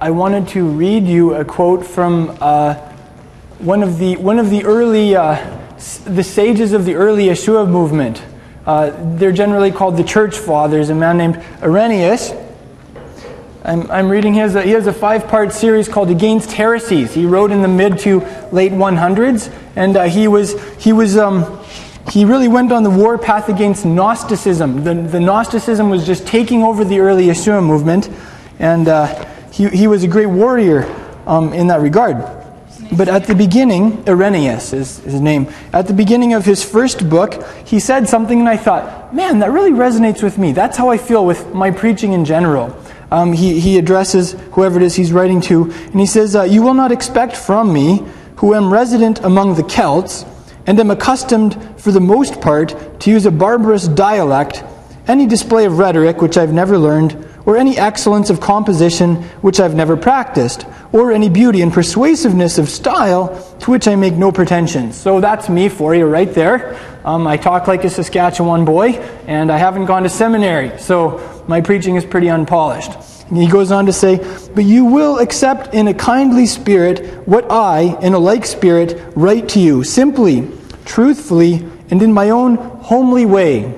I 0.00 0.12
wanted 0.12 0.46
to 0.48 0.64
read 0.64 1.08
you 1.08 1.34
a 1.34 1.44
quote 1.44 1.84
from 1.84 2.38
uh, 2.40 2.74
one, 3.58 3.82
of 3.82 3.98
the, 3.98 4.14
one 4.16 4.38
of 4.38 4.48
the 4.48 4.64
early, 4.64 5.16
uh, 5.16 5.34
the 6.04 6.22
sages 6.22 6.72
of 6.72 6.84
the 6.84 6.94
early 6.94 7.26
Yeshua 7.26 7.68
movement. 7.68 8.22
Uh, 8.64 8.92
they're 9.16 9.32
generally 9.32 9.72
called 9.72 9.96
the 9.96 10.04
church 10.04 10.38
fathers, 10.38 10.90
a 10.90 10.94
man 10.94 11.18
named 11.18 11.44
Irenaeus. 11.60 12.32
I'm, 13.64 13.90
I'm 13.90 14.08
reading 14.08 14.34
his, 14.34 14.54
he 14.54 14.70
has 14.70 14.86
a 14.86 14.92
five 14.92 15.26
part 15.26 15.52
series 15.52 15.88
called 15.88 16.10
Against 16.10 16.52
Heresies. 16.52 17.12
He 17.12 17.26
wrote 17.26 17.50
in 17.50 17.60
the 17.62 17.68
mid 17.68 17.98
to 18.00 18.20
late 18.52 18.70
100s, 18.70 19.52
and 19.74 19.96
uh, 19.96 20.04
he 20.04 20.28
was, 20.28 20.54
he 20.76 20.92
was, 20.92 21.16
um, 21.16 21.58
he 22.12 22.24
really 22.24 22.46
went 22.46 22.70
on 22.70 22.84
the 22.84 22.90
war 22.90 23.18
path 23.18 23.48
against 23.48 23.84
Gnosticism. 23.84 24.84
The, 24.84 24.94
the 24.94 25.18
Gnosticism 25.18 25.90
was 25.90 26.06
just 26.06 26.24
taking 26.24 26.62
over 26.62 26.84
the 26.84 27.00
early 27.00 27.26
Yeshua 27.26 27.66
movement, 27.66 28.08
and 28.60 28.86
uh, 28.86 29.24
he, 29.58 29.68
he 29.70 29.86
was 29.88 30.04
a 30.04 30.08
great 30.08 30.26
warrior 30.26 30.84
um, 31.26 31.52
in 31.52 31.66
that 31.66 31.80
regard. 31.80 32.16
But 32.96 33.08
at 33.08 33.24
the 33.24 33.34
beginning, 33.34 34.08
Irenaeus 34.08 34.72
is 34.72 34.98
his 35.00 35.20
name. 35.20 35.48
At 35.72 35.88
the 35.88 35.92
beginning 35.92 36.32
of 36.32 36.44
his 36.44 36.62
first 36.64 37.10
book, 37.10 37.44
he 37.66 37.80
said 37.80 38.08
something, 38.08 38.38
and 38.38 38.48
I 38.48 38.56
thought, 38.56 39.12
man, 39.12 39.40
that 39.40 39.50
really 39.50 39.72
resonates 39.72 40.22
with 40.22 40.38
me. 40.38 40.52
That's 40.52 40.76
how 40.76 40.90
I 40.90 40.96
feel 40.96 41.26
with 41.26 41.52
my 41.52 41.72
preaching 41.72 42.12
in 42.12 42.24
general. 42.24 42.74
Um, 43.10 43.32
he, 43.32 43.58
he 43.58 43.78
addresses 43.78 44.32
whoever 44.52 44.76
it 44.76 44.84
is 44.84 44.94
he's 44.94 45.12
writing 45.12 45.40
to, 45.42 45.64
and 45.64 45.98
he 45.98 46.06
says, 46.06 46.36
uh, 46.36 46.44
You 46.44 46.62
will 46.62 46.74
not 46.74 46.92
expect 46.92 47.36
from 47.36 47.72
me, 47.72 48.06
who 48.36 48.54
am 48.54 48.72
resident 48.72 49.18
among 49.24 49.56
the 49.56 49.64
Celts, 49.64 50.24
and 50.68 50.78
am 50.78 50.92
accustomed, 50.92 51.60
for 51.80 51.90
the 51.90 52.00
most 52.00 52.40
part, 52.40 53.00
to 53.00 53.10
use 53.10 53.26
a 53.26 53.32
barbarous 53.32 53.88
dialect, 53.88 54.62
any 55.08 55.26
display 55.26 55.64
of 55.64 55.78
rhetoric 55.78 56.22
which 56.22 56.38
I've 56.38 56.52
never 56.52 56.78
learned 56.78 57.27
or 57.48 57.56
any 57.56 57.78
excellence 57.78 58.28
of 58.28 58.42
composition 58.42 59.14
which 59.40 59.58
I've 59.58 59.74
never 59.74 59.96
practiced, 59.96 60.66
or 60.92 61.12
any 61.12 61.30
beauty 61.30 61.62
and 61.62 61.72
persuasiveness 61.72 62.58
of 62.58 62.68
style 62.68 63.56
to 63.60 63.70
which 63.70 63.88
I 63.88 63.96
make 63.96 64.12
no 64.12 64.30
pretensions. 64.30 64.98
So 64.98 65.22
that's 65.22 65.48
me 65.48 65.70
for 65.70 65.94
you 65.94 66.04
right 66.04 66.30
there. 66.30 66.78
Um, 67.06 67.26
I 67.26 67.38
talk 67.38 67.66
like 67.66 67.84
a 67.84 67.88
Saskatchewan 67.88 68.66
boy, 68.66 68.90
and 69.26 69.50
I 69.50 69.56
haven't 69.56 69.86
gone 69.86 70.02
to 70.02 70.10
seminary, 70.10 70.78
so 70.78 71.42
my 71.48 71.62
preaching 71.62 71.96
is 71.96 72.04
pretty 72.04 72.28
unpolished. 72.28 72.92
And 73.28 73.38
he 73.38 73.48
goes 73.48 73.72
on 73.72 73.86
to 73.86 73.94
say, 73.94 74.18
But 74.54 74.64
you 74.64 74.84
will 74.84 75.18
accept 75.18 75.72
in 75.72 75.88
a 75.88 75.94
kindly 75.94 76.44
spirit 76.44 77.26
what 77.26 77.50
I, 77.50 77.98
in 78.02 78.12
a 78.12 78.18
like 78.18 78.44
spirit, 78.44 79.02
write 79.16 79.48
to 79.50 79.58
you, 79.58 79.84
simply, 79.84 80.46
truthfully, 80.84 81.66
and 81.88 82.02
in 82.02 82.12
my 82.12 82.28
own 82.28 82.56
homely 82.56 83.24
way, 83.24 83.74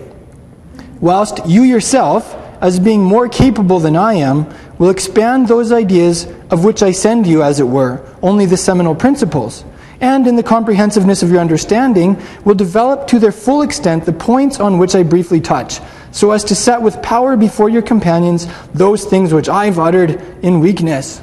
whilst 1.00 1.46
you 1.46 1.62
yourself, 1.62 2.36
as 2.60 2.78
being 2.78 3.02
more 3.02 3.28
capable 3.28 3.80
than 3.80 3.96
I 3.96 4.14
am, 4.14 4.52
will 4.78 4.90
expand 4.90 5.48
those 5.48 5.72
ideas 5.72 6.26
of 6.50 6.64
which 6.64 6.82
I 6.82 6.92
send 6.92 7.26
you, 7.26 7.42
as 7.42 7.60
it 7.60 7.68
were, 7.68 8.04
only 8.22 8.46
the 8.46 8.56
seminal 8.56 8.94
principles, 8.94 9.64
and 10.00 10.26
in 10.26 10.36
the 10.36 10.42
comprehensiveness 10.42 11.22
of 11.22 11.30
your 11.30 11.40
understanding, 11.40 12.20
will 12.44 12.54
develop 12.54 13.06
to 13.08 13.18
their 13.18 13.32
full 13.32 13.62
extent 13.62 14.04
the 14.04 14.12
points 14.12 14.60
on 14.60 14.78
which 14.78 14.94
I 14.94 15.02
briefly 15.02 15.40
touch, 15.40 15.80
so 16.12 16.32
as 16.32 16.44
to 16.44 16.54
set 16.54 16.82
with 16.82 17.02
power 17.02 17.36
before 17.36 17.68
your 17.68 17.82
companions 17.82 18.46
those 18.74 19.04
things 19.04 19.32
which 19.32 19.48
I've 19.48 19.78
uttered 19.78 20.20
in 20.42 20.60
weakness. 20.60 21.22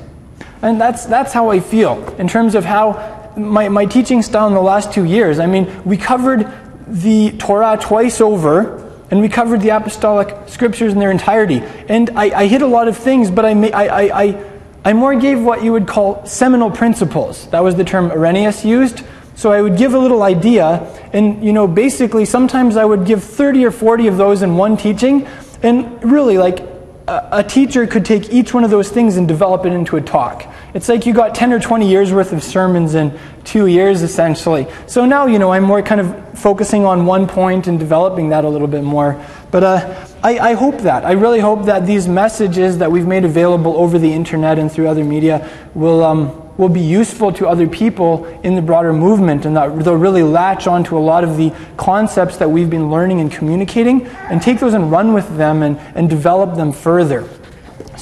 And 0.62 0.82
that's, 0.82 1.06
that's 1.06 1.34
how 1.34 1.50
I 1.50 1.60
feel 1.60 2.04
in 2.18 2.28
terms 2.28 2.56
of 2.56 2.66
how 2.66 3.34
my, 3.38 3.70
my 3.70 3.86
teaching 3.86 4.24
style 4.24 4.48
in 4.48 4.54
the 4.54 4.62
last 4.62 4.92
two 4.92 5.04
years. 5.04 5.38
I 5.38 5.46
mean, 5.46 5.84
we 5.84 5.98
covered 5.98 6.52
the 6.88 7.32
Torah 7.38 7.78
twice 7.80 8.22
over 8.22 8.87
and 9.10 9.22
we 9.22 9.30
covered 9.30 9.62
the 9.62 9.70
apostolic 9.70 10.50
scriptures 10.50 10.94
in 10.94 11.00
their 11.00 11.12
entirety. 11.12 11.62
And 11.88 12.10
I, 12.12 12.42
I 12.42 12.48
hit 12.48 12.62
a 12.62 12.68
lot 12.68 12.88
of 12.88 12.98
things, 12.98 13.32
but 13.32 13.46
I, 13.46 13.52
I, 13.70 14.24
I, 14.24 14.46
I 14.86 14.94
more 14.94 15.16
gave 15.16 15.42
what 15.42 15.64
you 15.64 15.72
would 15.72 15.88
call 15.88 16.26
seminal 16.26 16.72
principles. 16.72 17.48
That 17.50 17.64
was 17.64 17.76
the 17.76 17.84
term 17.84 18.12
Irenaeus 18.12 18.66
used. 18.66 19.04
So 19.36 19.52
I 19.52 19.62
would 19.62 19.78
give 19.78 19.94
a 19.94 20.00
little 20.00 20.24
idea, 20.24 20.82
and 21.14 21.46
you 21.46 21.54
know, 21.54 21.68
basically, 21.68 22.26
sometimes 22.26 22.76
I 22.76 22.84
would 22.84 23.06
give 23.06 23.24
30 23.24 23.66
or 23.66 23.72
40 23.72 24.08
of 24.08 24.18
those 24.18 24.42
in 24.42 24.58
one 24.58 24.78
teaching, 24.78 25.28
and 25.62 26.04
really, 26.04 26.40
like, 26.40 26.60
a, 27.08 27.30
a 27.34 27.44
teacher 27.44 27.86
could 27.86 28.04
take 28.04 28.32
each 28.32 28.54
one 28.54 28.64
of 28.64 28.72
those 28.72 28.90
things 28.90 29.16
and 29.16 29.28
develop 29.28 29.64
it 29.66 29.74
into 29.74 29.96
a 29.96 30.02
talk. 30.02 30.52
It's 30.74 30.90
like 30.90 31.06
you 31.06 31.14
got 31.14 31.34
10 31.34 31.54
or 31.54 31.60
20 31.60 31.90
years 31.90 32.12
worth 32.12 32.34
of 32.34 32.44
sermons 32.44 32.96
in 32.96 33.18
two 33.44 33.68
years, 33.68 34.02
essentially. 34.02 34.68
So 34.86 35.06
now, 35.06 35.26
you 35.26 35.40
know, 35.40 35.52
I'm 35.52 35.64
more 35.64 35.82
kind 35.82 36.02
of 36.02 36.40
focusing 36.40 36.86
on 36.86 37.06
one 37.06 37.28
point 37.28 37.68
and 37.68 37.80
developing 37.80 38.30
that 38.30 38.44
a 38.44 38.50
little 38.50 38.68
bit 38.68 38.84
more. 38.84 39.24
But 39.50 39.64
uh, 39.64 40.08
I, 40.24 40.40
I 40.40 40.54
hope 40.54 40.80
that. 40.80 41.06
I 41.06 41.14
really 41.14 41.40
hope 41.40 41.66
that 41.66 41.86
these 41.86 42.08
messages 42.08 42.78
that 42.80 42.92
we've 42.92 43.08
made 43.08 43.24
available 43.24 43.78
over 43.78 43.98
the 43.98 44.12
internet 44.12 44.60
and 44.60 44.72
through 44.72 44.88
other 44.88 45.04
media 45.04 45.50
will. 45.74 46.04
Um, 46.04 46.44
will 46.58 46.70
be 46.70 46.82
useful 46.82 47.32
to 47.32 47.48
other 47.48 47.68
people 47.68 48.26
in 48.42 48.56
the 48.56 48.62
broader 48.62 48.92
movement 48.92 49.46
and 49.46 49.56
that 49.56 49.68
they'll 49.84 49.96
really 49.96 50.24
latch 50.24 50.66
onto 50.66 50.98
a 50.98 51.00
lot 51.00 51.24
of 51.24 51.38
the 51.38 51.54
concepts 51.78 52.38
that 52.38 52.50
we've 52.50 52.70
been 52.70 52.90
learning 52.90 53.20
and 53.20 53.32
communicating 53.32 54.06
and 54.30 54.42
take 54.42 54.60
those 54.60 54.74
and 54.74 54.92
run 54.92 55.14
with 55.14 55.38
them 55.38 55.62
and, 55.62 55.78
and 55.96 56.10
develop 56.10 56.56
them 56.56 56.72
further. 56.72 57.30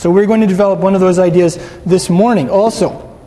So 0.05 0.11
we're 0.11 0.27
going 0.27 0.41
to 0.41 0.45
develop 0.45 0.81
one 0.81 0.93
of 0.93 1.01
those 1.01 1.17
ideas 1.17 1.57
this 1.83 2.11
morning 2.11 2.47
also. 2.47 3.17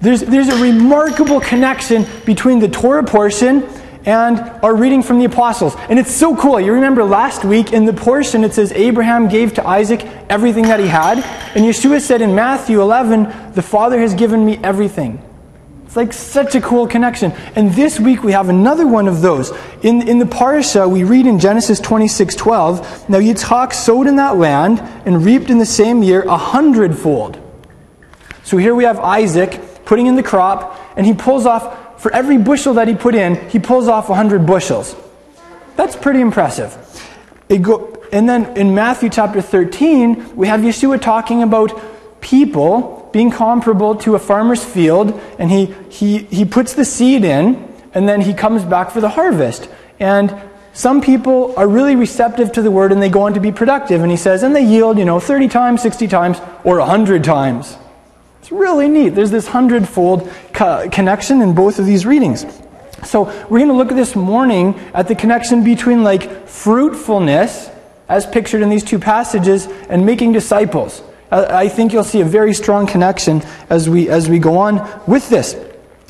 There's, 0.00 0.22
there's 0.22 0.48
a 0.48 0.56
remarkable 0.56 1.38
connection 1.38 2.06
between 2.24 2.58
the 2.58 2.68
Torah 2.68 3.04
portion 3.04 3.68
and 4.06 4.38
our 4.64 4.74
reading 4.74 5.02
from 5.02 5.18
the 5.18 5.26
apostles. 5.26 5.76
And 5.90 5.98
it's 5.98 6.10
so 6.10 6.34
cool. 6.34 6.58
You 6.58 6.72
remember 6.72 7.04
last 7.04 7.44
week 7.44 7.74
in 7.74 7.84
the 7.84 7.92
portion 7.92 8.42
it 8.42 8.54
says 8.54 8.72
Abraham 8.72 9.28
gave 9.28 9.52
to 9.56 9.66
Isaac 9.68 10.00
everything 10.30 10.64
that 10.64 10.80
he 10.80 10.86
had. 10.86 11.18
And 11.54 11.66
Yeshua 11.66 12.00
said 12.00 12.22
in 12.22 12.34
Matthew 12.34 12.80
11, 12.80 13.52
The 13.52 13.60
Father 13.60 14.00
has 14.00 14.14
given 14.14 14.46
me 14.46 14.58
everything. 14.64 15.22
It's 15.92 15.96
like 15.98 16.14
such 16.14 16.54
a 16.54 16.60
cool 16.62 16.86
connection. 16.86 17.32
And 17.54 17.70
this 17.72 18.00
week 18.00 18.22
we 18.22 18.32
have 18.32 18.48
another 18.48 18.86
one 18.86 19.06
of 19.08 19.20
those. 19.20 19.52
In, 19.82 20.08
in 20.08 20.18
the 20.18 20.24
Parsha, 20.24 20.90
we 20.90 21.04
read 21.04 21.26
in 21.26 21.38
Genesis 21.38 21.80
26 21.80 22.34
12, 22.34 23.10
Now 23.10 23.18
Yitzhak 23.18 23.74
sowed 23.74 24.06
in 24.06 24.16
that 24.16 24.38
land 24.38 24.80
and 25.04 25.22
reaped 25.22 25.50
in 25.50 25.58
the 25.58 25.66
same 25.66 26.02
year 26.02 26.22
a 26.22 26.38
hundredfold. 26.38 27.38
So 28.42 28.56
here 28.56 28.74
we 28.74 28.84
have 28.84 29.00
Isaac 29.00 29.84
putting 29.84 30.06
in 30.06 30.16
the 30.16 30.22
crop, 30.22 30.80
and 30.96 31.04
he 31.04 31.12
pulls 31.12 31.44
off, 31.44 32.00
for 32.00 32.10
every 32.10 32.38
bushel 32.38 32.72
that 32.72 32.88
he 32.88 32.94
put 32.94 33.14
in, 33.14 33.34
he 33.50 33.58
pulls 33.58 33.86
off 33.86 34.08
a 34.08 34.12
100 34.12 34.46
bushels. 34.46 34.96
That's 35.76 35.94
pretty 35.94 36.22
impressive. 36.22 36.74
Go, 37.60 38.02
and 38.10 38.26
then 38.26 38.56
in 38.56 38.74
Matthew 38.74 39.10
chapter 39.10 39.42
13, 39.42 40.36
we 40.36 40.46
have 40.46 40.60
Yeshua 40.60 41.02
talking 41.02 41.42
about 41.42 41.78
people 42.22 43.01
being 43.12 43.30
comparable 43.30 43.94
to 43.96 44.14
a 44.14 44.18
farmer's 44.18 44.64
field, 44.64 45.20
and 45.38 45.50
he, 45.50 45.66
he, 45.88 46.18
he 46.18 46.44
puts 46.44 46.74
the 46.74 46.84
seed 46.84 47.24
in, 47.24 47.68
and 47.94 48.08
then 48.08 48.22
he 48.22 48.34
comes 48.34 48.64
back 48.64 48.90
for 48.90 49.00
the 49.00 49.10
harvest. 49.10 49.68
And 50.00 50.34
some 50.72 51.02
people 51.02 51.54
are 51.58 51.68
really 51.68 51.94
receptive 51.94 52.52
to 52.52 52.62
the 52.62 52.70
word 52.70 52.92
and 52.92 53.02
they 53.02 53.10
go 53.10 53.22
on 53.22 53.34
to 53.34 53.40
be 53.40 53.52
productive. 53.52 54.00
And 54.00 54.10
he 54.10 54.16
says, 54.16 54.42
and 54.42 54.56
they 54.56 54.64
yield, 54.64 54.98
you 54.98 55.04
know, 55.04 55.20
30 55.20 55.48
times, 55.48 55.82
60 55.82 56.08
times, 56.08 56.40
or 56.64 56.78
100 56.78 57.22
times. 57.22 57.76
It's 58.40 58.50
really 58.50 58.88
neat. 58.88 59.10
There's 59.10 59.30
this 59.30 59.46
hundredfold 59.46 60.30
co- 60.52 60.88
connection 60.90 61.42
in 61.42 61.54
both 61.54 61.78
of 61.78 61.86
these 61.86 62.06
readings. 62.06 62.46
So 63.04 63.24
we're 63.48 63.58
going 63.58 63.68
to 63.68 63.74
look 63.74 63.90
this 63.90 64.16
morning 64.16 64.78
at 64.94 65.08
the 65.08 65.14
connection 65.14 65.62
between 65.62 66.02
like 66.02 66.48
fruitfulness, 66.48 67.68
as 68.08 68.26
pictured 68.26 68.62
in 68.62 68.70
these 68.70 68.84
two 68.84 68.98
passages, 68.98 69.66
and 69.66 70.06
making 70.06 70.32
disciples. 70.32 71.02
I 71.32 71.68
think 71.68 71.92
you'll 71.92 72.04
see 72.04 72.20
a 72.20 72.26
very 72.26 72.52
strong 72.52 72.86
connection 72.86 73.42
as 73.70 73.88
we, 73.88 74.10
as 74.10 74.28
we 74.28 74.38
go 74.38 74.58
on 74.58 74.86
with 75.06 75.30
this. 75.30 75.56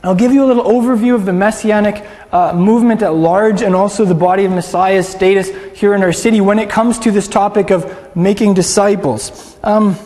I'll 0.04 0.16
give 0.16 0.32
you 0.32 0.44
a 0.44 0.46
little 0.46 0.64
overview 0.64 1.14
of 1.14 1.26
the 1.26 1.32
Messianic 1.32 2.04
uh, 2.32 2.52
movement 2.54 3.02
at 3.02 3.14
large 3.14 3.62
and 3.62 3.76
also 3.76 4.04
the 4.04 4.16
body 4.16 4.44
of 4.44 4.50
Messiah's 4.50 5.08
status 5.08 5.48
here 5.78 5.94
in 5.94 6.02
our 6.02 6.12
city 6.12 6.40
when 6.40 6.58
it 6.58 6.68
comes 6.68 6.98
to 7.00 7.12
this 7.12 7.28
topic 7.28 7.70
of 7.70 8.16
making 8.16 8.54
disciples. 8.54 9.56
Um, 9.62 9.96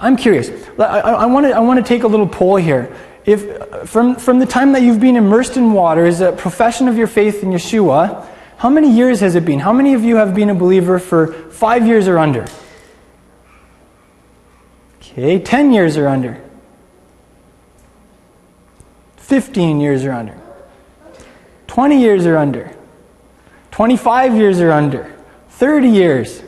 I'm 0.00 0.16
curious. 0.16 0.50
I, 0.80 1.00
I, 1.00 1.26
want 1.26 1.78
to 1.78 1.88
take 1.88 2.02
a 2.02 2.08
little 2.08 2.26
poll 2.26 2.56
here. 2.56 2.94
If 3.24 3.88
from, 3.88 4.16
from 4.16 4.40
the 4.40 4.46
time 4.46 4.72
that 4.72 4.82
you've 4.82 5.00
been 5.00 5.16
immersed 5.16 5.56
in 5.56 5.72
water 5.72 6.04
as 6.04 6.20
a 6.20 6.32
profession 6.32 6.88
of 6.88 6.96
your 6.96 7.06
faith 7.06 7.44
in 7.44 7.50
Yeshua, 7.50 8.26
how 8.56 8.68
many 8.68 8.90
years 8.90 9.20
has 9.20 9.36
it 9.36 9.44
been? 9.44 9.60
How 9.60 9.72
many 9.72 9.94
of 9.94 10.02
you 10.02 10.16
have 10.16 10.34
been 10.34 10.50
a 10.50 10.54
believer 10.54 10.98
for 10.98 11.32
five 11.50 11.86
years 11.86 12.08
or 12.08 12.18
under? 12.18 12.46
Okay, 15.16 15.38
10 15.38 15.72
years 15.72 15.96
or 15.96 16.08
under. 16.08 16.38
15 19.16 19.80
years 19.80 20.04
or 20.04 20.12
under. 20.12 20.38
20 21.68 21.98
years 21.98 22.26
or 22.26 22.36
under. 22.36 22.70
25 23.70 24.36
years 24.36 24.60
or 24.60 24.72
under. 24.72 25.10
30 25.48 25.88
years. 25.88 26.42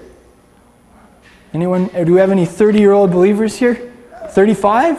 Anyone, 1.54 1.86
do 1.86 2.12
we 2.12 2.20
have 2.20 2.30
any 2.30 2.44
30 2.44 2.78
year 2.78 2.92
old 2.92 3.10
believers 3.10 3.56
here? 3.56 3.90
35? 4.32 4.98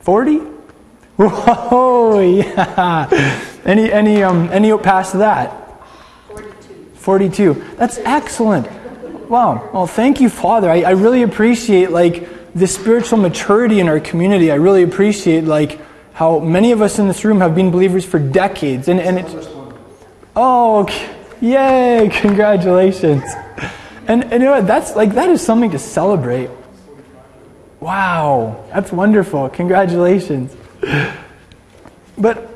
40? 0.00 0.36
Whoa, 1.16 2.20
yeah. 2.20 3.42
Any, 3.66 3.92
any, 3.92 4.22
um, 4.22 4.48
any 4.50 4.74
past 4.78 5.12
that? 5.18 5.82
42. 6.28 6.90
42. 6.94 7.64
That's 7.76 7.98
excellent. 7.98 8.70
Wow. 9.28 9.68
Well, 9.74 9.86
thank 9.86 10.18
you, 10.18 10.30
Father. 10.30 10.70
I, 10.70 10.80
I 10.80 10.90
really 10.92 11.22
appreciate 11.22 11.90
like 11.90 12.35
the 12.56 12.66
spiritual 12.66 13.18
maturity 13.18 13.80
in 13.80 13.88
our 13.88 14.00
community. 14.00 14.50
I 14.50 14.54
really 14.54 14.82
appreciate 14.82 15.44
like 15.44 15.78
how 16.14 16.38
many 16.38 16.72
of 16.72 16.80
us 16.80 16.98
in 16.98 17.06
this 17.06 17.22
room 17.22 17.40
have 17.40 17.54
been 17.54 17.70
believers 17.70 18.04
for 18.04 18.18
decades, 18.18 18.88
and 18.88 18.98
and 18.98 19.18
it's 19.18 19.48
oh, 20.34 20.88
yay! 21.40 22.10
Congratulations. 22.20 23.24
And, 24.08 24.24
and 24.24 24.34
you 24.34 24.38
know 24.38 24.52
what? 24.52 24.66
That's 24.66 24.96
like 24.96 25.14
that 25.14 25.28
is 25.28 25.42
something 25.42 25.70
to 25.72 25.78
celebrate. 25.78 26.48
Wow, 27.78 28.64
that's 28.72 28.90
wonderful. 28.90 29.50
Congratulations. 29.50 30.56
But 32.16 32.50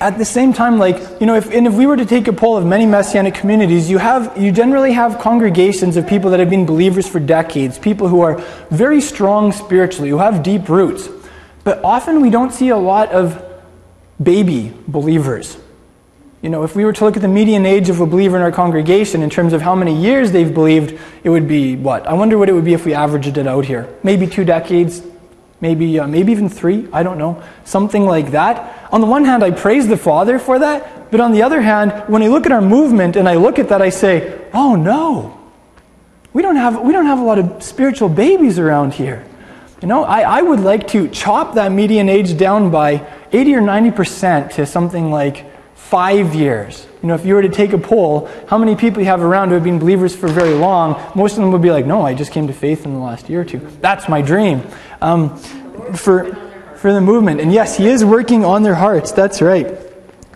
at 0.00 0.16
the 0.16 0.24
same 0.24 0.52
time, 0.54 0.78
like, 0.78 0.96
you 1.20 1.26
know, 1.26 1.34
if, 1.34 1.52
and 1.52 1.66
if 1.66 1.74
we 1.74 1.86
were 1.86 1.96
to 1.96 2.06
take 2.06 2.26
a 2.26 2.32
poll 2.32 2.56
of 2.56 2.64
many 2.64 2.86
Messianic 2.86 3.34
communities, 3.34 3.90
you 3.90 3.98
have, 3.98 4.36
you 4.36 4.50
generally 4.50 4.92
have 4.92 5.18
congregations 5.18 5.96
of 5.96 6.06
people 6.06 6.30
that 6.30 6.40
have 6.40 6.48
been 6.48 6.64
believers 6.64 7.06
for 7.06 7.20
decades, 7.20 7.78
people 7.78 8.08
who 8.08 8.22
are 8.22 8.38
very 8.70 9.02
strong 9.02 9.52
spiritually, 9.52 10.08
who 10.08 10.16
have 10.18 10.42
deep 10.42 10.70
roots. 10.70 11.08
But 11.64 11.84
often 11.84 12.22
we 12.22 12.30
don't 12.30 12.52
see 12.52 12.70
a 12.70 12.78
lot 12.78 13.10
of 13.10 13.44
baby 14.22 14.72
believers. 14.88 15.58
You 16.40 16.48
know, 16.48 16.62
if 16.62 16.74
we 16.74 16.86
were 16.86 16.94
to 16.94 17.04
look 17.04 17.16
at 17.16 17.22
the 17.22 17.28
median 17.28 17.66
age 17.66 17.90
of 17.90 18.00
a 18.00 18.06
believer 18.06 18.36
in 18.38 18.42
our 18.42 18.52
congregation 18.52 19.20
in 19.22 19.28
terms 19.28 19.52
of 19.52 19.60
how 19.60 19.74
many 19.74 19.94
years 19.94 20.32
they've 20.32 20.52
believed, 20.52 20.98
it 21.22 21.28
would 21.28 21.46
be 21.46 21.76
what? 21.76 22.06
I 22.06 22.14
wonder 22.14 22.38
what 22.38 22.48
it 22.48 22.54
would 22.54 22.64
be 22.64 22.72
if 22.72 22.86
we 22.86 22.94
averaged 22.94 23.36
it 23.36 23.46
out 23.46 23.66
here. 23.66 23.94
Maybe 24.02 24.26
two 24.26 24.46
decades, 24.46 25.02
maybe, 25.60 25.98
uh, 25.98 26.06
maybe 26.06 26.32
even 26.32 26.48
three, 26.48 26.88
I 26.94 27.02
don't 27.02 27.18
know. 27.18 27.42
Something 27.64 28.06
like 28.06 28.30
that. 28.30 28.79
On 28.92 29.00
the 29.00 29.06
one 29.06 29.24
hand, 29.24 29.44
I 29.44 29.50
praise 29.50 29.86
the 29.86 29.96
Father 29.96 30.38
for 30.38 30.58
that, 30.58 31.10
but 31.10 31.20
on 31.20 31.32
the 31.32 31.42
other 31.42 31.60
hand, 31.60 31.92
when 32.08 32.22
I 32.22 32.28
look 32.28 32.46
at 32.46 32.52
our 32.52 32.60
movement 32.60 33.16
and 33.16 33.28
I 33.28 33.34
look 33.34 33.58
at 33.58 33.68
that, 33.68 33.80
I 33.80 33.90
say, 33.90 34.40
oh 34.52 34.74
no, 34.74 35.38
we 36.32 36.42
don't 36.42 36.56
have, 36.56 36.80
we 36.80 36.92
don't 36.92 37.06
have 37.06 37.18
a 37.18 37.24
lot 37.24 37.38
of 37.38 37.62
spiritual 37.62 38.08
babies 38.08 38.58
around 38.58 38.94
here. 38.94 39.24
You 39.80 39.88
know, 39.88 40.04
I, 40.04 40.20
I 40.20 40.42
would 40.42 40.60
like 40.60 40.88
to 40.88 41.08
chop 41.08 41.54
that 41.54 41.72
median 41.72 42.08
age 42.08 42.36
down 42.36 42.70
by 42.70 43.06
80 43.32 43.54
or 43.54 43.60
90% 43.62 44.52
to 44.54 44.66
something 44.66 45.10
like 45.10 45.46
five 45.74 46.34
years. 46.34 46.86
You 47.02 47.08
know, 47.08 47.14
if 47.14 47.24
you 47.24 47.34
were 47.34 47.42
to 47.42 47.48
take 47.48 47.72
a 47.72 47.78
poll, 47.78 48.28
how 48.46 48.58
many 48.58 48.76
people 48.76 49.00
you 49.00 49.06
have 49.06 49.22
around 49.22 49.48
who 49.48 49.54
have 49.54 49.64
been 49.64 49.78
believers 49.78 50.14
for 50.14 50.28
very 50.28 50.52
long, 50.52 51.00
most 51.16 51.32
of 51.32 51.38
them 51.38 51.50
would 51.52 51.62
be 51.62 51.70
like, 51.70 51.86
no, 51.86 52.02
I 52.02 52.14
just 52.14 52.30
came 52.30 52.46
to 52.48 52.52
faith 52.52 52.84
in 52.84 52.92
the 52.92 53.00
last 53.00 53.28
year 53.30 53.40
or 53.40 53.44
two. 53.44 53.58
That's 53.80 54.08
my 54.08 54.20
dream 54.20 54.62
um, 55.00 55.36
for, 55.94 56.34
for 56.80 56.94
the 56.94 57.00
movement. 57.00 57.40
And 57.40 57.52
yes, 57.52 57.76
he 57.76 57.88
is 57.88 58.02
working 58.02 58.42
on 58.42 58.62
their 58.62 58.74
hearts. 58.74 59.12
That's 59.12 59.42
right. 59.42 59.78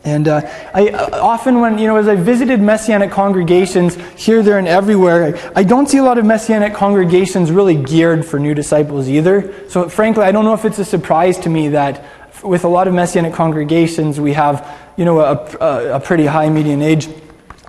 And 0.05 0.29
uh, 0.29 0.43
I 0.75 0.89
uh, 0.89 1.23
often, 1.23 1.61
when 1.61 1.79
you 1.79 1.87
know, 1.87 1.97
as 1.97 2.07
I 2.07 2.17
visited 2.17 2.61
messianic 2.61 3.11
congregations 3.11 3.97
here, 4.15 4.43
there, 4.43 4.59
and 4.59 4.69
everywhere, 4.69 5.35
I, 5.35 5.61
I, 5.61 5.63
don't 5.65 5.89
see 5.89 5.97
a 5.97 6.03
lot 6.03 6.19
of 6.19 6.27
messianic 6.27 6.75
congregations 6.75 7.51
really 7.51 7.83
geared 7.83 8.27
for 8.27 8.39
new 8.39 8.53
disciples 8.53 9.09
either. 9.09 9.55
So, 9.71 9.89
frankly, 9.89 10.25
I 10.25 10.33
don't 10.33 10.45
know 10.45 10.53
if 10.53 10.67
it's 10.67 10.79
a 10.79 10.85
surprise 10.85 11.39
to 11.39 11.49
me 11.49 11.69
that 11.69 12.05
with 12.43 12.65
a 12.65 12.69
lot 12.69 12.87
of 12.87 12.93
messianic 12.93 13.33
congregations, 13.33 14.21
we 14.21 14.35
have 14.35 14.71
you 14.99 15.07
know, 15.07 15.21
a, 15.21 15.35
a, 15.59 15.97
a 15.97 16.01
pretty 16.01 16.27
high 16.27 16.51
median 16.51 16.83
age. 16.83 17.09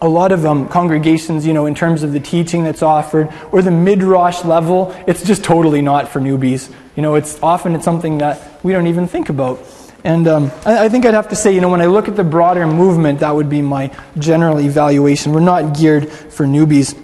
A 0.01 0.09
lot 0.09 0.31
of 0.31 0.45
um, 0.45 0.68
congregations, 0.68 1.47
you 1.47 1.53
know, 1.53 1.65
in 1.65 1.75
terms 1.75 2.03
of 2.03 2.12
the 2.12 2.19
teaching 2.19 2.63
that's 2.63 2.81
offered 2.81 3.33
or 3.51 3.62
the 3.62 3.71
midrash 3.71 4.44
level, 4.44 4.94
it's 5.07 5.24
just 5.24 5.44
totally 5.44 5.81
not 5.81 6.09
for 6.09 6.19
newbies. 6.19 6.74
You 6.95 7.01
know, 7.01 7.15
it's 7.15 7.42
often 7.42 7.75
it's 7.75 7.86
something 7.86 8.18
that 8.18 8.63
we 8.63 8.74
don't 8.74 8.88
even 8.88 9.07
think 9.07 9.30
about. 9.30 9.59
And 10.03 10.27
um, 10.27 10.51
I, 10.65 10.86
I, 10.86 10.89
think 10.89 11.06
I'd 11.06 11.15
have 11.15 11.30
to 11.30 11.36
say, 11.36 11.56
you 11.56 11.62
know, 11.62 11.69
when 11.69 11.81
I 11.81 11.88
look 11.88 12.07
at 12.07 12.15
the 12.15 12.24
broader 12.24 12.68
movement, 12.68 13.21
that 13.21 13.33
would 13.33 13.50
be 13.50 13.62
my 13.62 13.92
general 14.19 14.59
evaluation. 14.59 15.33
We're 15.33 15.39
not 15.39 15.75
geared 15.75 16.09
for 16.09 16.45
newbies. 16.45 16.95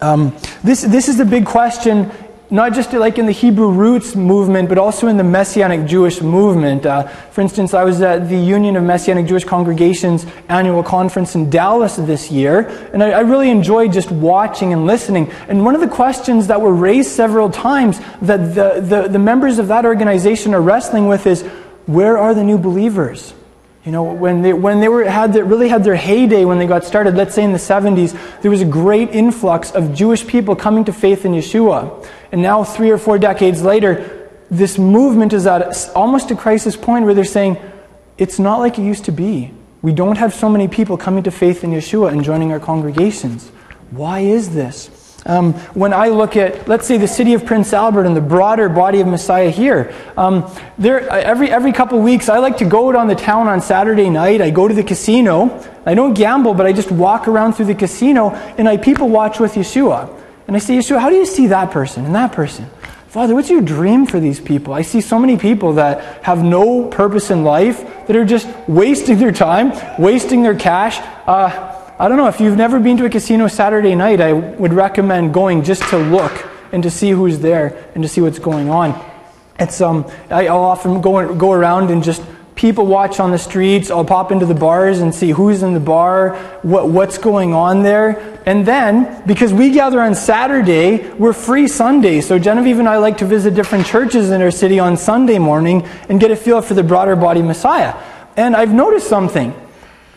Um, 0.00 0.34
this, 0.64 0.80
this 0.80 1.08
is 1.08 1.20
a 1.20 1.24
big 1.24 1.44
question 1.44 2.10
not 2.52 2.74
just 2.74 2.92
like 2.92 3.16
in 3.16 3.24
the 3.24 3.32
Hebrew 3.32 3.70
roots 3.70 4.14
movement, 4.14 4.68
but 4.68 4.76
also 4.76 5.08
in 5.08 5.16
the 5.16 5.24
Messianic 5.24 5.86
Jewish 5.86 6.20
movement. 6.20 6.84
Uh, 6.84 7.08
for 7.08 7.40
instance, 7.40 7.72
I 7.72 7.82
was 7.82 8.02
at 8.02 8.28
the 8.28 8.36
Union 8.36 8.76
of 8.76 8.84
Messianic 8.84 9.26
Jewish 9.26 9.44
Congregations 9.44 10.26
annual 10.50 10.82
conference 10.82 11.34
in 11.34 11.48
Dallas 11.48 11.96
this 11.96 12.30
year, 12.30 12.68
and 12.92 13.02
I, 13.02 13.12
I 13.12 13.20
really 13.20 13.48
enjoyed 13.48 13.94
just 13.94 14.10
watching 14.10 14.74
and 14.74 14.86
listening. 14.86 15.30
And 15.48 15.64
one 15.64 15.74
of 15.74 15.80
the 15.80 15.88
questions 15.88 16.48
that 16.48 16.60
were 16.60 16.74
raised 16.74 17.10
several 17.10 17.48
times 17.48 17.98
that 18.20 18.54
the, 18.54 18.82
the, 18.82 19.08
the 19.08 19.18
members 19.18 19.58
of 19.58 19.68
that 19.68 19.86
organization 19.86 20.52
are 20.52 20.60
wrestling 20.60 21.08
with 21.08 21.26
is 21.26 21.40
where 21.86 22.18
are 22.18 22.34
the 22.34 22.44
new 22.44 22.58
believers? 22.58 23.32
You 23.86 23.90
know, 23.90 24.04
when 24.04 24.42
they, 24.42 24.52
when 24.52 24.78
they 24.78 24.88
were, 24.88 25.04
had 25.04 25.34
really 25.34 25.68
had 25.68 25.82
their 25.82 25.96
heyday 25.96 26.44
when 26.44 26.58
they 26.58 26.66
got 26.66 26.84
started, 26.84 27.16
let's 27.16 27.34
say 27.34 27.42
in 27.42 27.52
the 27.52 27.58
70s, 27.58 28.16
there 28.40 28.50
was 28.50 28.60
a 28.60 28.66
great 28.66 29.10
influx 29.10 29.72
of 29.72 29.92
Jewish 29.92 30.24
people 30.24 30.54
coming 30.54 30.84
to 30.84 30.92
faith 30.92 31.24
in 31.24 31.32
Yeshua. 31.32 32.06
And 32.32 32.40
now, 32.40 32.64
three 32.64 32.90
or 32.90 32.98
four 32.98 33.18
decades 33.18 33.62
later, 33.62 34.30
this 34.50 34.78
movement 34.78 35.32
is 35.32 35.46
at 35.46 35.90
almost 35.94 36.30
a 36.30 36.34
crisis 36.36 36.76
point 36.76 37.04
where 37.04 37.14
they're 37.14 37.24
saying, 37.24 37.58
it's 38.16 38.38
not 38.38 38.58
like 38.58 38.78
it 38.78 38.82
used 38.82 39.04
to 39.04 39.12
be. 39.12 39.52
We 39.82 39.92
don't 39.92 40.16
have 40.16 40.32
so 40.32 40.48
many 40.48 40.66
people 40.66 40.96
coming 40.96 41.22
to 41.24 41.30
faith 41.30 41.62
in 41.62 41.70
Yeshua 41.70 42.10
and 42.12 42.24
joining 42.24 42.52
our 42.52 42.60
congregations. 42.60 43.50
Why 43.90 44.20
is 44.20 44.54
this? 44.54 44.90
Um, 45.24 45.52
when 45.74 45.92
I 45.92 46.08
look 46.08 46.36
at, 46.36 46.66
let's 46.66 46.86
say, 46.86 46.96
the 46.96 47.06
city 47.06 47.34
of 47.34 47.46
Prince 47.46 47.72
Albert 47.72 48.06
and 48.06 48.16
the 48.16 48.20
broader 48.20 48.68
body 48.68 49.00
of 49.00 49.06
Messiah 49.06 49.50
here, 49.50 49.94
um, 50.16 50.50
there, 50.78 51.08
every, 51.08 51.50
every 51.50 51.72
couple 51.72 52.00
weeks 52.00 52.28
I 52.28 52.38
like 52.38 52.56
to 52.58 52.64
go 52.64 52.96
on 52.96 53.08
the 53.08 53.14
town 53.14 53.46
on 53.46 53.60
Saturday 53.60 54.10
night. 54.10 54.40
I 54.40 54.50
go 54.50 54.66
to 54.66 54.74
the 54.74 54.82
casino. 54.82 55.62
I 55.86 55.94
don't 55.94 56.14
gamble, 56.14 56.54
but 56.54 56.66
I 56.66 56.72
just 56.72 56.90
walk 56.90 57.28
around 57.28 57.54
through 57.54 57.66
the 57.66 57.74
casino 57.74 58.30
and 58.58 58.68
I 58.68 58.76
people 58.78 59.08
watch 59.08 59.38
with 59.38 59.54
Yeshua. 59.54 60.21
And 60.52 60.58
I 60.58 60.60
say, 60.60 60.76
Yeshua, 60.76 61.00
how 61.00 61.08
do 61.08 61.16
you 61.16 61.24
see 61.24 61.46
that 61.46 61.70
person 61.70 62.04
and 62.04 62.14
that 62.14 62.32
person? 62.32 62.66
Father, 63.08 63.34
what's 63.34 63.48
your 63.48 63.62
dream 63.62 64.04
for 64.04 64.20
these 64.20 64.38
people? 64.38 64.74
I 64.74 64.82
see 64.82 65.00
so 65.00 65.18
many 65.18 65.38
people 65.38 65.72
that 65.76 66.22
have 66.22 66.44
no 66.44 66.88
purpose 66.88 67.30
in 67.30 67.42
life, 67.42 67.78
that 68.06 68.14
are 68.14 68.26
just 68.26 68.46
wasting 68.68 69.16
their 69.16 69.32
time, 69.32 69.72
wasting 69.98 70.42
their 70.42 70.54
cash. 70.54 70.98
Uh, 71.26 71.94
I 71.98 72.06
don't 72.06 72.18
know, 72.18 72.28
if 72.28 72.38
you've 72.38 72.58
never 72.58 72.78
been 72.80 72.98
to 72.98 73.06
a 73.06 73.08
casino 73.08 73.48
Saturday 73.48 73.94
night, 73.94 74.20
I 74.20 74.34
would 74.34 74.74
recommend 74.74 75.32
going 75.32 75.64
just 75.64 75.88
to 75.88 75.96
look 75.96 76.46
and 76.70 76.82
to 76.82 76.90
see 76.90 77.12
who's 77.12 77.38
there 77.38 77.90
and 77.94 78.02
to 78.02 78.08
see 78.10 78.20
what's 78.20 78.38
going 78.38 78.68
on. 78.68 79.02
It's, 79.58 79.80
um, 79.80 80.04
I'll 80.28 80.58
often 80.58 81.00
go, 81.00 81.34
go 81.34 81.52
around 81.52 81.90
and 81.90 82.04
just 82.04 82.22
people 82.56 82.84
watch 82.84 83.20
on 83.20 83.30
the 83.30 83.38
streets. 83.38 83.90
I'll 83.90 84.04
pop 84.04 84.30
into 84.30 84.44
the 84.44 84.54
bars 84.54 85.00
and 85.00 85.14
see 85.14 85.30
who's 85.30 85.62
in 85.62 85.72
the 85.72 85.80
bar, 85.80 86.36
what, 86.60 86.90
what's 86.90 87.16
going 87.16 87.54
on 87.54 87.82
there. 87.82 88.31
And 88.44 88.66
then, 88.66 89.22
because 89.26 89.52
we 89.52 89.70
gather 89.70 90.00
on 90.00 90.14
Saturday, 90.14 91.10
we're 91.12 91.32
free 91.32 91.68
Sunday. 91.68 92.20
So 92.20 92.38
Genevieve 92.38 92.78
and 92.78 92.88
I 92.88 92.96
like 92.96 93.18
to 93.18 93.24
visit 93.24 93.54
different 93.54 93.86
churches 93.86 94.30
in 94.30 94.42
our 94.42 94.50
city 94.50 94.78
on 94.78 94.96
Sunday 94.96 95.38
morning 95.38 95.84
and 96.08 96.18
get 96.18 96.30
a 96.30 96.36
feel 96.36 96.60
for 96.60 96.74
the 96.74 96.82
broader 96.82 97.14
body 97.14 97.42
Messiah. 97.42 97.94
And 98.36 98.56
I've 98.56 98.72
noticed 98.72 99.08
something. 99.08 99.54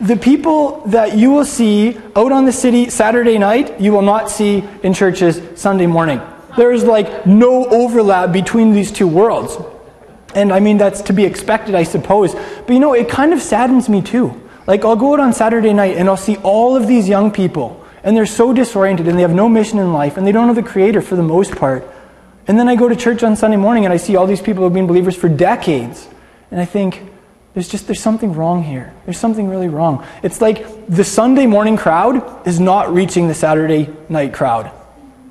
The 0.00 0.16
people 0.16 0.82
that 0.88 1.16
you 1.16 1.30
will 1.30 1.44
see 1.44 1.96
out 2.16 2.32
on 2.32 2.44
the 2.44 2.52
city 2.52 2.90
Saturday 2.90 3.38
night, 3.38 3.80
you 3.80 3.92
will 3.92 4.02
not 4.02 4.30
see 4.30 4.64
in 4.82 4.92
churches 4.92 5.40
Sunday 5.58 5.86
morning. 5.86 6.20
There 6.56 6.72
is 6.72 6.84
like 6.84 7.26
no 7.26 7.66
overlap 7.66 8.32
between 8.32 8.72
these 8.72 8.90
two 8.90 9.06
worlds. 9.08 9.56
And 10.34 10.52
I 10.52 10.60
mean, 10.60 10.76
that's 10.78 11.00
to 11.02 11.12
be 11.12 11.24
expected, 11.24 11.74
I 11.74 11.84
suppose. 11.84 12.34
But 12.34 12.70
you 12.70 12.80
know, 12.80 12.92
it 12.92 13.08
kind 13.08 13.32
of 13.32 13.40
saddens 13.40 13.88
me 13.88 14.02
too. 14.02 14.38
Like, 14.66 14.84
I'll 14.84 14.96
go 14.96 15.14
out 15.14 15.20
on 15.20 15.32
Saturday 15.32 15.72
night 15.72 15.96
and 15.96 16.08
I'll 16.08 16.16
see 16.16 16.36
all 16.38 16.76
of 16.76 16.88
these 16.88 17.08
young 17.08 17.30
people, 17.30 17.85
and 18.06 18.16
they're 18.16 18.24
so 18.24 18.54
disoriented 18.54 19.08
and 19.08 19.18
they 19.18 19.22
have 19.22 19.34
no 19.34 19.48
mission 19.48 19.78
in 19.78 19.92
life, 19.92 20.16
and 20.16 20.26
they 20.26 20.32
don't 20.32 20.46
know 20.46 20.54
the 20.54 20.62
Creator 20.62 21.02
for 21.02 21.16
the 21.16 21.22
most 21.22 21.54
part. 21.56 21.86
And 22.46 22.58
then 22.58 22.68
I 22.68 22.76
go 22.76 22.88
to 22.88 22.96
church 22.96 23.22
on 23.22 23.36
Sunday 23.36 23.58
morning 23.58 23.84
and 23.84 23.92
I 23.92 23.98
see 23.98 24.16
all 24.16 24.26
these 24.26 24.40
people 24.40 24.60
who 24.60 24.64
have 24.64 24.72
been 24.72 24.86
believers 24.86 25.16
for 25.16 25.28
decades. 25.28 26.08
And 26.50 26.60
I 26.60 26.64
think, 26.64 27.02
there's 27.56 27.68
just 27.68 27.86
there's 27.86 28.02
something 28.02 28.34
wrong 28.34 28.62
here. 28.62 28.92
There's 29.06 29.18
something 29.18 29.48
really 29.48 29.68
wrong. 29.68 30.06
It's 30.22 30.42
like 30.42 30.86
the 30.88 31.02
Sunday 31.04 31.46
morning 31.46 31.78
crowd 31.78 32.46
is 32.46 32.60
not 32.60 32.92
reaching 32.92 33.28
the 33.28 33.34
Saturday 33.34 33.88
night 34.10 34.34
crowd 34.34 34.70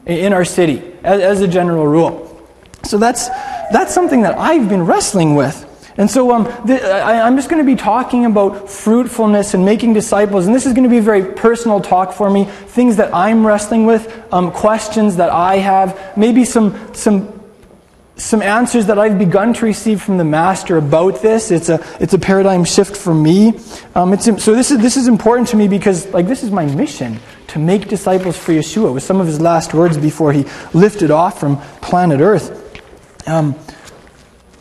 in 0.08 0.34
our 0.34 0.44
city 0.44 0.82
as, 1.04 1.22
as 1.22 1.42
a 1.42 1.48
general 1.48 1.86
rule. 1.86 2.50
So 2.84 2.98
that's 2.98 3.30
that's 3.72 3.94
something 3.94 4.24
that 4.24 4.40
I've 4.40 4.68
been 4.68 4.88
wrestling 4.88 5.36
with. 5.36 5.72
And 5.98 6.12
so 6.12 6.32
um, 6.32 6.46
th- 6.68 6.82
I, 6.82 7.28
am 7.28 7.38
just 7.38 7.50
going 7.50 7.66
to 7.66 7.66
be 7.66 7.78
talking 7.78 8.26
about 8.26 8.70
fruitfulness 8.70 9.54
and 9.54 9.64
making 9.64 9.94
disciples. 9.94 10.46
And 10.46 10.54
this 10.54 10.66
is 10.66 10.74
going 10.74 10.84
to 10.84 10.90
be 10.90 10.98
a 10.98 11.02
very 11.02 11.34
personal 11.34 11.80
talk 11.80 12.12
for 12.12 12.30
me. 12.30 12.46
Things 12.46 12.98
that 12.98 13.14
I'm 13.14 13.48
wrestling 13.48 13.86
with, 13.86 14.12
um, 14.34 14.52
questions 14.52 15.16
that 15.18 15.30
I 15.30 15.58
have, 15.58 16.18
maybe 16.18 16.44
some, 16.44 16.94
some 16.94 17.32
some 18.18 18.42
answers 18.42 18.86
that 18.86 18.98
I've 18.98 19.18
begun 19.18 19.54
to 19.56 19.66
receive 19.66 20.02
from 20.02 20.18
the 20.18 20.24
Master 20.24 20.78
about 20.78 21.22
this. 21.22 21.52
It's 21.52 21.68
a, 21.68 21.86
it's 22.00 22.14
a 22.14 22.20
paradigm 22.20 22.64
shift 22.64 22.96
for 22.96 23.14
me. 23.14 23.60
Um, 23.94 24.14
it's, 24.14 24.24
so 24.24 24.56
this 24.56 24.72
is, 24.72 24.80
this 24.80 24.96
is 24.96 25.08
important 25.08 25.50
to 25.50 25.58
me 25.58 25.68
because 25.68 26.08
like, 26.14 26.26
this 26.28 26.42
is 26.42 26.52
my 26.52 26.66
mission, 26.66 27.20
to 27.48 27.60
make 27.60 27.88
disciples 27.90 28.38
for 28.38 28.54
Yeshua, 28.54 28.94
with 28.94 29.04
some 29.04 29.20
of 29.20 29.28
his 29.28 29.42
last 29.42 29.74
words 29.74 29.98
before 29.98 30.32
he 30.32 30.46
lifted 30.74 31.12
off 31.12 31.40
from 31.40 31.58
planet 31.82 32.22
Earth. 32.22 32.62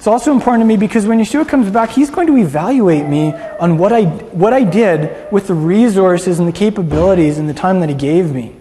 It's 0.04 0.08
also 0.08 0.32
important 0.32 0.60
to 0.60 0.66
me 0.66 0.76
because 0.76 1.06
when 1.06 1.18
Yeshua 1.18 1.48
comes 1.48 1.70
back, 1.70 1.88
he's 1.88 2.10
going 2.10 2.26
to 2.26 2.36
evaluate 2.36 3.06
me 3.06 3.32
on 3.58 3.78
what 3.78 3.90
I, 3.90 4.04
what 4.04 4.52
I 4.52 4.62
did 4.62 5.32
with 5.32 5.46
the 5.46 5.54
resources 5.54 6.38
and 6.38 6.46
the 6.46 6.52
capabilities 6.52 7.38
and 7.38 7.48
the 7.48 7.54
time 7.54 7.80
that 7.80 7.88
he 7.88 7.94
gave 7.94 8.30
me. 8.30 8.54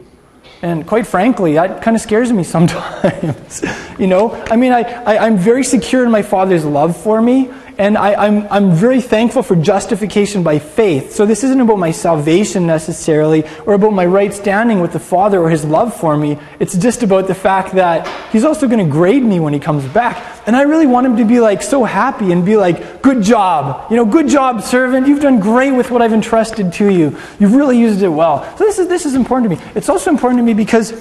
And 0.62 0.88
quite 0.88 1.06
frankly, 1.06 1.56
that 1.56 1.82
kind 1.82 1.98
of 1.98 2.02
scares 2.02 2.32
me 2.32 2.44
sometimes. 2.56 3.62
you 4.00 4.08
know, 4.08 4.42
I 4.50 4.56
mean, 4.56 4.72
I, 4.72 4.84
I, 5.04 5.18
I'm 5.18 5.38
very 5.38 5.66
secure 5.66 6.06
in 6.06 6.12
my 6.12 6.22
Father's 6.22 6.64
love 6.64 6.96
for 6.96 7.22
me, 7.22 7.52
and 7.78 7.98
I, 7.98 8.26
am 8.26 8.44
I'm, 8.44 8.48
I'm 8.52 8.72
very 8.72 9.02
thankful 9.02 9.42
for 9.42 9.56
justification 9.56 10.44
by 10.44 10.60
faith. 10.60 11.14
So 11.14 11.26
this 11.26 11.44
isn't 11.44 11.60
about 11.60 11.80
my 11.80 11.92
salvation 11.92 12.68
necessarily, 12.68 13.44
or 13.66 13.74
about 13.74 13.94
my 13.94 14.06
right 14.06 14.34
standing 14.34 14.80
with 14.80 14.94
the 14.94 15.00
Father 15.00 15.40
or 15.40 15.50
His 15.50 15.66
love 15.66 15.96
for 15.96 16.16
me. 16.16 16.38
It's 16.60 16.78
just 16.78 17.04
about 17.04 17.28
the 17.28 17.36
fact 17.36 17.74
that 17.76 18.08
He's 18.32 18.44
also 18.44 18.68
going 18.68 18.86
to 18.86 18.92
grade 18.92 19.24
me 19.24 19.40
when 19.40 19.54
He 19.54 19.60
comes 19.60 19.86
back. 19.86 20.42
And 20.46 20.56
I 20.56 20.64
really 20.64 20.86
want 20.86 21.08
Him 21.08 21.18
to 21.18 21.26
be 21.26 21.40
like 21.40 21.62
so 21.62 21.84
happy 21.84 22.32
and 22.32 22.46
be 22.46 22.58
like, 22.58 23.02
good 23.02 23.24
job. 23.24 23.90
You 23.90 23.98
know, 23.98 24.06
good 24.06 24.28
job, 24.28 24.62
servant. 24.62 25.08
You've 25.08 25.22
done 25.22 25.40
great 25.40 25.72
with 25.72 25.90
what 25.90 26.02
I've 26.02 26.14
entrusted 26.14 26.74
to 26.74 26.92
you. 26.92 27.18
You've 27.40 27.56
really 27.56 27.80
used 27.80 28.02
it 28.02 28.10
well. 28.10 28.44
So 28.58 28.66
this 28.66 28.80
is, 28.80 28.88
this 28.88 29.06
is 29.06 29.16
important 29.16 29.52
to 29.52 29.58
me. 29.58 29.72
It's 29.76 29.90
also 29.90 30.12
important 30.12 30.40
to 30.40 30.44
me 30.44 30.54
because 30.54 30.92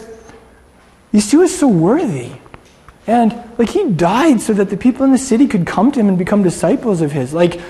Yeshua 1.12 1.44
is 1.44 1.58
so 1.58 1.68
worthy. 1.68 2.32
And 3.06 3.32
like 3.58 3.70
he 3.70 3.90
died 3.90 4.40
so 4.40 4.52
that 4.54 4.70
the 4.70 4.76
people 4.76 5.04
in 5.04 5.12
the 5.12 5.18
city 5.18 5.48
could 5.48 5.66
come 5.66 5.90
to 5.92 6.00
him 6.00 6.08
and 6.08 6.18
become 6.18 6.42
disciples 6.42 7.00
of 7.00 7.12
his. 7.12 7.34
Like 7.34 7.60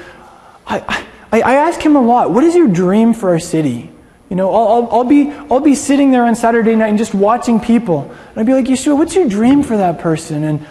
I, 0.66 1.06
I, 1.32 1.40
I 1.40 1.54
ask 1.54 1.80
him 1.80 1.96
a 1.96 2.02
lot, 2.02 2.30
what 2.30 2.44
is 2.44 2.54
your 2.54 2.68
dream 2.68 3.14
for 3.14 3.30
our 3.30 3.38
city? 3.38 3.90
You 4.28 4.36
know, 4.36 4.54
I'll, 4.54 4.68
I'll, 4.68 4.92
I'll, 4.92 5.04
be, 5.04 5.30
I'll 5.30 5.60
be 5.60 5.74
sitting 5.74 6.10
there 6.10 6.24
on 6.24 6.34
Saturday 6.34 6.74
night 6.74 6.88
and 6.88 6.98
just 6.98 7.14
watching 7.14 7.60
people. 7.60 8.10
And 8.30 8.38
I'd 8.38 8.46
be 8.46 8.54
like, 8.54 8.64
Yeshua, 8.64 8.96
what's 8.96 9.14
your 9.14 9.28
dream 9.28 9.62
for 9.62 9.76
that 9.76 9.98
person? 9.98 10.44
And 10.44 10.66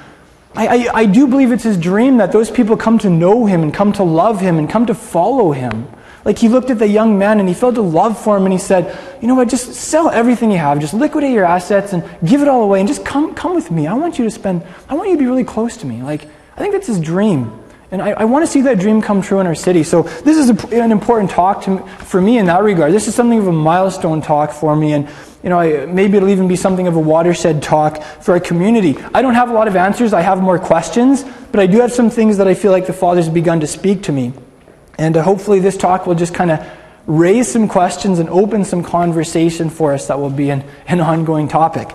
I, 0.55 0.67
I, 0.67 0.99
I 1.01 1.05
do 1.05 1.27
believe 1.27 1.51
it's 1.51 1.63
his 1.63 1.77
dream 1.77 2.17
that 2.17 2.31
those 2.31 2.49
people 2.49 2.75
come 2.75 2.97
to 2.99 3.09
know 3.09 3.45
him 3.45 3.61
and 3.61 3.73
come 3.73 3.93
to 3.93 4.03
love 4.03 4.41
him 4.41 4.57
and 4.57 4.69
come 4.69 4.87
to 4.87 4.95
follow 4.95 5.51
him. 5.51 5.87
Like 6.23 6.37
he 6.37 6.49
looked 6.49 6.69
at 6.69 6.79
the 6.79 6.87
young 6.87 7.17
man 7.17 7.39
and 7.39 7.49
he 7.49 7.55
felt 7.55 7.77
a 7.77 7.81
love 7.81 8.21
for 8.21 8.37
him 8.37 8.43
and 8.43 8.53
he 8.53 8.59
said, 8.59 8.97
You 9.21 9.27
know 9.27 9.35
what, 9.35 9.49
just 9.49 9.73
sell 9.73 10.09
everything 10.09 10.51
you 10.51 10.57
have, 10.57 10.79
just 10.79 10.93
liquidate 10.93 11.31
your 11.31 11.45
assets 11.45 11.93
and 11.93 12.03
give 12.23 12.41
it 12.41 12.47
all 12.47 12.63
away 12.63 12.79
and 12.79 12.87
just 12.87 13.03
come, 13.03 13.33
come 13.33 13.55
with 13.55 13.71
me. 13.71 13.87
I 13.87 13.93
want 13.93 14.19
you 14.19 14.25
to 14.25 14.31
spend, 14.31 14.63
I 14.87 14.93
want 14.93 15.09
you 15.09 15.15
to 15.15 15.19
be 15.19 15.27
really 15.27 15.43
close 15.43 15.77
to 15.77 15.85
me. 15.87 16.03
Like, 16.03 16.27
I 16.55 16.59
think 16.59 16.73
that's 16.73 16.87
his 16.87 16.99
dream. 16.99 17.57
And 17.91 18.01
I, 18.01 18.11
I 18.11 18.23
want 18.23 18.45
to 18.45 18.47
see 18.47 18.61
that 18.61 18.79
dream 18.79 19.01
come 19.01 19.21
true 19.21 19.39
in 19.39 19.47
our 19.47 19.55
city. 19.55 19.83
So 19.83 20.03
this 20.03 20.37
is 20.37 20.49
a, 20.49 20.81
an 20.81 20.91
important 20.91 21.29
talk 21.29 21.63
to, 21.63 21.79
for 22.05 22.21
me 22.21 22.37
in 22.37 22.45
that 22.45 22.63
regard. 22.63 22.93
This 22.93 23.07
is 23.07 23.15
something 23.15 23.37
of 23.37 23.47
a 23.47 23.51
milestone 23.51 24.21
talk 24.21 24.51
for 24.51 24.75
me. 24.75 24.93
And 24.93 25.09
you 25.43 25.49
know, 25.49 25.59
I, 25.59 25.85
maybe 25.87 26.17
it'll 26.17 26.29
even 26.29 26.47
be 26.47 26.55
something 26.55 26.87
of 26.87 26.95
a 26.95 26.99
watershed 26.99 27.61
talk 27.61 28.01
for 28.01 28.33
our 28.33 28.39
community. 28.39 28.95
I 29.13 29.21
don't 29.21 29.33
have 29.33 29.49
a 29.49 29.53
lot 29.53 29.67
of 29.67 29.75
answers. 29.75 30.13
I 30.13 30.21
have 30.21 30.41
more 30.41 30.57
questions, 30.57 31.25
but 31.51 31.59
I 31.59 31.67
do 31.67 31.79
have 31.79 31.91
some 31.91 32.09
things 32.09 32.37
that 32.37 32.47
I 32.47 32.53
feel 32.53 32.71
like 32.71 32.87
the 32.87 32.93
Father's 32.93 33.27
begun 33.27 33.59
to 33.59 33.67
speak 33.67 34.03
to 34.03 34.11
me. 34.11 34.33
And 34.98 35.17
uh, 35.17 35.24
hopefully, 35.24 35.60
this 35.60 35.77
talk 35.77 36.05
will 36.05 36.15
just 36.15 36.33
kind 36.33 36.51
of 36.51 36.67
raise 37.07 37.51
some 37.51 37.67
questions 37.67 38.19
and 38.19 38.29
open 38.29 38.63
some 38.63 38.83
conversation 38.83 39.69
for 39.69 39.93
us 39.93 40.07
that 40.07 40.19
will 40.19 40.29
be 40.29 40.50
an, 40.50 40.63
an 40.88 41.01
ongoing 41.01 41.48
topic. 41.48 41.89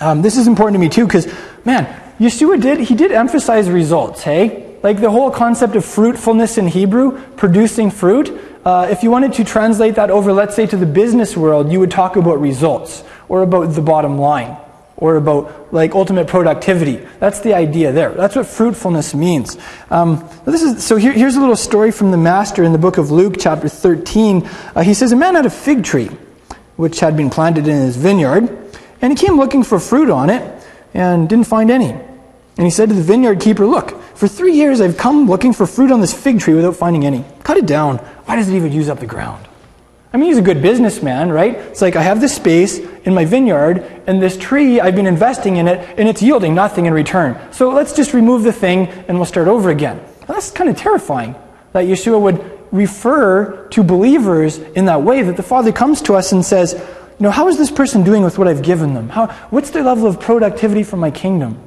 Um, 0.00 0.22
this 0.22 0.36
is 0.36 0.46
important 0.46 0.74
to 0.74 0.80
me 0.80 0.88
too, 0.88 1.06
because, 1.06 1.32
man, 1.64 1.86
Yeshua 2.18 2.60
did, 2.60 2.80
he 2.80 2.94
did 2.94 3.12
emphasize 3.12 3.70
results, 3.70 4.22
hey? 4.22 4.78
Like 4.82 5.00
the 5.00 5.10
whole 5.10 5.30
concept 5.30 5.76
of 5.76 5.84
fruitfulness 5.84 6.58
in 6.58 6.66
Hebrew, 6.66 7.22
producing 7.36 7.90
fruit. 7.90 8.32
Uh, 8.64 8.88
if 8.90 9.02
you 9.02 9.10
wanted 9.10 9.32
to 9.34 9.44
translate 9.44 9.94
that 9.94 10.10
over, 10.10 10.32
let's 10.32 10.56
say, 10.56 10.66
to 10.66 10.76
the 10.76 10.86
business 10.86 11.36
world, 11.36 11.72
you 11.72 11.80
would 11.80 11.90
talk 11.90 12.16
about 12.16 12.40
results 12.40 13.04
or 13.28 13.42
about 13.42 13.74
the 13.74 13.80
bottom 13.80 14.18
line 14.18 14.56
or 15.02 15.16
about 15.16 15.74
like 15.74 15.96
ultimate 15.96 16.28
productivity. 16.28 17.04
That's 17.18 17.40
the 17.40 17.54
idea 17.54 17.90
there. 17.90 18.12
That's 18.12 18.36
what 18.36 18.46
fruitfulness 18.46 19.16
means. 19.16 19.58
Um, 19.90 20.28
this 20.44 20.62
is, 20.62 20.84
so 20.84 20.94
here, 20.94 21.12
here's 21.12 21.34
a 21.34 21.40
little 21.40 21.56
story 21.56 21.90
from 21.90 22.12
the 22.12 22.16
Master 22.16 22.62
in 22.62 22.70
the 22.70 22.78
book 22.78 22.98
of 22.98 23.10
Luke, 23.10 23.34
chapter 23.36 23.68
13. 23.68 24.48
Uh, 24.76 24.82
he 24.82 24.94
says, 24.94 25.10
A 25.10 25.16
man 25.16 25.34
had 25.34 25.44
a 25.44 25.50
fig 25.50 25.82
tree 25.82 26.08
which 26.76 27.00
had 27.00 27.16
been 27.16 27.30
planted 27.30 27.66
in 27.66 27.82
his 27.82 27.96
vineyard, 27.96 28.48
and 29.00 29.12
he 29.12 29.16
came 29.16 29.36
looking 29.36 29.64
for 29.64 29.80
fruit 29.80 30.08
on 30.08 30.30
it 30.30 30.64
and 30.94 31.28
didn't 31.28 31.48
find 31.48 31.68
any. 31.68 31.90
And 31.90 32.64
he 32.64 32.70
said 32.70 32.88
to 32.88 32.94
the 32.94 33.02
vineyard 33.02 33.40
keeper, 33.40 33.66
Look, 33.66 34.00
for 34.14 34.28
three 34.28 34.52
years 34.52 34.80
I've 34.80 34.96
come 34.96 35.26
looking 35.26 35.52
for 35.52 35.66
fruit 35.66 35.90
on 35.90 36.00
this 36.00 36.14
fig 36.14 36.38
tree 36.38 36.54
without 36.54 36.76
finding 36.76 37.04
any. 37.04 37.24
Cut 37.42 37.56
it 37.56 37.66
down. 37.66 37.98
Why 38.26 38.36
does 38.36 38.48
it 38.48 38.54
even 38.54 38.70
use 38.70 38.88
up 38.88 39.00
the 39.00 39.06
ground? 39.06 39.48
I 40.12 40.18
mean, 40.18 40.28
he's 40.28 40.38
a 40.38 40.42
good 40.42 40.60
businessman, 40.60 41.30
right? 41.30 41.54
It's 41.54 41.80
like 41.80 41.96
I 41.96 42.02
have 42.02 42.20
this 42.20 42.36
space 42.36 42.78
in 42.78 43.14
my 43.14 43.24
vineyard, 43.24 43.78
and 44.06 44.22
this 44.22 44.36
tree, 44.36 44.78
I've 44.78 44.94
been 44.94 45.06
investing 45.06 45.56
in 45.56 45.66
it, 45.68 45.98
and 45.98 46.08
it's 46.08 46.20
yielding 46.20 46.54
nothing 46.54 46.86
in 46.86 46.92
return. 46.92 47.38
So 47.52 47.70
let's 47.70 47.94
just 47.94 48.12
remove 48.12 48.42
the 48.42 48.52
thing, 48.52 48.88
and 48.88 49.16
we'll 49.16 49.26
start 49.26 49.48
over 49.48 49.70
again. 49.70 49.96
Now, 50.28 50.34
that's 50.34 50.50
kind 50.50 50.68
of 50.68 50.76
terrifying 50.76 51.34
that 51.72 51.86
Yeshua 51.86 52.20
would 52.20 52.58
refer 52.72 53.68
to 53.68 53.82
believers 53.82 54.58
in 54.58 54.84
that 54.84 55.02
way, 55.02 55.22
that 55.22 55.36
the 55.36 55.42
Father 55.42 55.72
comes 55.72 56.02
to 56.02 56.14
us 56.14 56.32
and 56.32 56.44
says, 56.44 56.74
you 56.74 57.24
know, 57.24 57.30
how 57.30 57.48
is 57.48 57.56
this 57.56 57.70
person 57.70 58.02
doing 58.02 58.22
with 58.22 58.38
what 58.38 58.48
I've 58.48 58.62
given 58.62 58.94
them? 58.94 59.08
How, 59.08 59.28
what's 59.50 59.70
their 59.70 59.82
level 59.82 60.06
of 60.06 60.20
productivity 60.20 60.82
for 60.82 60.96
my 60.96 61.10
kingdom? 61.10 61.58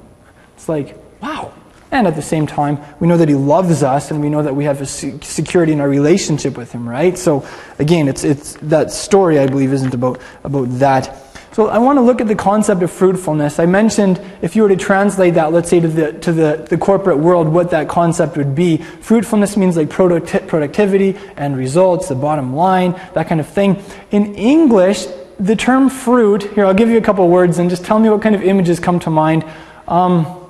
It's 0.56 0.70
like, 0.70 0.98
wow. 1.22 1.54
And 1.96 2.08
at 2.08 2.18
the 2.18 2.22
same 2.22 2.46
time, 2.46 2.78
we 3.00 3.08
know 3.08 3.16
that 3.16 3.30
He 3.30 3.36
loves 3.36 3.82
us 3.82 4.12
and 4.12 4.20
we 4.20 4.28
know 4.28 4.44
that 4.44 4.54
we 4.54 4.66
have 4.66 4.82
a 4.82 4.86
security 4.86 5.72
in 5.72 5.80
our 5.80 5.88
relationship 5.88 6.58
with 6.58 6.74
Him, 6.74 6.90
right? 6.90 7.18
So, 7.18 7.48
again, 7.80 8.10
it's, 8.10 8.25
it's, 8.25 8.56
that 8.64 8.92
story, 8.92 9.40
I 9.40 9.48
believe, 9.48 9.72
isn't 9.72 9.94
about, 9.94 10.20
about 10.44 10.66
that. 10.80 11.18
So, 11.54 11.70
I 11.70 11.78
want 11.78 11.96
to 11.96 12.02
look 12.02 12.20
at 12.20 12.28
the 12.28 12.36
concept 12.36 12.84
of 12.84 12.92
fruitfulness. 12.92 13.60
I 13.60 13.66
mentioned 13.66 14.20
if 14.42 14.58
you 14.58 14.64
were 14.64 14.68
to 14.68 14.75
translate 14.75 15.36
that, 15.36 15.54
let's 15.54 15.70
say, 15.70 15.80
to 15.80 15.88
the, 15.88 16.12
to 16.20 16.34
the, 16.34 16.68
the 16.70 16.78
corporate 16.78 17.20
world, 17.20 17.48
what 17.48 17.72
that 17.72 17.88
concept 17.88 18.36
would 18.36 18.56
be. 18.56 18.75
Fruitfulness 18.75 19.56
means 19.56 19.78
like 19.78 19.90
product- 19.90 20.48
productivity 20.48 21.18
and 21.38 21.56
results, 21.56 22.10
the 22.10 22.16
bottom 22.16 22.54
line, 22.54 22.92
that 23.14 23.30
kind 23.30 23.40
of 23.40 23.48
thing. 23.48 23.82
In 24.12 24.36
English, 24.36 25.06
the 25.40 25.56
term 25.56 25.90
fruit, 25.90 26.44
here, 26.56 26.66
I'll 26.66 26.74
give 26.74 26.90
you 26.90 26.98
a 26.98 27.02
couple 27.02 27.25
words 27.30 27.58
and 27.58 27.70
just 27.70 27.86
tell 27.86 28.00
me 28.00 28.10
what 28.10 28.22
kind 28.22 28.36
of 28.36 28.44
images 28.44 28.82
come 28.82 29.00
to 29.00 29.10
mind. 29.10 29.46
Um, 29.88 30.45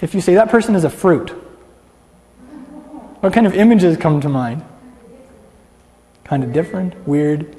if 0.00 0.14
you 0.14 0.20
say 0.20 0.34
that 0.34 0.48
person 0.48 0.74
is 0.74 0.84
a 0.84 0.90
fruit, 0.90 1.30
what 3.20 3.32
kind 3.32 3.46
of 3.46 3.54
images 3.54 3.96
come 3.96 4.20
to 4.20 4.28
mind? 4.28 4.64
Kind 6.24 6.44
of 6.44 6.52
different, 6.52 6.94
weird, 7.06 7.56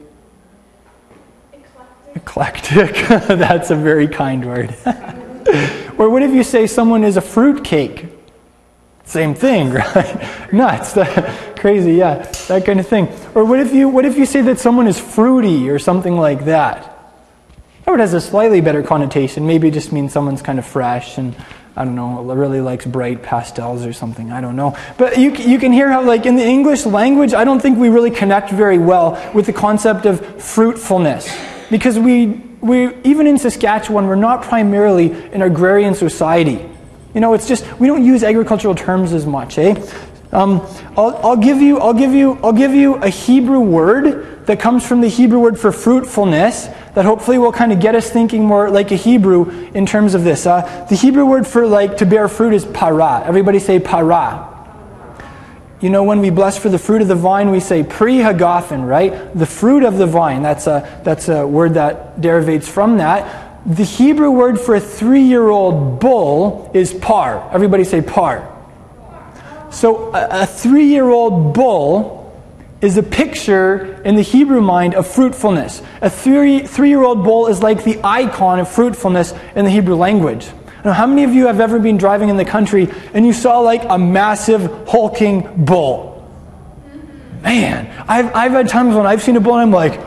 eclectic. 2.16 2.72
Eclectic. 2.76 3.08
That's 3.28 3.72
a 3.72 3.76
very 3.76 4.08
kind 4.08 4.46
word. 4.46 4.76
or 5.98 6.10
what 6.10 6.24
if 6.24 6.32
you 6.32 6.44
say 6.44 6.68
someone 6.68 7.04
is 7.04 7.18
a 7.18 7.22
fruit 7.22 7.64
cake? 7.64 8.08
Same 9.06 9.34
thing, 9.34 9.72
right? 9.74 10.54
Nuts. 10.54 10.94
Crazy, 11.60 11.94
yeah. 11.94 12.26
That 12.48 12.66
kind 12.66 12.80
of 12.80 12.88
thing. 12.88 13.08
Or 13.36 13.46
what 13.46 13.60
if 13.60 13.74
you 13.74 13.90
what 13.90 14.06
if 14.06 14.18
you 14.18 14.26
say 14.26 14.42
that 14.42 14.60
someone 14.60 14.88
is 14.88 15.00
fruity 15.00 15.70
or 15.70 15.80
something 15.80 16.18
like 16.18 16.46
that? 16.46 16.84
That 17.86 17.92
word 17.92 18.00
has 18.00 18.14
a 18.14 18.22
slightly 18.22 18.62
better 18.62 18.84
connotation. 18.84 19.46
Maybe 19.48 19.68
it 19.68 19.74
just 19.74 19.92
means 19.92 20.14
someone's 20.14 20.42
kind 20.42 20.60
of 20.60 20.66
fresh 20.66 21.18
and 21.18 21.36
I 21.76 21.86
don't 21.86 21.96
know, 21.96 22.22
really 22.22 22.60
likes 22.60 22.86
bright 22.86 23.24
pastels 23.24 23.86
or 23.86 23.94
something. 23.94 24.32
I 24.32 24.42
don't 24.42 24.58
know. 24.58 24.76
But 24.98 25.18
you, 25.18 25.32
you 25.32 25.58
can 25.58 25.72
hear 25.72 25.90
how, 25.90 26.04
like, 26.04 26.26
in 26.26 26.36
the 26.36 26.44
English 26.44 26.86
language, 26.86 27.34
I 27.34 27.46
don't 27.46 27.62
think 27.62 27.78
we 27.78 27.88
really 27.88 28.12
connect 28.12 28.50
very 28.50 28.78
well 28.78 29.32
with 29.34 29.46
the 29.46 29.54
concept 29.54 30.06
of 30.06 30.20
fruitfulness. 30.44 31.34
Because 31.70 31.98
we, 31.98 32.42
we 32.60 32.94
even 33.04 33.26
in 33.26 33.38
Saskatchewan, 33.38 34.08
we're 34.08 34.16
not 34.16 34.44
primarily 34.44 35.14
an 35.32 35.42
agrarian 35.42 35.96
society. 35.96 36.68
You 37.14 37.22
know, 37.22 37.34
it's 37.34 37.48
just, 37.48 37.66
we 37.80 37.88
don't 37.88 38.04
use 38.04 38.24
agricultural 38.24 38.76
terms 38.76 39.14
as 39.14 39.26
much, 39.26 39.58
eh? 39.58 39.76
Um, 40.32 40.62
I'll, 40.96 41.18
I'll, 41.24 41.38
give 41.38 41.62
you, 41.62 41.80
I'll, 41.80 41.94
give 41.94 42.14
you, 42.14 42.40
I'll 42.44 42.54
give 42.54 42.74
you 42.74 42.96
a 42.96 43.10
Hebrew 43.10 43.60
word 43.60 44.46
that 44.46 44.60
comes 44.60 44.86
from 44.86 45.02
the 45.02 45.10
Hebrew 45.10 45.40
word 45.40 45.60
for 45.60 45.72
fruitfulness 45.72 46.68
that 46.96 47.06
hopefully 47.06 47.38
will 47.38 47.52
kind 47.52 47.72
of 47.72 47.80
get 47.80 47.96
us 47.96 48.10
thinking 48.10 48.46
more 48.46 48.70
like 48.70 48.92
a 48.92 48.96
Hebrew 48.96 49.50
in 49.74 49.86
terms 49.86 50.14
of 50.14 50.24
this. 50.24 50.46
Uh, 50.46 50.86
the 50.90 50.96
Hebrew 50.96 51.26
word 51.26 51.46
for 51.46 51.68
like 51.68 51.98
to 51.98 52.06
bear 52.06 52.28
fruit 52.28 52.54
is 52.54 52.66
para. 52.66 53.24
Everybody 53.26 53.60
say 53.60 53.80
para. 53.80 54.48
You 55.82 55.90
know, 55.90 56.04
when 56.04 56.20
we 56.20 56.30
bless 56.30 56.58
for 56.58 56.70
the 56.70 56.80
fruit 56.80 57.02
of 57.02 57.08
the 57.08 57.16
vine, 57.16 57.50
we 57.50 57.60
say 57.60 57.84
pri 57.84 58.18
hagafen, 58.18 58.88
right? 58.88 59.36
The 59.38 59.48
fruit 59.48 59.84
of 59.84 59.98
the 59.98 60.06
vine. 60.06 60.44
That's 60.44 60.68
a, 60.68 61.02
that's 61.04 61.28
a 61.28 61.46
word 61.46 61.74
that 61.74 62.22
derivates 62.22 62.70
from 62.70 62.98
that. 62.98 63.66
The 63.66 63.84
Hebrew 63.84 64.32
word 64.32 64.60
for 64.60 64.76
a 64.76 64.80
three 64.80 65.24
year 65.24 65.50
old 65.50 66.00
bull 66.00 66.72
is 66.74 66.94
par. 66.94 67.50
Everybody 67.52 67.84
say 67.84 68.02
par. 68.02 68.51
So 69.72 70.14
a, 70.14 70.44
a 70.44 70.46
three 70.46 70.86
year 70.86 71.10
old 71.10 71.54
bull 71.54 72.22
is 72.82 72.98
a 72.98 73.04
picture 73.04 74.02
in 74.04 74.16
the 74.16 74.22
Hebrew 74.22 74.60
mind 74.60 74.96
of 74.96 75.08
fruitfulness. 75.08 75.82
A 76.02 76.10
three, 76.10 76.66
three-year-old 76.66 77.24
bull 77.24 77.48
is 77.48 77.62
like 77.62 77.84
the 77.84 78.00
icon 78.04 78.60
of 78.60 78.70
fruitfulness 78.70 79.34
in 79.56 79.66
the 79.66 79.72
Hebrew 79.72 79.96
language. 79.96 80.48
Now, 80.84 80.94
how 80.94 81.06
many 81.06 81.24
of 81.24 81.34
you 81.34 81.46
have 81.46 81.60
ever 81.60 81.78
been 81.78 81.98
driving 81.98 82.30
in 82.30 82.38
the 82.38 82.46
country 82.46 82.90
and 83.14 83.26
you 83.26 83.34
saw 83.34 83.60
like 83.60 83.84
a 83.88 84.00
massive 84.00 84.90
hulking 84.90 85.64
bull? 85.64 86.28
Man, 87.44 87.88
I've, 88.08 88.34
I've 88.36 88.52
had 88.52 88.68
times 88.68 88.96
when 88.96 89.06
I've 89.06 89.22
seen 89.22 89.36
a 89.36 89.40
bull 89.40 89.54
and 89.54 89.62
I'm 89.62 89.72
like, 89.72 90.02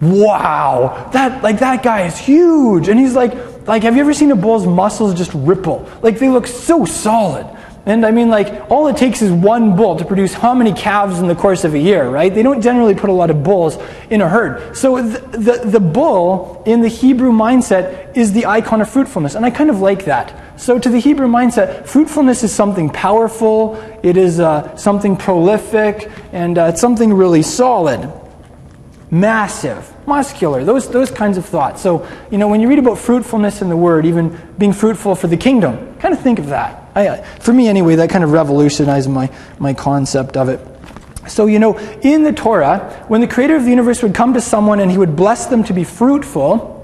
wow, 0.00 1.10
that 1.12 1.42
like 1.42 1.58
that 1.58 1.82
guy 1.82 2.06
is 2.06 2.16
huge. 2.16 2.88
And 2.88 2.98
he's 2.98 3.14
like, 3.14 3.66
like, 3.66 3.82
have 3.82 3.94
you 3.94 4.00
ever 4.00 4.14
seen 4.14 4.30
a 4.30 4.36
bull's 4.36 4.66
muscles 4.66 5.14
just 5.14 5.32
ripple? 5.34 5.88
Like 6.00 6.18
they 6.18 6.28
look 6.30 6.46
so 6.46 6.86
solid. 6.86 7.46
And 7.86 8.04
I 8.04 8.10
mean, 8.10 8.28
like, 8.28 8.68
all 8.68 8.88
it 8.88 8.96
takes 8.96 9.22
is 9.22 9.30
one 9.30 9.76
bull 9.76 9.94
to 9.96 10.04
produce 10.04 10.34
how 10.34 10.54
many 10.54 10.72
calves 10.72 11.20
in 11.20 11.28
the 11.28 11.36
course 11.36 11.62
of 11.62 11.72
a 11.72 11.78
year, 11.78 12.08
right? 12.08 12.34
They 12.34 12.42
don't 12.42 12.60
generally 12.60 12.96
put 12.96 13.10
a 13.10 13.12
lot 13.12 13.30
of 13.30 13.44
bulls 13.44 13.78
in 14.10 14.20
a 14.20 14.28
herd. 14.28 14.76
So 14.76 15.00
the, 15.00 15.20
the, 15.38 15.70
the 15.70 15.80
bull 15.80 16.64
in 16.66 16.80
the 16.80 16.88
Hebrew 16.88 17.30
mindset 17.30 18.16
is 18.16 18.32
the 18.32 18.46
icon 18.46 18.80
of 18.80 18.90
fruitfulness. 18.90 19.36
And 19.36 19.46
I 19.46 19.50
kind 19.50 19.70
of 19.70 19.78
like 19.78 20.04
that. 20.06 20.60
So 20.60 20.80
to 20.80 20.88
the 20.88 20.98
Hebrew 20.98 21.28
mindset, 21.28 21.86
fruitfulness 21.86 22.42
is 22.42 22.52
something 22.52 22.90
powerful, 22.90 23.76
it 24.02 24.16
is 24.16 24.40
uh, 24.40 24.76
something 24.76 25.16
prolific, 25.16 26.10
and 26.32 26.58
uh, 26.58 26.64
it's 26.64 26.80
something 26.80 27.12
really 27.12 27.42
solid 27.42 28.10
massive, 29.08 29.94
muscular, 30.04 30.64
those, 30.64 30.90
those 30.90 31.12
kinds 31.12 31.38
of 31.38 31.46
thoughts. 31.46 31.80
So, 31.80 32.06
you 32.30 32.38
know, 32.38 32.48
when 32.48 32.60
you 32.60 32.68
read 32.68 32.80
about 32.80 32.98
fruitfulness 32.98 33.62
in 33.62 33.68
the 33.68 33.76
Word, 33.76 34.04
even 34.04 34.36
being 34.58 34.72
fruitful 34.72 35.14
for 35.14 35.28
the 35.28 35.36
kingdom, 35.36 35.96
kind 35.98 36.12
of 36.12 36.20
think 36.20 36.40
of 36.40 36.46
that. 36.46 36.85
I, 36.96 37.22
for 37.22 37.52
me, 37.52 37.68
anyway, 37.68 37.96
that 37.96 38.10
kind 38.10 38.24
of 38.24 38.32
revolutionized 38.32 39.08
my, 39.08 39.30
my 39.58 39.74
concept 39.74 40.36
of 40.36 40.48
it. 40.48 40.60
So, 41.28 41.46
you 41.46 41.58
know, 41.58 41.78
in 42.02 42.22
the 42.22 42.32
Torah, 42.32 43.04
when 43.08 43.20
the 43.20 43.28
creator 43.28 43.56
of 43.56 43.64
the 43.64 43.70
universe 43.70 44.02
would 44.02 44.14
come 44.14 44.34
to 44.34 44.40
someone 44.40 44.80
and 44.80 44.90
he 44.90 44.98
would 44.98 45.16
bless 45.16 45.46
them 45.46 45.62
to 45.64 45.74
be 45.74 45.84
fruitful, 45.84 46.76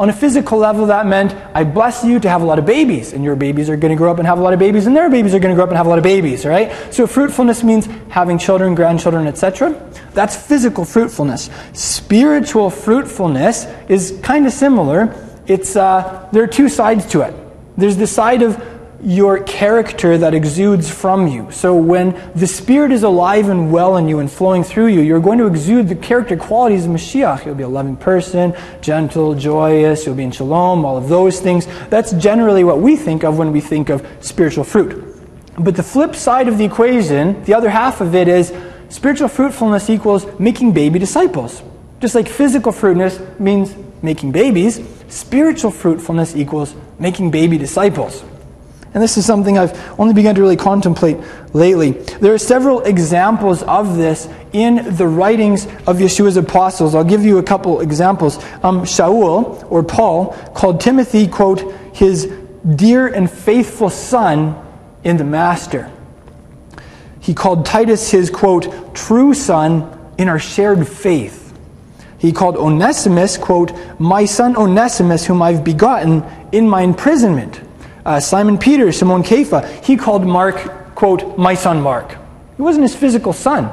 on 0.00 0.08
a 0.08 0.14
physical 0.14 0.56
level, 0.56 0.86
that 0.86 1.06
meant, 1.06 1.36
I 1.54 1.62
bless 1.62 2.02
you 2.02 2.18
to 2.20 2.28
have 2.30 2.40
a 2.40 2.44
lot 2.46 2.58
of 2.58 2.64
babies, 2.64 3.12
and 3.12 3.22
your 3.22 3.36
babies 3.36 3.68
are 3.68 3.76
going 3.76 3.90
to 3.90 3.96
grow 3.96 4.10
up 4.10 4.16
and 4.16 4.26
have 4.26 4.38
a 4.38 4.42
lot 4.42 4.54
of 4.54 4.58
babies, 4.58 4.86
and 4.86 4.96
their 4.96 5.10
babies 5.10 5.34
are 5.34 5.38
going 5.38 5.50
to 5.50 5.54
grow 5.54 5.64
up 5.64 5.68
and 5.68 5.76
have 5.76 5.84
a 5.84 5.90
lot 5.90 5.98
of 5.98 6.04
babies, 6.04 6.46
right? 6.46 6.72
So 6.90 7.06
fruitfulness 7.06 7.62
means 7.62 7.84
having 8.08 8.38
children, 8.38 8.74
grandchildren, 8.74 9.26
etc. 9.26 9.78
That's 10.14 10.34
physical 10.34 10.86
fruitfulness. 10.86 11.50
Spiritual 11.74 12.70
fruitfulness 12.70 13.66
is 13.90 14.18
kind 14.22 14.46
of 14.46 14.54
similar. 14.54 15.14
It's, 15.46 15.76
uh, 15.76 16.30
there 16.32 16.44
are 16.44 16.46
two 16.46 16.70
sides 16.70 17.04
to 17.08 17.20
it. 17.20 17.34
There's 17.76 17.98
the 17.98 18.06
side 18.06 18.40
of 18.40 18.56
your 19.02 19.42
character 19.42 20.18
that 20.18 20.34
exudes 20.34 20.90
from 20.90 21.26
you. 21.26 21.50
So 21.50 21.74
when 21.74 22.20
the 22.34 22.46
Spirit 22.46 22.92
is 22.92 23.02
alive 23.02 23.48
and 23.48 23.72
well 23.72 23.96
in 23.96 24.08
you 24.08 24.18
and 24.18 24.30
flowing 24.30 24.62
through 24.62 24.88
you, 24.88 25.00
you're 25.00 25.20
going 25.20 25.38
to 25.38 25.46
exude 25.46 25.88
the 25.88 25.94
character 25.94 26.36
qualities 26.36 26.84
of 26.84 26.92
Mashiach. 26.92 27.46
You'll 27.46 27.54
be 27.54 27.62
a 27.62 27.68
loving 27.68 27.96
person, 27.96 28.54
gentle, 28.82 29.34
joyous, 29.34 30.04
you'll 30.04 30.16
be 30.16 30.24
in 30.24 30.32
shalom, 30.32 30.84
all 30.84 30.96
of 30.96 31.08
those 31.08 31.40
things. 31.40 31.66
That's 31.88 32.12
generally 32.12 32.62
what 32.62 32.80
we 32.80 32.96
think 32.96 33.24
of 33.24 33.38
when 33.38 33.52
we 33.52 33.60
think 33.60 33.88
of 33.88 34.06
spiritual 34.20 34.64
fruit. 34.64 35.16
But 35.58 35.76
the 35.76 35.82
flip 35.82 36.14
side 36.14 36.48
of 36.48 36.58
the 36.58 36.64
equation, 36.64 37.42
the 37.44 37.54
other 37.54 37.70
half 37.70 38.00
of 38.00 38.14
it 38.14 38.28
is 38.28 38.52
spiritual 38.90 39.28
fruitfulness 39.28 39.88
equals 39.88 40.26
making 40.38 40.72
baby 40.72 40.98
disciples. 40.98 41.62
Just 42.00 42.14
like 42.14 42.28
physical 42.28 42.72
fruitfulness 42.72 43.20
means 43.38 43.74
making 44.02 44.32
babies, 44.32 44.80
spiritual 45.08 45.70
fruitfulness 45.70 46.36
equals 46.36 46.74
making 46.98 47.30
baby 47.30 47.58
disciples. 47.58 48.24
And 48.92 49.02
this 49.02 49.16
is 49.16 49.24
something 49.24 49.56
I've 49.56 50.00
only 50.00 50.14
begun 50.14 50.34
to 50.34 50.40
really 50.40 50.56
contemplate 50.56 51.16
lately. 51.52 51.92
There 51.92 52.34
are 52.34 52.38
several 52.38 52.80
examples 52.80 53.62
of 53.62 53.96
this 53.96 54.28
in 54.52 54.96
the 54.96 55.06
writings 55.06 55.66
of 55.86 55.98
Yeshua's 55.98 56.36
apostles. 56.36 56.96
I'll 56.96 57.04
give 57.04 57.24
you 57.24 57.38
a 57.38 57.42
couple 57.42 57.80
examples. 57.80 58.38
Um, 58.64 58.82
Shaul, 58.82 59.64
or 59.70 59.84
Paul, 59.84 60.32
called 60.54 60.80
Timothy, 60.80 61.28
quote, 61.28 61.72
his 61.94 62.26
dear 62.74 63.06
and 63.06 63.30
faithful 63.30 63.90
son 63.90 64.60
in 65.04 65.16
the 65.18 65.24
Master. 65.24 65.90
He 67.20 67.32
called 67.32 67.64
Titus 67.64 68.10
his, 68.10 68.28
quote, 68.28 68.94
true 68.94 69.34
son 69.34 69.98
in 70.18 70.28
our 70.28 70.38
shared 70.40 70.88
faith. 70.88 71.56
He 72.18 72.32
called 72.32 72.56
Onesimus, 72.56 73.38
quote, 73.38 73.72
my 74.00 74.24
son 74.24 74.56
Onesimus, 74.56 75.26
whom 75.26 75.42
I've 75.42 75.62
begotten 75.62 76.24
in 76.50 76.68
my 76.68 76.82
imprisonment. 76.82 77.60
Uh, 78.04 78.20
Simon 78.20 78.58
Peter, 78.58 78.92
Simon 78.92 79.22
Kepha, 79.22 79.84
he 79.84 79.96
called 79.96 80.26
Mark, 80.26 80.94
quote, 80.94 81.36
my 81.38 81.54
son 81.54 81.80
Mark. 81.80 82.16
He 82.56 82.62
wasn't 82.62 82.82
his 82.82 82.94
physical 82.94 83.32
son. 83.32 83.70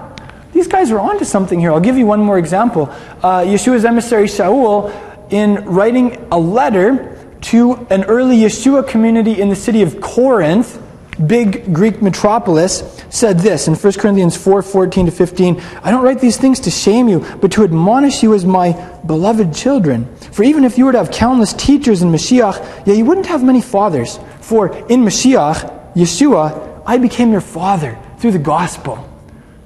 These 0.53 0.67
guys 0.67 0.91
are 0.91 1.00
onto 1.00 1.25
something 1.25 1.60
here. 1.60 1.72
I'll 1.72 1.79
give 1.79 1.98
you 1.98 2.05
one 2.05 2.22
more 2.22 2.38
example. 2.38 2.89
Uh, 3.22 3.41
Yeshua's 3.41 3.86
emissary 3.86 4.27
Shaul, 4.27 4.91
in 5.29 5.65
writing 5.65 6.25
a 6.31 6.39
letter 6.39 7.13
to 7.41 7.86
an 7.89 8.03
early 8.05 8.38
Yeshua 8.38 8.88
community 8.88 9.39
in 9.39 9.50
the 9.50 9.55
city 9.55 9.81
of 9.81 10.01
Corinth, 10.01 10.81
big 11.25 11.74
Greek 11.74 12.01
metropolis, 12.01 12.83
said 13.09 13.39
this 13.39 13.67
in 13.67 13.75
1 13.75 13.93
Corinthians 13.93 14.36
4 14.38 14.62
14 14.62 15.06
to 15.08 15.12
15 15.12 15.62
I 15.82 15.91
don't 15.91 16.03
write 16.03 16.19
these 16.19 16.38
things 16.38 16.60
to 16.62 16.71
shame 16.71 17.08
you, 17.08 17.25
but 17.41 17.51
to 17.53 17.63
admonish 17.63 18.21
you 18.21 18.34
as 18.34 18.45
my 18.45 18.73
beloved 19.06 19.53
children. 19.53 20.06
For 20.32 20.43
even 20.43 20.63
if 20.63 20.77
you 20.77 20.86
were 20.86 20.91
to 20.91 20.97
have 20.97 21.12
countless 21.12 21.53
teachers 21.53 22.01
in 22.01 22.10
Mashiach, 22.10 22.86
yet 22.86 22.97
you 22.97 23.06
wouldn't 23.06 23.27
have 23.27 23.43
many 23.43 23.62
fathers. 23.62 24.19
For 24.41 24.75
in 24.88 25.01
Mashiach, 25.01 25.93
Yeshua, 25.93 26.84
I 26.86 26.97
became 26.97 27.32
your 27.32 27.41
father 27.41 27.97
through 28.19 28.32
the 28.32 28.39
gospel. 28.39 29.07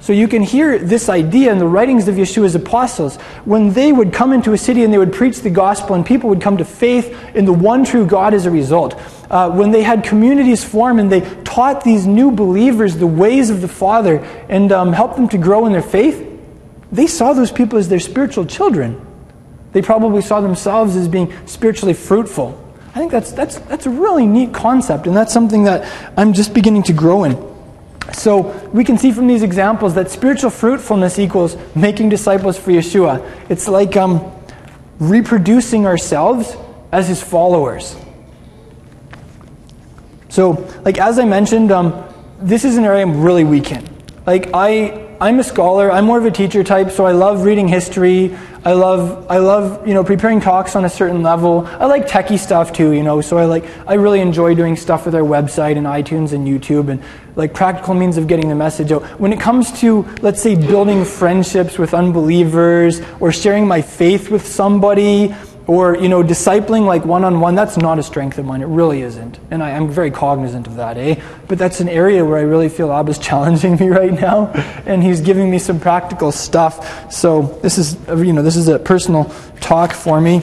So 0.02 0.14
you 0.14 0.28
can 0.28 0.42
hear 0.42 0.80
this 0.80 1.10
idea 1.10 1.52
in 1.52 1.60
the 1.60 1.68
writings 1.68 2.08
of 2.08 2.16
Yeshua's 2.16 2.56
apostles. 2.56 3.18
When 3.46 3.74
they 3.74 3.94
would 3.94 4.12
come 4.12 4.34
into 4.34 4.52
a 4.52 4.58
city 4.58 4.84
and 4.84 4.92
they 4.92 4.98
would 4.98 5.14
preach 5.14 5.42
the 5.42 5.52
gospel, 5.52 5.96
and 5.96 6.04
people 6.04 6.28
would 6.30 6.42
come 6.42 6.58
to 6.58 6.66
faith 6.66 7.16
in 7.36 7.46
the 7.46 7.54
one 7.54 7.86
true 7.86 8.08
God 8.08 8.34
as 8.34 8.48
a 8.48 8.52
result. 8.52 9.00
Uh, 9.30 9.52
when 9.52 9.70
they 9.70 9.84
had 9.84 10.04
communities 10.04 10.64
form 10.64 10.98
and 10.98 11.12
they 11.12 11.22
taught 11.44 11.84
these 11.84 12.08
new 12.08 12.32
believers 12.32 12.98
the 12.98 13.06
ways 13.06 13.52
of 13.52 13.62
the 13.62 13.68
Father 13.68 14.18
and 14.50 14.72
um, 14.72 14.92
helped 14.92 15.18
them 15.18 15.30
to 15.30 15.38
grow 15.38 15.68
in 15.68 15.72
their 15.72 15.84
faith, 15.84 16.28
they 16.92 17.06
saw 17.06 17.34
those 17.34 17.52
people 17.52 17.78
as 17.78 17.88
their 17.88 18.00
spiritual 18.00 18.46
children. 18.46 19.00
They 19.72 19.84
probably 19.84 20.24
saw 20.24 20.42
themselves 20.42 20.96
as 20.96 21.08
being 21.08 21.32
spiritually 21.46 21.94
fruitful. 21.94 22.58
I 22.96 23.00
think 23.00 23.12
that's, 23.12 23.32
that's, 23.32 23.60
that's 23.60 23.86
a 23.86 23.92
really 23.92 24.26
neat 24.26 24.52
concept, 24.52 25.06
and 25.06 25.16
that's 25.16 25.32
something 25.32 25.64
that 25.66 25.88
I'm 26.18 26.34
just 26.34 26.56
beginning 26.56 26.84
to 26.84 26.94
grow 26.94 27.24
in. 27.24 27.51
So 28.14 28.70
we 28.74 28.84
can 28.84 28.98
see 28.98 29.12
from 29.12 29.28
these 29.28 29.44
examples 29.44 29.96
that 29.96 30.12
spiritual 30.12 30.50
fruitfulness 30.50 31.18
equals 31.20 31.58
making 31.76 32.10
disciples 32.10 32.58
for 32.58 32.72
Yeshua. 32.72 33.26
It's 33.50 33.68
like 33.68 33.96
um, 33.98 34.32
reproducing 35.00 35.86
ourselves 35.86 36.56
as 36.92 37.08
his 37.08 37.22
followers. 37.22 37.96
So, 40.30 40.68
like 40.86 40.98
as 40.98 41.20
I 41.20 41.26
mentioned, 41.26 41.72
um, 41.72 42.06
this 42.40 42.64
is 42.64 42.78
an 42.78 42.86
area 42.86 43.02
I'm 43.02 43.22
really 43.22 43.44
weak 43.44 43.72
in. 43.72 43.88
Like 44.26 44.50
I, 44.54 45.01
I'm 45.22 45.40
a 45.40 45.44
scholar. 45.44 45.92
I'm 45.92 46.06
more 46.06 46.18
of 46.18 46.26
a 46.26 46.32
teacher 46.32 46.64
type, 46.64 46.90
so 46.90 47.06
I 47.06 47.12
love 47.12 47.44
reading 47.44 47.68
history. 47.68 48.36
I 48.66 48.74
love, 48.74 49.28
I 49.30 49.38
love, 49.38 49.88
you 49.88 49.94
know, 49.94 50.04
preparing 50.04 50.42
talks 50.42 50.76
on 50.76 50.84
a 50.84 50.90
certain 50.90 51.22
level. 51.22 51.68
I 51.68 51.86
like 51.86 52.08
techie 52.08 52.40
stuff 52.40 52.74
too, 52.74 52.92
you 52.92 53.04
know. 53.04 53.22
So 53.22 53.38
I 53.38 53.46
like, 53.46 53.64
I 53.86 53.94
really 53.94 54.20
enjoy 54.20 54.56
doing 54.56 54.76
stuff 54.76 55.06
with 55.06 55.14
our 55.14 55.22
website 55.22 55.78
and 55.78 55.86
iTunes 55.86 56.34
and 56.34 56.48
YouTube 56.48 56.90
and 56.90 57.04
like 57.36 57.54
practical 57.54 57.94
means 57.94 58.18
of 58.18 58.26
getting 58.26 58.50
the 58.50 58.56
message 58.56 58.92
out. 58.92 59.04
When 59.20 59.32
it 59.32 59.40
comes 59.40 59.72
to, 59.82 60.08
let's 60.24 60.42
say, 60.42 60.56
building 60.56 61.06
friendships 61.06 61.78
with 61.78 61.94
unbelievers 61.94 63.00
or 63.20 63.32
sharing 63.32 63.68
my 63.68 63.84
faith 63.84 64.32
with 64.32 64.48
somebody 64.48 65.36
or 65.72 65.96
you 65.96 66.10
know 66.10 66.22
discipling 66.22 66.86
like 66.86 67.06
one-on-one 67.06 67.56
that's 67.56 67.78
not 67.78 67.98
a 67.98 68.04
strength 68.04 68.38
of 68.38 68.46
mine. 68.46 68.62
It 68.62 68.66
really 68.66 69.04
isn't. 69.04 69.40
And 69.52 69.64
I, 69.64 69.70
am 69.70 69.88
very 69.88 70.12
cognizant 70.12 70.68
of 70.68 70.76
that 70.76 70.98
eh? 70.98 71.16
But 71.48 71.60
that's 71.60 71.80
an 71.80 71.88
area 71.88 72.26
where 72.26 72.38
i 72.38 72.42
really 72.42 72.68
feel 72.68 72.92
abba's 72.92 73.18
challenging 73.30 73.78
me 73.78 73.88
right 73.88 74.12
now. 74.12 74.48
And 74.86 75.02
he's 75.02 75.22
giving 75.22 75.50
me 75.50 75.60
some 75.60 75.80
practical 75.80 76.34
stuff. 76.34 77.14
So 77.14 77.58
this 77.62 77.78
is 77.78 77.98
you 78.10 78.34
know 78.34 78.44
this 78.44 78.58
is 78.58 78.68
a 78.68 78.80
personal 78.80 79.34
talk 79.62 79.94
for 79.94 80.20
me. 80.20 80.42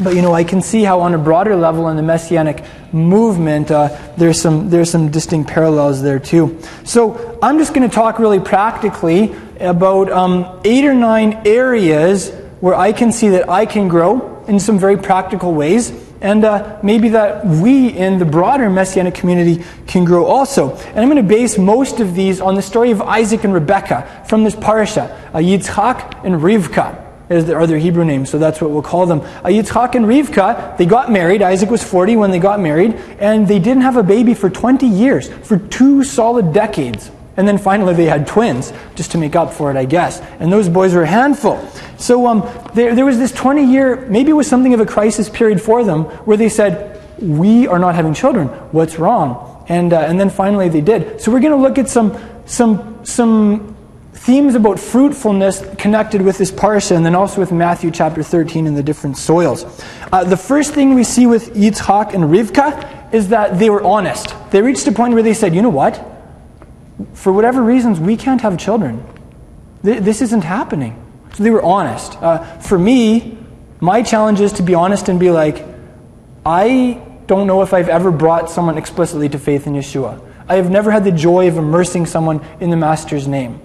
But 0.00 0.14
you 0.14 0.20
know 0.20 0.34
i 0.34 0.44
can 0.44 0.60
see 0.60 0.82
how 0.84 1.00
on 1.00 1.14
a 1.14 1.18
broader 1.18 1.56
level 1.56 1.88
in 1.88 1.96
the 1.96 2.02
messianic 2.02 2.62
movement 2.92 3.70
uh, 3.70 3.88
there's 4.18 4.38
some 4.40 4.68
there's 4.68 4.90
some 4.90 5.10
distinct 5.10 5.48
parallels 5.48 6.02
there 6.02 6.18
too. 6.18 6.60
So 6.84 7.38
i'm 7.42 7.56
just 7.56 7.72
going 7.72 7.88
to 7.88 7.94
talk 7.94 8.18
really 8.18 8.40
practically 8.40 9.34
about 9.60 10.12
um, 10.12 10.60
eight 10.64 10.84
or 10.84 10.94
nine 10.94 11.40
areas 11.46 12.30
where 12.60 12.74
i 12.74 12.92
can 12.92 13.12
see 13.12 13.30
that 13.30 13.48
i 13.48 13.64
can 13.64 13.88
grow 13.88 14.37
in 14.48 14.58
some 14.58 14.78
very 14.78 14.96
practical 14.96 15.54
ways, 15.54 15.92
and 16.20 16.44
uh, 16.44 16.78
maybe 16.82 17.10
that 17.10 17.46
we 17.46 17.88
in 17.88 18.18
the 18.18 18.24
broader 18.24 18.68
Messianic 18.68 19.14
community 19.14 19.62
can 19.86 20.04
grow 20.04 20.24
also. 20.24 20.74
And 20.74 20.98
I'm 20.98 21.08
going 21.08 21.16
to 21.16 21.22
base 21.22 21.58
most 21.58 22.00
of 22.00 22.14
these 22.14 22.40
on 22.40 22.54
the 22.54 22.62
story 22.62 22.90
of 22.90 23.00
Isaac 23.02 23.44
and 23.44 23.54
Rebekah 23.54 24.24
from 24.26 24.44
this 24.44 24.56
parasha, 24.56 25.30
uh, 25.32 25.38
Yitzchak 25.38 26.24
and 26.24 26.36
Rivka. 26.36 27.04
Are 27.30 27.66
their 27.66 27.76
Hebrew 27.76 28.06
names, 28.06 28.30
so 28.30 28.38
that's 28.38 28.58
what 28.58 28.70
we'll 28.70 28.80
call 28.80 29.04
them. 29.04 29.20
Uh, 29.20 29.48
Yitzchak 29.48 29.94
and 29.94 30.06
Rivka, 30.06 30.78
they 30.78 30.86
got 30.86 31.12
married. 31.12 31.42
Isaac 31.42 31.68
was 31.68 31.84
40 31.84 32.16
when 32.16 32.30
they 32.30 32.38
got 32.38 32.58
married, 32.58 32.94
and 33.18 33.46
they 33.46 33.58
didn't 33.58 33.82
have 33.82 33.98
a 33.98 34.02
baby 34.02 34.32
for 34.32 34.48
20 34.48 34.86
years, 34.86 35.28
for 35.28 35.58
two 35.58 36.04
solid 36.04 36.54
decades. 36.54 37.10
And 37.38 37.46
then 37.46 37.56
finally 37.56 37.94
they 37.94 38.06
had 38.06 38.26
twins, 38.26 38.72
just 38.96 39.12
to 39.12 39.18
make 39.18 39.36
up 39.36 39.52
for 39.52 39.70
it, 39.70 39.76
I 39.76 39.84
guess. 39.84 40.20
And 40.40 40.52
those 40.52 40.68
boys 40.68 40.92
were 40.92 41.04
a 41.04 41.06
handful. 41.06 41.64
So 41.96 42.26
um, 42.26 42.40
there, 42.74 42.96
there 42.96 43.06
was 43.06 43.16
this 43.16 43.30
20 43.30 43.64
year, 43.64 44.04
maybe 44.08 44.30
it 44.30 44.34
was 44.34 44.48
something 44.48 44.74
of 44.74 44.80
a 44.80 44.86
crisis 44.86 45.28
period 45.28 45.62
for 45.62 45.84
them, 45.84 46.04
where 46.26 46.36
they 46.36 46.48
said, 46.48 47.00
We 47.22 47.68
are 47.68 47.78
not 47.78 47.94
having 47.94 48.12
children. 48.12 48.48
What's 48.72 48.98
wrong? 48.98 49.64
And, 49.68 49.92
uh, 49.92 50.00
and 50.00 50.18
then 50.18 50.30
finally 50.30 50.68
they 50.68 50.80
did. 50.80 51.20
So 51.20 51.30
we're 51.30 51.38
going 51.38 51.52
to 51.52 51.62
look 51.62 51.78
at 51.78 51.88
some, 51.88 52.18
some, 52.44 53.04
some 53.04 53.76
themes 54.14 54.56
about 54.56 54.80
fruitfulness 54.80 55.64
connected 55.76 56.20
with 56.22 56.38
this 56.38 56.50
parsha 56.50 56.96
and 56.96 57.06
then 57.06 57.14
also 57.14 57.40
with 57.40 57.52
Matthew 57.52 57.92
chapter 57.92 58.24
13 58.24 58.66
and 58.66 58.76
the 58.76 58.82
different 58.82 59.16
soils. 59.16 59.64
Uh, 60.12 60.24
the 60.24 60.36
first 60.36 60.74
thing 60.74 60.96
we 60.96 61.04
see 61.04 61.26
with 61.26 61.54
Yitzhak 61.54 62.14
and 62.14 62.24
Rivka 62.24 63.14
is 63.14 63.28
that 63.28 63.60
they 63.60 63.70
were 63.70 63.82
honest. 63.84 64.34
they 64.50 64.60
reached 64.60 64.88
a 64.88 64.92
point 64.92 65.14
where 65.14 65.22
they 65.22 65.34
said, 65.34 65.54
you 65.54 65.62
know 65.62 65.68
what? 65.68 66.17
For 67.14 67.32
whatever 67.32 67.62
reasons, 67.62 68.00
we 68.00 68.16
can't 68.16 68.40
have 68.40 68.58
children. 68.58 69.04
This 69.82 70.20
isn't 70.22 70.42
happening. 70.42 71.04
So 71.34 71.42
they 71.42 71.50
were 71.50 71.62
honest. 71.62 72.20
Uh, 72.20 72.44
for 72.58 72.78
me, 72.78 73.38
my 73.80 74.02
challenge 74.02 74.40
is 74.40 74.52
to 74.54 74.62
be 74.62 74.74
honest 74.74 75.08
and 75.08 75.20
be 75.20 75.30
like, 75.30 75.64
I 76.44 77.00
don't 77.26 77.46
know 77.46 77.62
if 77.62 77.72
I've 77.72 77.88
ever 77.88 78.10
brought 78.10 78.50
someone 78.50 78.78
explicitly 78.78 79.28
to 79.28 79.38
faith 79.38 79.66
in 79.66 79.74
Yeshua. 79.74 80.20
I 80.48 80.56
have 80.56 80.70
never 80.70 80.90
had 80.90 81.04
the 81.04 81.12
joy 81.12 81.46
of 81.46 81.56
immersing 81.58 82.06
someone 82.06 82.44
in 82.58 82.70
the 82.70 82.76
Master's 82.76 83.28
name. 83.28 83.60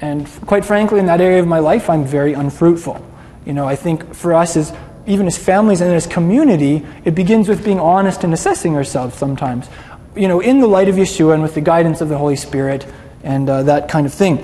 And 0.00 0.26
quite 0.46 0.64
frankly, 0.64 0.98
in 0.98 1.06
that 1.06 1.20
area 1.20 1.40
of 1.40 1.46
my 1.46 1.58
life, 1.58 1.88
I'm 1.88 2.04
very 2.04 2.32
unfruitful. 2.32 3.04
You 3.44 3.52
know, 3.52 3.68
I 3.68 3.76
think 3.76 4.14
for 4.14 4.34
us 4.34 4.56
as 4.56 4.74
even 5.06 5.26
as 5.26 5.36
families 5.36 5.82
and 5.82 5.92
as 5.92 6.06
community, 6.06 6.84
it 7.04 7.14
begins 7.14 7.48
with 7.48 7.62
being 7.64 7.78
honest 7.78 8.24
and 8.24 8.32
assessing 8.32 8.74
ourselves 8.74 9.16
sometimes. 9.16 9.68
You 10.16 10.28
know, 10.28 10.40
in 10.40 10.60
the 10.60 10.66
light 10.66 10.88
of 10.88 10.96
Yeshua 10.96 11.34
and 11.34 11.42
with 11.42 11.54
the 11.54 11.60
guidance 11.60 12.00
of 12.00 12.08
the 12.08 12.18
Holy 12.18 12.36
Spirit 12.36 12.86
and 13.22 13.48
uh, 13.48 13.62
that 13.64 13.88
kind 13.88 14.06
of 14.06 14.14
thing. 14.14 14.38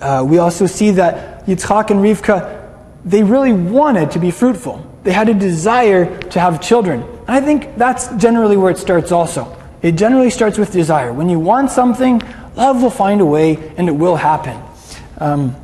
Uh, 0.00 0.24
we 0.26 0.38
also 0.38 0.66
see 0.66 0.90
that 0.92 1.46
Yitzchak 1.46 1.90
and 1.90 2.00
Rivka, 2.00 2.68
they 3.04 3.22
really 3.22 3.52
wanted 3.52 4.10
to 4.12 4.18
be 4.18 4.30
fruitful. 4.30 4.86
They 5.02 5.12
had 5.12 5.28
a 5.28 5.34
desire 5.34 6.18
to 6.28 6.40
have 6.40 6.60
children. 6.60 7.02
And 7.02 7.30
I 7.30 7.40
think 7.40 7.76
that's 7.76 8.08
generally 8.16 8.56
where 8.56 8.70
it 8.70 8.78
starts 8.78 9.12
also. 9.12 9.56
It 9.82 9.92
generally 9.92 10.30
starts 10.30 10.58
with 10.58 10.72
desire. 10.72 11.12
When 11.12 11.28
you 11.28 11.38
want 11.38 11.70
something, 11.70 12.20
love 12.54 12.82
will 12.82 12.90
find 12.90 13.20
a 13.20 13.26
way 13.26 13.56
and 13.76 13.88
it 13.88 13.92
will 13.92 14.16
happen. 14.16 14.60
Um, 15.18 15.56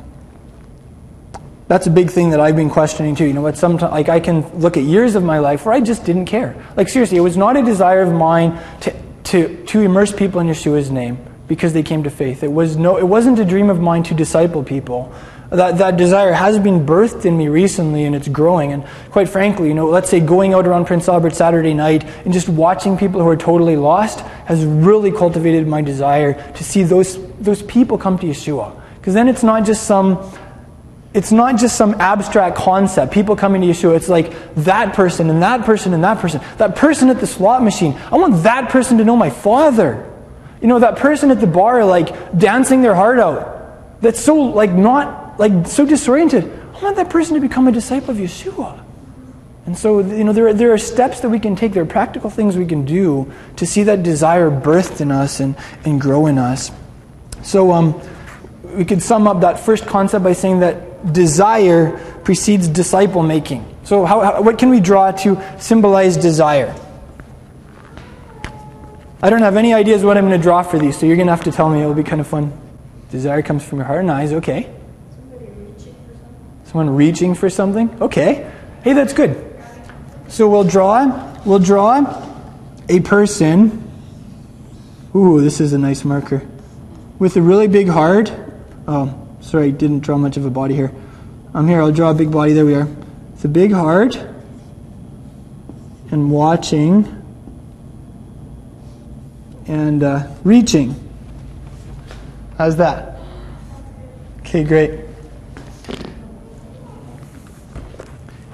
that's 1.67 1.85
a 1.85 1.91
big 1.91 2.09
thing 2.09 2.29
that 2.29 2.39
I've 2.39 2.55
been 2.55 2.69
questioning 2.69 3.15
too. 3.15 3.25
You 3.25 3.33
know 3.33 3.41
what? 3.41 3.57
Sometimes, 3.57 3.91
like 3.91 4.09
I 4.09 4.19
can 4.19 4.47
look 4.59 4.77
at 4.77 4.83
years 4.83 5.15
of 5.15 5.23
my 5.23 5.39
life 5.39 5.65
where 5.65 5.75
I 5.75 5.81
just 5.81 6.05
didn't 6.05 6.25
care. 6.25 6.55
Like 6.77 6.87
seriously, 6.87 7.17
it 7.17 7.21
was 7.21 7.35
not 7.35 7.57
a 7.57 7.61
desire 7.61 8.01
of 8.01 8.13
mine 8.13 8.57
to 8.81 8.95
to 9.27 9.63
to 9.65 9.81
immerse 9.81 10.11
people 10.11 10.39
in 10.41 10.47
Yeshua's 10.47 10.91
name 10.91 11.17
because 11.47 11.73
they 11.73 11.83
came 11.83 12.03
to 12.03 12.09
faith. 12.09 12.43
It 12.43 12.51
was 12.51 12.77
no. 12.77 12.97
It 12.97 13.07
wasn't 13.07 13.39
a 13.39 13.45
dream 13.45 13.69
of 13.69 13.79
mine 13.79 14.03
to 14.03 14.13
disciple 14.13 14.63
people 14.63 15.13
that, 15.49 15.77
that 15.77 15.97
desire 15.97 16.33
has 16.33 16.59
been 16.59 16.85
birthed 16.85 17.25
in 17.25 17.37
me 17.37 17.47
recently 17.47 18.03
and 18.03 18.15
it's 18.15 18.27
growing. 18.27 18.73
And 18.73 18.85
quite 19.11 19.29
frankly, 19.29 19.69
you 19.69 19.73
know, 19.73 19.87
let's 19.87 20.09
say 20.09 20.19
going 20.19 20.53
out 20.53 20.67
around 20.67 20.85
Prince 20.85 21.07
Albert 21.07 21.35
Saturday 21.35 21.73
night 21.73 22.03
and 22.25 22.33
just 22.33 22.49
watching 22.49 22.97
people 22.97 23.21
who 23.21 23.27
are 23.27 23.37
totally 23.37 23.77
lost 23.77 24.21
has 24.45 24.65
really 24.65 25.11
cultivated 25.11 25.67
my 25.67 25.81
desire 25.81 26.33
to 26.53 26.63
see 26.63 26.83
those, 26.83 27.17
those 27.37 27.61
people 27.63 27.97
come 27.97 28.17
to 28.19 28.27
Yeshua. 28.27 28.73
Because 28.95 29.13
then 29.13 29.27
it's 29.27 29.43
not 29.43 29.65
just 29.65 29.83
some 29.83 30.17
it's 31.13 31.31
not 31.31 31.57
just 31.57 31.77
some 31.77 31.95
abstract 31.95 32.57
concept. 32.57 33.13
People 33.13 33.35
coming 33.35 33.61
to 33.61 33.67
Yeshua, 33.67 33.95
it's 33.95 34.09
like 34.09 34.33
that 34.55 34.93
person 34.93 35.29
and 35.29 35.41
that 35.41 35.65
person 35.65 35.93
and 35.93 36.03
that 36.03 36.19
person. 36.19 36.41
That 36.57 36.75
person 36.75 37.09
at 37.09 37.19
the 37.19 37.27
slot 37.27 37.63
machine. 37.63 37.97
I 38.11 38.17
want 38.17 38.43
that 38.43 38.69
person 38.69 38.97
to 38.97 39.05
know 39.05 39.15
my 39.15 39.29
father. 39.29 40.11
You 40.61 40.67
know, 40.67 40.79
that 40.79 40.97
person 40.97 41.31
at 41.31 41.39
the 41.39 41.47
bar, 41.47 41.85
like 41.85 42.37
dancing 42.37 42.81
their 42.81 42.95
heart 42.95 43.19
out. 43.19 44.01
That's 44.01 44.19
so, 44.19 44.35
like, 44.35 44.71
not 44.71 45.39
like 45.39 45.67
so 45.67 45.85
disoriented. 45.85 46.45
I 46.75 46.83
want 46.83 46.97
that 46.97 47.09
person 47.09 47.35
to 47.35 47.41
become 47.41 47.67
a 47.67 47.71
disciple 47.71 48.11
of 48.11 48.17
Yeshua. 48.17 48.83
And 49.65 49.77
so, 49.77 49.99
you 49.99 50.23
know, 50.23 50.33
there, 50.33 50.53
there 50.53 50.71
are 50.71 50.77
steps 50.77 51.19
that 51.21 51.29
we 51.29 51.39
can 51.39 51.55
take, 51.55 51.73
there 51.73 51.83
are 51.83 51.85
practical 51.85 52.29
things 52.29 52.55
we 52.55 52.65
can 52.65 52.85
do 52.85 53.31
to 53.57 53.65
see 53.65 53.83
that 53.83 54.01
desire 54.01 54.49
birthed 54.49 55.01
in 55.01 55.11
us 55.11 55.39
and, 55.39 55.55
and 55.83 55.99
grow 55.99 56.25
in 56.27 56.37
us. 56.37 56.71
So, 57.43 57.71
um, 57.71 57.99
we 58.63 58.85
could 58.85 59.01
sum 59.01 59.27
up 59.27 59.41
that 59.41 59.59
first 59.59 59.85
concept 59.85 60.23
by 60.23 60.33
saying 60.33 60.59
that 60.59 60.86
desire 61.11 61.97
precedes 62.23 62.67
disciple 62.67 63.23
making. 63.23 63.65
So, 63.83 64.05
how, 64.05 64.21
how, 64.21 64.41
what 64.41 64.57
can 64.57 64.69
we 64.69 64.79
draw 64.79 65.11
to 65.11 65.41
symbolize 65.59 66.17
desire? 66.17 66.75
I 69.21 69.29
don't 69.29 69.41
have 69.41 69.57
any 69.57 69.73
ideas 69.73 70.03
what 70.03 70.17
I'm 70.17 70.27
going 70.27 70.39
to 70.39 70.43
draw 70.43 70.61
for 70.61 70.77
these, 70.77 70.97
so 70.97 71.05
you're 71.05 71.15
going 71.15 71.27
to 71.27 71.35
have 71.35 71.45
to 71.45 71.51
tell 71.51 71.69
me. 71.69 71.81
It'll 71.81 71.93
be 71.93 72.03
kind 72.03 72.21
of 72.21 72.27
fun. 72.27 72.51
Desire 73.09 73.41
comes 73.41 73.63
from 73.63 73.79
your 73.79 73.87
heart 73.87 74.01
and 74.01 74.11
eyes, 74.11 74.33
okay. 74.33 74.69
Someone 76.65 76.95
reaching 76.95 77.33
for 77.33 77.49
something? 77.49 77.89
Okay. 78.01 78.51
Hey, 78.83 78.93
that's 78.93 79.13
good. 79.13 79.43
So 80.27 80.49
we'll 80.49 80.65
draw 80.65 81.33
we'll 81.45 81.59
draw 81.59 82.23
a 82.89 82.99
person. 82.99 83.83
Ooh, 85.15 85.41
this 85.41 85.61
is 85.61 85.73
a 85.73 85.77
nice 85.77 86.03
marker. 86.03 86.45
With 87.17 87.37
a 87.37 87.41
really 87.41 87.67
big 87.67 87.87
heart. 87.87 88.31
Oh, 88.87 89.26
sorry, 89.47 89.67
I 89.67 89.69
didn't 89.69 90.01
draw 90.01 90.17
much 90.17 90.35
of 90.37 90.45
a 90.45 90.49
body 90.49 90.75
here. 90.75 90.91
I'm 91.53 91.67
here, 91.67 91.81
I'll 91.81 91.91
draw 91.91 92.11
a 92.11 92.13
big 92.13 92.31
body. 92.31 92.53
There 92.53 92.65
we 92.65 92.75
are. 92.75 92.87
It's 93.33 93.45
a 93.45 93.47
big 93.49 93.71
heart. 93.71 94.15
And 96.11 96.29
watching. 96.29 97.13
And 99.67 100.03
uh, 100.03 100.27
reaching. 100.43 100.95
How's 102.57 102.75
that? 102.77 103.19
Okay, 104.39 104.63
great. 104.63 104.99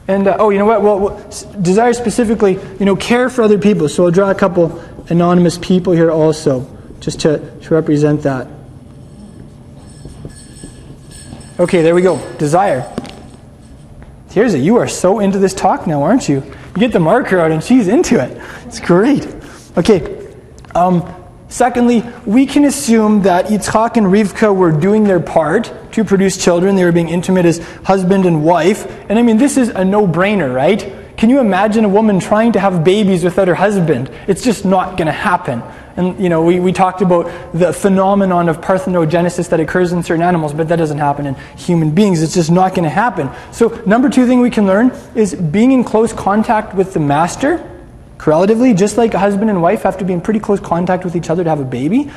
And 0.07 0.27
uh, 0.27 0.37
oh, 0.39 0.49
you 0.49 0.59
know 0.59 0.65
what? 0.65 0.81
Well, 0.81 1.31
desire 1.61 1.93
specifically, 1.93 2.59
you 2.79 2.85
know, 2.85 2.95
care 2.95 3.29
for 3.29 3.41
other 3.41 3.57
people. 3.57 3.89
So 3.89 4.05
I'll 4.05 4.11
draw 4.11 4.29
a 4.29 4.35
couple 4.35 4.79
anonymous 5.09 5.57
people 5.57 5.93
here 5.93 6.11
also, 6.11 6.67
just 6.99 7.21
to, 7.21 7.59
to 7.61 7.73
represent 7.73 8.21
that. 8.23 8.47
Okay, 11.59 11.81
there 11.81 11.95
we 11.95 12.01
go. 12.01 12.17
Desire. 12.37 12.91
Here's 14.31 14.53
it. 14.53 14.59
You 14.59 14.77
are 14.77 14.87
so 14.87 15.19
into 15.19 15.37
this 15.37 15.53
talk 15.53 15.85
now, 15.85 16.01
aren't 16.03 16.27
you? 16.27 16.37
You 16.37 16.79
get 16.79 16.91
the 16.91 16.99
marker 16.99 17.39
out 17.39 17.51
and 17.51 17.63
she's 17.63 17.87
into 17.87 18.19
it. 18.19 18.41
It's 18.65 18.79
great. 18.79 19.27
Okay. 19.77 20.33
Um, 20.73 21.03
Secondly, 21.53 22.03
we 22.25 22.47
can 22.47 22.65
assume 22.65 23.21
that 23.21 23.45
Yitzchak 23.45 23.95
and 23.95 24.07
Rivka 24.07 24.55
were 24.55 24.71
doing 24.71 25.03
their 25.03 25.19
part 25.19 25.71
to 25.91 26.03
produce 26.03 26.35
children. 26.35 26.75
They 26.75 26.83
were 26.83 26.91
being 26.91 27.09
intimate 27.09 27.45
as 27.45 27.59
husband 27.83 28.25
and 28.25 28.43
wife. 28.43 28.87
And 29.07 29.19
I 29.19 29.21
mean, 29.21 29.37
this 29.37 29.55
is 29.55 29.69
a 29.69 29.85
no 29.85 30.07
brainer, 30.07 30.51
right? 30.51 30.91
Can 31.15 31.29
you 31.29 31.39
imagine 31.39 31.85
a 31.85 31.89
woman 31.89 32.19
trying 32.19 32.53
to 32.53 32.59
have 32.59 32.83
babies 32.83 33.23
without 33.23 33.47
her 33.47 33.53
husband? 33.53 34.09
It's 34.27 34.43
just 34.43 34.65
not 34.65 34.97
going 34.97 35.05
to 35.05 35.11
happen. 35.11 35.61
And, 35.95 36.19
you 36.21 36.29
know, 36.29 36.41
we, 36.43 36.59
we 36.59 36.71
talked 36.71 37.01
about 37.01 37.25
the 37.53 37.71
phenomenon 37.71 38.49
of 38.49 38.61
parthenogenesis 38.61 39.49
that 39.49 39.59
occurs 39.59 39.91
in 39.91 40.01
certain 40.01 40.23
animals, 40.23 40.53
but 40.53 40.67
that 40.69 40.77
doesn't 40.77 40.97
happen 40.97 41.27
in 41.27 41.35
human 41.55 41.91
beings. 41.91 42.21
It's 42.21 42.33
just 42.33 42.51
not 42.51 42.73
going 42.73 42.83
to 42.83 42.89
happen. 42.89 43.29
So, 43.51 43.81
number 43.85 44.09
two 44.09 44.25
thing 44.25 44.41
we 44.41 44.49
can 44.49 44.65
learn 44.65 44.91
is 45.13 45.35
being 45.35 45.71
in 45.71 45.83
close 45.83 46.11
contact 46.11 46.73
with 46.73 46.93
the 46.93 46.99
master 46.99 47.69
Correlatively, 48.23 48.73
just 48.73 48.97
like 48.97 49.13
a 49.13 49.19
husband 49.19 49.49
and 49.49 49.61
wife 49.61 49.81
have 49.81 49.97
to 49.97 50.05
be 50.05 50.13
in 50.13 50.21
pretty 50.21 50.39
close 50.39 50.61
contact 50.61 51.03
with 51.03 51.13
each 51.13 51.29
other 51.29 51.43
to 51.43 51.49
have 51.49 51.59
a 51.59 51.65
baby, 51.65 52.09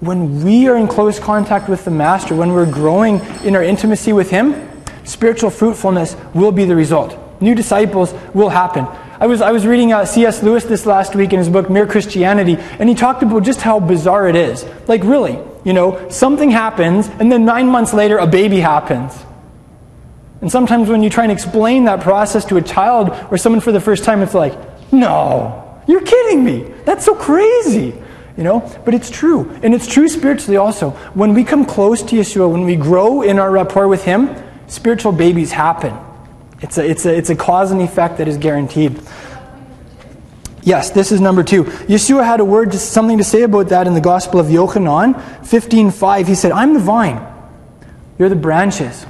when 0.00 0.42
we 0.42 0.66
are 0.66 0.76
in 0.76 0.88
close 0.88 1.20
contact 1.20 1.68
with 1.68 1.84
the 1.84 1.92
Master, 1.92 2.34
when 2.34 2.52
we're 2.52 2.68
growing 2.68 3.20
in 3.44 3.54
our 3.54 3.62
intimacy 3.62 4.12
with 4.12 4.30
Him, 4.30 4.68
spiritual 5.04 5.50
fruitfulness 5.50 6.16
will 6.34 6.50
be 6.50 6.64
the 6.64 6.74
result. 6.74 7.16
New 7.40 7.54
disciples 7.54 8.12
will 8.34 8.48
happen. 8.48 8.84
I 9.20 9.26
was, 9.26 9.40
I 9.40 9.52
was 9.52 9.66
reading 9.66 9.92
uh, 9.92 10.04
C.S. 10.04 10.42
Lewis 10.42 10.64
this 10.64 10.86
last 10.86 11.14
week 11.14 11.32
in 11.32 11.38
his 11.38 11.48
book, 11.48 11.70
Mere 11.70 11.86
Christianity, 11.86 12.56
and 12.58 12.88
he 12.88 12.94
talked 12.94 13.22
about 13.22 13.44
just 13.44 13.60
how 13.60 13.78
bizarre 13.78 14.28
it 14.28 14.34
is. 14.34 14.64
Like, 14.88 15.04
really, 15.04 15.38
you 15.64 15.72
know, 15.72 16.08
something 16.08 16.50
happens, 16.50 17.08
and 17.08 17.30
then 17.30 17.44
nine 17.44 17.68
months 17.68 17.94
later, 17.94 18.18
a 18.18 18.26
baby 18.26 18.58
happens. 18.58 19.14
And 20.40 20.50
sometimes 20.50 20.88
when 20.88 21.02
you 21.02 21.10
try 21.10 21.22
and 21.22 21.32
explain 21.32 21.84
that 21.84 22.00
process 22.00 22.44
to 22.46 22.56
a 22.56 22.62
child 22.62 23.10
or 23.30 23.38
someone 23.38 23.60
for 23.60 23.72
the 23.72 23.80
first 23.80 24.04
time, 24.04 24.20
it's 24.20 24.34
like, 24.34 24.52
no, 24.92 25.80
you're 25.86 26.02
kidding 26.02 26.44
me. 26.44 26.64
That's 26.84 27.04
so 27.04 27.14
crazy. 27.14 27.94
You 28.36 28.42
know, 28.42 28.80
but 28.84 28.94
it's 28.94 29.10
true. 29.10 29.48
And 29.62 29.72
it's 29.72 29.86
true 29.86 30.08
spiritually 30.08 30.56
also. 30.56 30.90
When 31.14 31.34
we 31.34 31.44
come 31.44 31.64
close 31.64 32.02
to 32.02 32.16
Yeshua, 32.16 32.50
when 32.50 32.64
we 32.64 32.74
grow 32.74 33.22
in 33.22 33.38
our 33.38 33.50
rapport 33.50 33.86
with 33.86 34.02
Him, 34.02 34.34
spiritual 34.66 35.12
babies 35.12 35.52
happen. 35.52 35.96
It's 36.64 36.78
a, 36.78 36.88
it's 36.88 37.04
a, 37.04 37.14
it's 37.14 37.28
a 37.28 37.36
cause 37.36 37.72
and 37.72 37.82
effect 37.82 38.16
that 38.16 38.26
is 38.26 38.38
guaranteed. 38.38 38.98
Yes, 40.62 40.88
this 40.88 41.12
is 41.12 41.20
number 41.20 41.42
two. 41.42 41.64
Yeshua 41.64 42.24
had 42.24 42.40
a 42.40 42.44
word, 42.44 42.72
something 42.72 43.18
to 43.18 43.24
say 43.24 43.42
about 43.42 43.68
that 43.68 43.86
in 43.86 43.92
the 43.92 44.00
Gospel 44.00 44.40
of 44.40 44.46
Yochanan 44.46 45.12
15.5. 45.42 46.26
He 46.26 46.34
said, 46.34 46.52
I'm 46.52 46.72
the 46.72 46.80
vine. 46.80 47.20
You're 48.18 48.30
the 48.30 48.36
branches. 48.36 49.04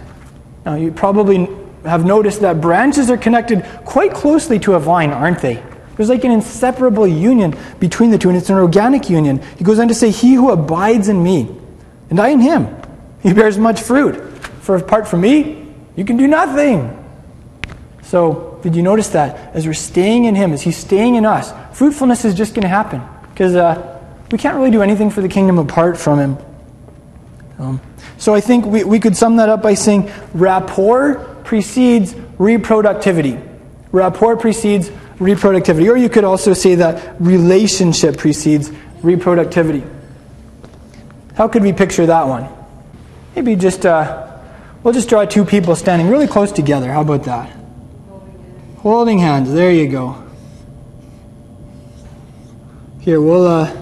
Now, 0.67 0.75
you 0.75 0.91
probably 0.91 1.49
have 1.85 2.05
noticed 2.05 2.41
that 2.41 2.61
branches 2.61 3.09
are 3.09 3.17
connected 3.17 3.63
quite 3.85 4.13
closely 4.13 4.59
to 4.59 4.75
a 4.75 4.81
vine, 4.81 5.11
aren't 5.13 5.39
they? 5.39 5.63
There's 5.97 6.09
like 6.09 6.25
an 6.25 6.33
inseparable 6.33 7.07
union 7.07 7.57
between 7.79 8.11
the 8.11 8.19
two, 8.19 8.31
and 8.31 8.37
it's 8.37 8.51
an 8.51 8.57
organic 8.57 9.09
union. 9.09 9.41
He 9.59 9.63
goes 9.63 9.79
on 9.79 9.87
to 9.87 9.95
say, 9.95 10.11
He 10.11 10.35
who 10.35 10.51
abides 10.51 11.09
in 11.09 11.23
me, 11.23 11.57
and 12.11 12.19
I 12.19 12.31
in 12.31 12.41
him, 12.41 12.67
he 13.23 13.33
bears 13.33 13.59
much 13.59 13.81
fruit. 13.81 14.17
For 14.63 14.75
apart 14.75 15.07
from 15.07 15.21
me, 15.21 15.73
you 15.95 16.05
can 16.05 16.17
do 16.17 16.27
nothing. 16.27 17.03
So, 18.15 18.61
did 18.63 18.77
you 18.77 18.83
notice 18.85 19.09
that? 19.09 19.57
As 19.57 19.67
we're 19.67 19.75
staying 19.75 20.27
in 20.27 20.37
him, 20.37 20.53
as 20.53 20.63
he's 20.63 20.77
staying 20.77 21.17
in 21.17 21.27
us, 21.27 21.53
fruitfulness 21.77 22.25
is 22.25 22.33
just 22.33 22.55
going 22.55 22.63
to 22.63 22.69
happen. 22.69 23.03
Because 23.31 23.57
uh, 23.57 24.01
we 24.31 24.39
can't 24.39 24.57
really 24.57 24.71
do 24.71 24.83
anything 24.83 25.11
for 25.11 25.21
the 25.21 25.29
kingdom 25.29 25.59
apart 25.59 25.99
from 25.99 26.21
him. 26.21 26.39
Um, 27.59 27.81
so, 28.17 28.33
I 28.33 28.41
think 28.41 28.67
we, 28.67 28.85
we 28.85 29.01
could 29.01 29.17
sum 29.17 29.35
that 29.39 29.49
up 29.49 29.63
by 29.63 29.75
saying 29.75 30.13
rapport 30.33 31.17
precedes 31.43 32.15
reproductivity. 32.39 33.45
Rapport 33.91 34.37
precedes 34.37 34.91
reproductivity. 35.19 35.91
Or 35.91 35.97
you 35.97 36.09
could 36.09 36.23
also 36.23 36.53
say 36.53 36.77
that 36.77 37.17
relationship 37.21 38.17
precedes 38.17 38.71
reproductivity. 39.03 39.85
How 41.35 41.49
could 41.49 41.65
we 41.65 41.73
picture 41.73 42.07
that 42.07 42.29
one? 42.29 42.47
Maybe 43.35 43.57
just, 43.57 43.85
uh, 43.85 44.39
we'll 44.85 44.95
just 44.95 45.09
draw 45.09 45.25
two 45.25 45.45
people 45.45 45.75
standing 45.75 46.09
really 46.09 46.29
close 46.29 46.53
together. 46.53 46.93
How 46.93 47.01
about 47.01 47.25
that? 47.25 47.64
Holding 48.85 49.19
hands. 49.19 49.51
There 49.51 49.73
you 49.73 49.89
go. 49.89 50.23
Here, 53.01 53.19
we'll, 53.19 53.47
uh, 53.47 53.75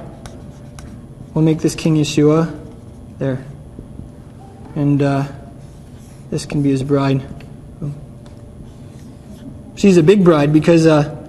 we'll 1.34 1.44
make 1.44 1.58
this 1.58 1.74
King 1.74 1.96
Yeshua. 1.96 2.56
There. 3.18 3.44
And 4.76 5.02
uh, 5.02 5.26
this 6.30 6.46
can 6.46 6.62
be 6.62 6.70
his 6.70 6.84
bride. 6.84 7.20
She's 9.74 9.96
a 9.96 10.04
big 10.04 10.22
bride 10.22 10.52
because 10.52 10.86
uh, 10.86 11.28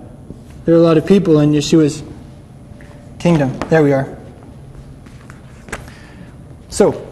there 0.65 0.75
are 0.75 0.77
a 0.77 0.81
lot 0.81 0.97
of 0.97 1.07
people 1.07 1.39
in 1.39 1.51
Yeshua's 1.51 2.03
kingdom. 3.17 3.57
There 3.69 3.81
we 3.81 3.91
are. 3.91 4.15
So, 6.69 7.07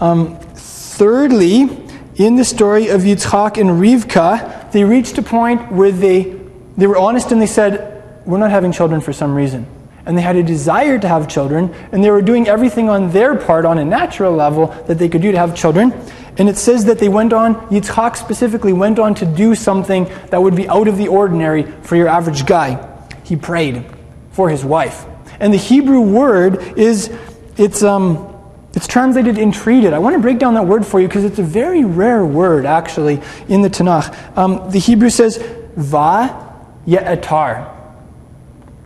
um, 0.00 0.40
thirdly, 0.56 1.68
in 2.16 2.34
the 2.34 2.44
story 2.44 2.88
of 2.88 3.02
Yitzchak 3.02 3.58
and 3.58 3.70
Rivka, 3.80 4.63
they 4.74 4.82
reached 4.82 5.16
a 5.18 5.22
point 5.22 5.70
where 5.70 5.92
they, 5.92 6.36
they 6.76 6.88
were 6.88 6.98
honest 6.98 7.30
and 7.30 7.40
they 7.40 7.46
said, 7.46 8.02
We're 8.26 8.38
not 8.38 8.50
having 8.50 8.72
children 8.72 9.00
for 9.00 9.12
some 9.12 9.32
reason. 9.32 9.68
And 10.04 10.18
they 10.18 10.22
had 10.22 10.34
a 10.34 10.42
desire 10.42 10.98
to 10.98 11.06
have 11.06 11.28
children, 11.28 11.72
and 11.92 12.02
they 12.02 12.10
were 12.10 12.20
doing 12.20 12.48
everything 12.48 12.90
on 12.90 13.12
their 13.12 13.36
part, 13.36 13.64
on 13.64 13.78
a 13.78 13.84
natural 13.84 14.32
level, 14.32 14.66
that 14.88 14.98
they 14.98 15.08
could 15.08 15.22
do 15.22 15.30
to 15.30 15.38
have 15.38 15.54
children. 15.54 15.92
And 16.38 16.48
it 16.48 16.58
says 16.58 16.86
that 16.86 16.98
they 16.98 17.08
went 17.08 17.32
on, 17.32 17.54
Yitzchak 17.68 18.16
specifically 18.16 18.72
went 18.72 18.98
on 18.98 19.14
to 19.14 19.24
do 19.24 19.54
something 19.54 20.10
that 20.30 20.42
would 20.42 20.56
be 20.56 20.68
out 20.68 20.88
of 20.88 20.98
the 20.98 21.06
ordinary 21.06 21.62
for 21.82 21.94
your 21.94 22.08
average 22.08 22.44
guy. 22.44 22.84
He 23.22 23.36
prayed 23.36 23.86
for 24.32 24.50
his 24.50 24.64
wife. 24.64 25.06
And 25.38 25.52
the 25.52 25.58
Hebrew 25.58 26.00
word 26.00 26.76
is, 26.76 27.16
it's, 27.56 27.84
um, 27.84 28.33
it's 28.76 28.86
translated 28.86 29.38
entreated. 29.38 29.92
I 29.92 29.98
want 29.98 30.14
to 30.14 30.20
break 30.20 30.38
down 30.38 30.54
that 30.54 30.66
word 30.66 30.84
for 30.84 31.00
you 31.00 31.06
because 31.06 31.24
it's 31.24 31.38
a 31.38 31.44
very 31.44 31.84
rare 31.84 32.24
word, 32.24 32.66
actually, 32.66 33.20
in 33.48 33.62
the 33.62 33.70
Tanakh. 33.70 34.36
Um, 34.36 34.70
the 34.70 34.78
Hebrew 34.78 35.10
says, 35.10 35.38
va 35.76 36.54
ye'atar. 36.86 37.70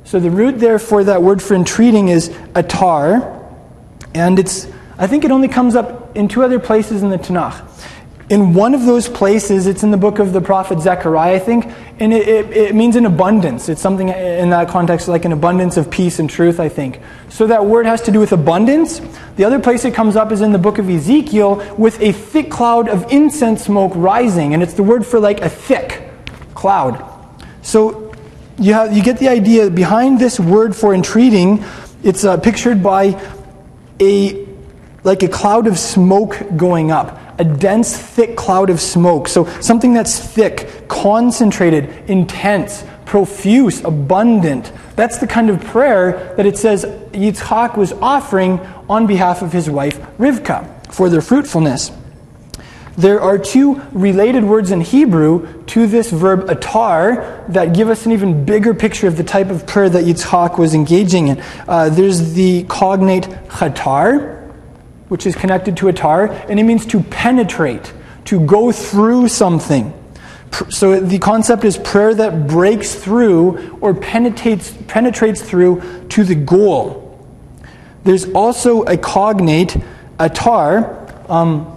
So 0.04 0.20
the 0.20 0.30
root 0.30 0.58
there 0.58 0.78
for 0.78 1.04
that 1.04 1.22
word 1.22 1.42
for 1.42 1.54
entreating 1.54 2.08
is 2.08 2.30
atar. 2.54 3.34
And 4.14 4.38
it's, 4.38 4.66
I 4.96 5.06
think 5.06 5.24
it 5.24 5.30
only 5.30 5.48
comes 5.48 5.74
up 5.74 6.16
in 6.16 6.28
two 6.28 6.42
other 6.42 6.58
places 6.58 7.02
in 7.02 7.10
the 7.10 7.18
Tanakh. 7.18 7.67
In 8.30 8.52
one 8.52 8.74
of 8.74 8.84
those 8.84 9.08
places, 9.08 9.66
it's 9.66 9.82
in 9.82 9.90
the 9.90 9.96
book 9.96 10.18
of 10.18 10.34
the 10.34 10.40
prophet 10.42 10.80
Zechariah, 10.80 11.36
I 11.36 11.38
think, 11.38 11.64
and 11.98 12.12
it, 12.12 12.28
it, 12.28 12.56
it, 12.56 12.74
means 12.74 12.94
an 12.94 13.06
abundance. 13.06 13.70
It's 13.70 13.80
something 13.80 14.10
in 14.10 14.50
that 14.50 14.68
context 14.68 15.08
like 15.08 15.24
an 15.24 15.32
abundance 15.32 15.78
of 15.78 15.90
peace 15.90 16.18
and 16.18 16.28
truth, 16.28 16.60
I 16.60 16.68
think. 16.68 17.00
So 17.30 17.46
that 17.46 17.64
word 17.64 17.86
has 17.86 18.02
to 18.02 18.10
do 18.10 18.20
with 18.20 18.32
abundance. 18.32 19.00
The 19.36 19.44
other 19.44 19.58
place 19.58 19.86
it 19.86 19.94
comes 19.94 20.14
up 20.14 20.30
is 20.30 20.42
in 20.42 20.52
the 20.52 20.58
book 20.58 20.76
of 20.76 20.90
Ezekiel 20.90 21.74
with 21.78 21.98
a 22.02 22.12
thick 22.12 22.50
cloud 22.50 22.90
of 22.90 23.10
incense 23.10 23.64
smoke 23.64 23.92
rising, 23.94 24.52
and 24.52 24.62
it's 24.62 24.74
the 24.74 24.82
word 24.82 25.06
for 25.06 25.18
like 25.18 25.40
a 25.40 25.48
thick 25.48 26.10
cloud. 26.54 27.02
So 27.62 28.12
you, 28.58 28.74
have, 28.74 28.94
you 28.94 29.02
get 29.02 29.18
the 29.18 29.28
idea 29.28 29.70
behind 29.70 30.20
this 30.20 30.38
word 30.38 30.76
for 30.76 30.92
entreating, 30.94 31.64
it's 32.02 32.24
uh, 32.24 32.36
pictured 32.36 32.82
by 32.82 33.18
a 34.00 34.46
like 35.02 35.22
a 35.22 35.28
cloud 35.28 35.66
of 35.66 35.78
smoke 35.78 36.36
going 36.56 36.90
up 36.90 37.27
a 37.38 37.44
dense, 37.44 37.96
thick 37.96 38.36
cloud 38.36 38.70
of 38.70 38.80
smoke. 38.80 39.28
So 39.28 39.46
something 39.60 39.94
that's 39.94 40.18
thick, 40.18 40.88
concentrated, 40.88 42.10
intense, 42.10 42.84
profuse, 43.04 43.82
abundant. 43.84 44.72
That's 44.96 45.18
the 45.18 45.26
kind 45.26 45.48
of 45.48 45.64
prayer 45.64 46.34
that 46.36 46.46
it 46.46 46.58
says 46.58 46.84
Yitzhak 47.12 47.76
was 47.76 47.92
offering 47.92 48.60
on 48.88 49.06
behalf 49.06 49.42
of 49.42 49.52
his 49.52 49.70
wife 49.70 49.98
Rivka 50.18 50.92
for 50.92 51.08
their 51.08 51.22
fruitfulness. 51.22 51.92
There 52.98 53.20
are 53.20 53.38
two 53.38 53.80
related 53.92 54.42
words 54.42 54.72
in 54.72 54.80
Hebrew 54.80 55.62
to 55.66 55.86
this 55.86 56.10
verb 56.10 56.48
atar 56.48 57.46
that 57.52 57.72
give 57.72 57.88
us 57.90 58.04
an 58.06 58.12
even 58.12 58.44
bigger 58.44 58.74
picture 58.74 59.06
of 59.06 59.16
the 59.16 59.22
type 59.22 59.50
of 59.50 59.68
prayer 59.68 59.88
that 59.88 60.04
Yitzhak 60.04 60.58
was 60.58 60.74
engaging 60.74 61.28
in. 61.28 61.42
Uh, 61.68 61.90
there's 61.90 62.34
the 62.34 62.64
cognate 62.64 63.22
chatar, 63.48 64.37
which 65.08 65.26
is 65.26 65.34
connected 65.34 65.76
to 65.78 65.86
atar, 65.86 66.30
and 66.48 66.60
it 66.60 66.64
means 66.64 66.86
to 66.86 67.00
penetrate, 67.00 67.92
to 68.26 68.40
go 68.40 68.72
through 68.72 69.28
something. 69.28 69.94
So 70.70 71.00
the 71.00 71.18
concept 71.18 71.64
is 71.64 71.76
prayer 71.76 72.14
that 72.14 72.46
breaks 72.46 72.94
through 72.94 73.78
or 73.80 73.94
penetrates, 73.94 74.74
penetrates 74.86 75.42
through 75.42 75.82
to 76.10 76.24
the 76.24 76.34
goal. 76.34 77.04
There's 78.04 78.30
also 78.32 78.82
a 78.84 78.96
cognate, 78.96 79.76
atar, 80.18 81.28
um, 81.28 81.74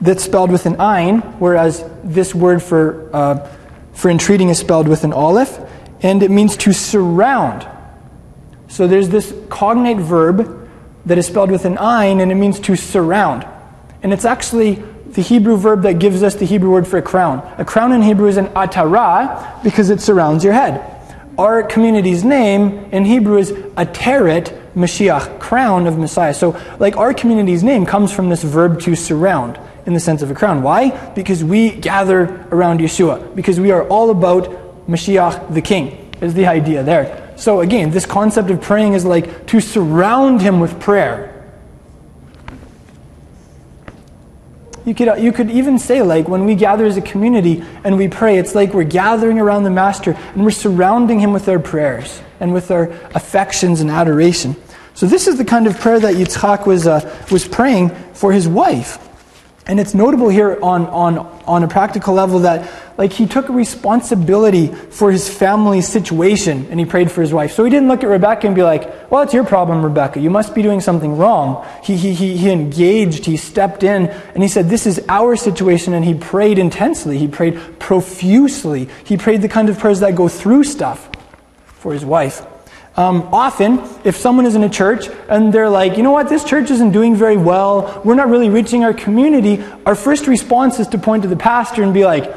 that's 0.00 0.22
spelled 0.22 0.50
with 0.50 0.66
an 0.66 0.80
ein, 0.80 1.20
whereas 1.38 1.84
this 2.02 2.34
word 2.34 2.62
for, 2.62 3.08
uh, 3.12 3.48
for 3.92 4.10
entreating 4.10 4.50
is 4.50 4.58
spelled 4.58 4.86
with 4.86 5.02
an 5.02 5.12
aleph, 5.12 5.58
and 6.02 6.22
it 6.22 6.30
means 6.30 6.56
to 6.58 6.72
surround. 6.72 7.66
So 8.68 8.86
there's 8.86 9.08
this 9.08 9.34
cognate 9.48 9.98
verb 9.98 10.63
that 11.06 11.18
is 11.18 11.26
spelled 11.26 11.50
with 11.50 11.64
an 11.64 11.78
ein, 11.78 12.20
and 12.20 12.32
it 12.32 12.36
means 12.36 12.58
to 12.60 12.76
surround. 12.76 13.46
And 14.02 14.12
it's 14.12 14.24
actually 14.24 14.82
the 15.06 15.22
Hebrew 15.22 15.56
verb 15.56 15.82
that 15.82 15.98
gives 15.98 16.22
us 16.22 16.34
the 16.34 16.44
Hebrew 16.44 16.70
word 16.70 16.86
for 16.86 16.98
a 16.98 17.02
crown. 17.02 17.38
A 17.58 17.64
crown 17.64 17.92
in 17.92 18.02
Hebrew 18.02 18.28
is 18.28 18.36
an 18.36 18.46
atara 18.48 19.62
because 19.62 19.90
it 19.90 20.00
surrounds 20.00 20.44
your 20.44 20.52
head. 20.52 20.90
Our 21.38 21.62
community's 21.62 22.24
name 22.24 22.88
in 22.92 23.04
Hebrew 23.04 23.38
is 23.38 23.50
Ateret 23.50 24.60
Mashiach, 24.74 25.40
crown 25.40 25.86
of 25.86 25.98
Messiah. 25.98 26.34
So, 26.34 26.60
like 26.78 26.96
our 26.96 27.12
community's 27.12 27.62
name 27.62 27.86
comes 27.86 28.12
from 28.12 28.28
this 28.28 28.42
verb 28.42 28.80
to 28.82 28.94
surround 28.94 29.58
in 29.86 29.94
the 29.94 30.00
sense 30.00 30.22
of 30.22 30.30
a 30.30 30.34
crown. 30.34 30.62
Why? 30.62 30.90
Because 31.14 31.42
we 31.42 31.70
gather 31.70 32.46
around 32.50 32.80
Yeshua. 32.80 33.34
Because 33.34 33.58
we 33.58 33.70
are 33.72 33.86
all 33.88 34.10
about 34.10 34.44
Mashiach 34.88 35.52
the 35.52 35.62
King, 35.62 36.12
is 36.20 36.34
the 36.34 36.46
idea 36.46 36.82
there. 36.82 37.23
So 37.36 37.60
again, 37.60 37.90
this 37.90 38.06
concept 38.06 38.50
of 38.50 38.60
praying 38.60 38.94
is 38.94 39.04
like 39.04 39.46
to 39.48 39.60
surround 39.60 40.40
him 40.40 40.60
with 40.60 40.78
prayer. 40.80 41.30
You 44.84 44.94
could, 44.94 45.18
you 45.22 45.32
could 45.32 45.50
even 45.50 45.78
say, 45.78 46.02
like, 46.02 46.28
when 46.28 46.44
we 46.44 46.54
gather 46.54 46.84
as 46.84 46.98
a 46.98 47.02
community 47.02 47.64
and 47.84 47.96
we 47.96 48.08
pray, 48.08 48.36
it's 48.36 48.54
like 48.54 48.74
we're 48.74 48.84
gathering 48.84 49.38
around 49.38 49.64
the 49.64 49.70
Master 49.70 50.12
and 50.34 50.44
we're 50.44 50.50
surrounding 50.50 51.20
him 51.20 51.32
with 51.32 51.48
our 51.48 51.58
prayers 51.58 52.20
and 52.38 52.52
with 52.52 52.70
our 52.70 52.90
affections 53.14 53.80
and 53.80 53.90
adoration. 53.90 54.54
So, 54.92 55.06
this 55.06 55.26
is 55.26 55.38
the 55.38 55.44
kind 55.44 55.66
of 55.66 55.78
prayer 55.80 55.98
that 56.00 56.16
Yitzchak 56.16 56.66
was, 56.66 56.86
uh, 56.86 57.00
was 57.30 57.48
praying 57.48 57.90
for 58.12 58.30
his 58.30 58.46
wife. 58.46 58.98
And 59.66 59.80
it's 59.80 59.94
notable 59.94 60.28
here 60.28 60.58
on, 60.62 60.86
on, 60.88 61.33
on 61.46 61.62
a 61.62 61.68
practical 61.68 62.14
level 62.14 62.40
that 62.40 62.70
like 62.96 63.12
he 63.12 63.26
took 63.26 63.48
responsibility 63.48 64.68
for 64.68 65.10
his 65.10 65.28
family's 65.28 65.88
situation 65.88 66.66
and 66.70 66.78
he 66.78 66.86
prayed 66.86 67.10
for 67.10 67.20
his 67.20 67.32
wife. 67.32 67.52
So 67.52 67.64
he 67.64 67.70
didn't 67.70 67.88
look 67.88 68.04
at 68.04 68.08
Rebecca 68.08 68.46
and 68.46 68.54
be 68.54 68.62
like, 68.62 69.10
well, 69.10 69.22
it's 69.22 69.34
your 69.34 69.44
problem, 69.44 69.82
Rebecca. 69.82 70.20
You 70.20 70.30
must 70.30 70.54
be 70.54 70.62
doing 70.62 70.80
something 70.80 71.16
wrong. 71.16 71.66
He, 71.82 71.96
he, 71.96 72.14
he, 72.14 72.36
he 72.36 72.50
engaged, 72.50 73.24
he 73.24 73.36
stepped 73.36 73.82
in, 73.82 74.06
and 74.08 74.42
he 74.42 74.48
said, 74.48 74.68
this 74.68 74.86
is 74.86 75.04
our 75.08 75.34
situation, 75.36 75.92
and 75.92 76.04
he 76.04 76.14
prayed 76.14 76.58
intensely. 76.58 77.18
He 77.18 77.28
prayed 77.28 77.78
profusely. 77.78 78.88
He 79.04 79.16
prayed 79.16 79.42
the 79.42 79.48
kind 79.48 79.68
of 79.68 79.78
prayers 79.78 80.00
that 80.00 80.14
go 80.14 80.28
through 80.28 80.64
stuff 80.64 81.10
for 81.66 81.92
his 81.92 82.04
wife. 82.04 82.46
Um, 82.96 83.22
often, 83.32 83.82
if 84.04 84.16
someone 84.16 84.46
is 84.46 84.54
in 84.54 84.62
a 84.62 84.68
church 84.68 85.08
and 85.28 85.52
they're 85.52 85.68
like, 85.68 85.96
you 85.96 86.04
know 86.04 86.12
what, 86.12 86.28
this 86.28 86.44
church 86.44 86.70
isn't 86.70 86.92
doing 86.92 87.16
very 87.16 87.36
well, 87.36 88.00
we're 88.04 88.14
not 88.14 88.28
really 88.28 88.50
reaching 88.50 88.84
our 88.84 88.94
community, 88.94 89.64
our 89.84 89.96
first 89.96 90.28
response 90.28 90.78
is 90.78 90.86
to 90.88 90.98
point 90.98 91.24
to 91.24 91.28
the 91.28 91.36
pastor 91.36 91.82
and 91.82 91.92
be 91.92 92.04
like, 92.04 92.32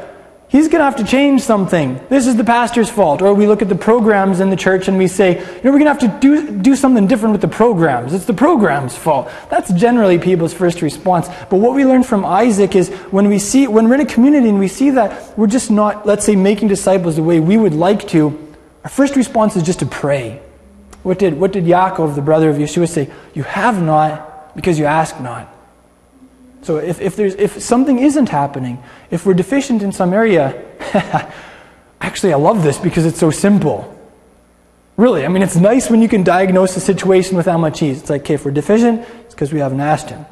He's 0.50 0.68
going 0.68 0.78
to 0.78 0.84
have 0.84 0.96
to 0.96 1.04
change 1.04 1.42
something. 1.42 2.00
This 2.08 2.26
is 2.26 2.36
the 2.36 2.44
pastor's 2.44 2.88
fault. 2.88 3.20
Or 3.20 3.34
we 3.34 3.46
look 3.46 3.60
at 3.60 3.68
the 3.68 3.74
programs 3.74 4.40
in 4.40 4.48
the 4.48 4.56
church 4.56 4.88
and 4.88 4.96
we 4.96 5.06
say, 5.06 5.38
you 5.38 5.44
know, 5.62 5.70
we're 5.70 5.78
going 5.78 5.84
to 5.84 5.92
have 5.92 5.98
to 5.98 6.20
do, 6.20 6.58
do 6.62 6.74
something 6.74 7.06
different 7.06 7.32
with 7.32 7.42
the 7.42 7.48
programs. 7.48 8.14
It's 8.14 8.24
the 8.24 8.32
program's 8.32 8.96
fault. 8.96 9.30
That's 9.50 9.70
generally 9.74 10.18
people's 10.18 10.54
first 10.54 10.80
response. 10.80 11.28
But 11.50 11.56
what 11.56 11.74
we 11.74 11.84
learn 11.84 12.02
from 12.02 12.24
Isaac 12.24 12.74
is 12.74 12.88
when 13.10 13.28
we 13.28 13.38
see, 13.38 13.68
when 13.68 13.90
we're 13.90 13.96
in 13.96 14.00
a 14.00 14.06
community 14.06 14.48
and 14.48 14.58
we 14.58 14.68
see 14.68 14.88
that 14.90 15.36
we're 15.36 15.48
just 15.48 15.70
not, 15.70 16.06
let's 16.06 16.24
say, 16.24 16.34
making 16.34 16.68
disciples 16.68 17.16
the 17.16 17.22
way 17.22 17.40
we 17.40 17.58
would 17.58 17.74
like 17.74 18.08
to, 18.08 18.56
our 18.84 18.90
first 18.90 19.16
response 19.16 19.54
is 19.54 19.62
just 19.62 19.80
to 19.80 19.86
pray. 19.86 20.40
What 21.08 21.18
did, 21.18 21.40
what 21.40 21.52
did 21.52 21.64
Yaakov, 21.64 22.16
the 22.16 22.20
brother 22.20 22.50
of 22.50 22.56
Yeshua, 22.56 22.86
say? 22.86 23.10
You 23.32 23.42
have 23.44 23.82
not 23.82 24.54
because 24.54 24.78
you 24.78 24.84
ask 24.84 25.18
not. 25.18 25.48
So 26.60 26.76
if, 26.76 27.00
if, 27.00 27.16
there's, 27.16 27.34
if 27.36 27.62
something 27.62 27.98
isn't 27.98 28.28
happening, 28.28 28.82
if 29.10 29.24
we're 29.24 29.32
deficient 29.32 29.82
in 29.82 29.90
some 29.90 30.12
area, 30.12 30.62
actually, 32.02 32.34
I 32.34 32.36
love 32.36 32.62
this 32.62 32.76
because 32.76 33.06
it's 33.06 33.18
so 33.18 33.30
simple. 33.30 33.98
Really, 34.98 35.24
I 35.24 35.28
mean, 35.28 35.42
it's 35.42 35.56
nice 35.56 35.88
when 35.88 36.02
you 36.02 36.10
can 36.10 36.24
diagnose 36.24 36.76
a 36.76 36.80
situation 36.80 37.38
with 37.38 37.46
how 37.46 37.56
much 37.56 37.82
ease. 37.82 38.02
It's 38.02 38.10
like, 38.10 38.20
okay, 38.20 38.34
if 38.34 38.44
we're 38.44 38.50
deficient, 38.50 39.00
it's 39.24 39.34
because 39.34 39.50
we 39.50 39.60
haven't 39.60 39.80
asked 39.80 40.10
him. 40.10 40.26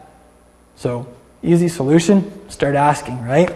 So, 0.74 1.06
easy 1.42 1.68
solution, 1.68 2.50
start 2.50 2.74
asking, 2.74 3.24
right? 3.24 3.50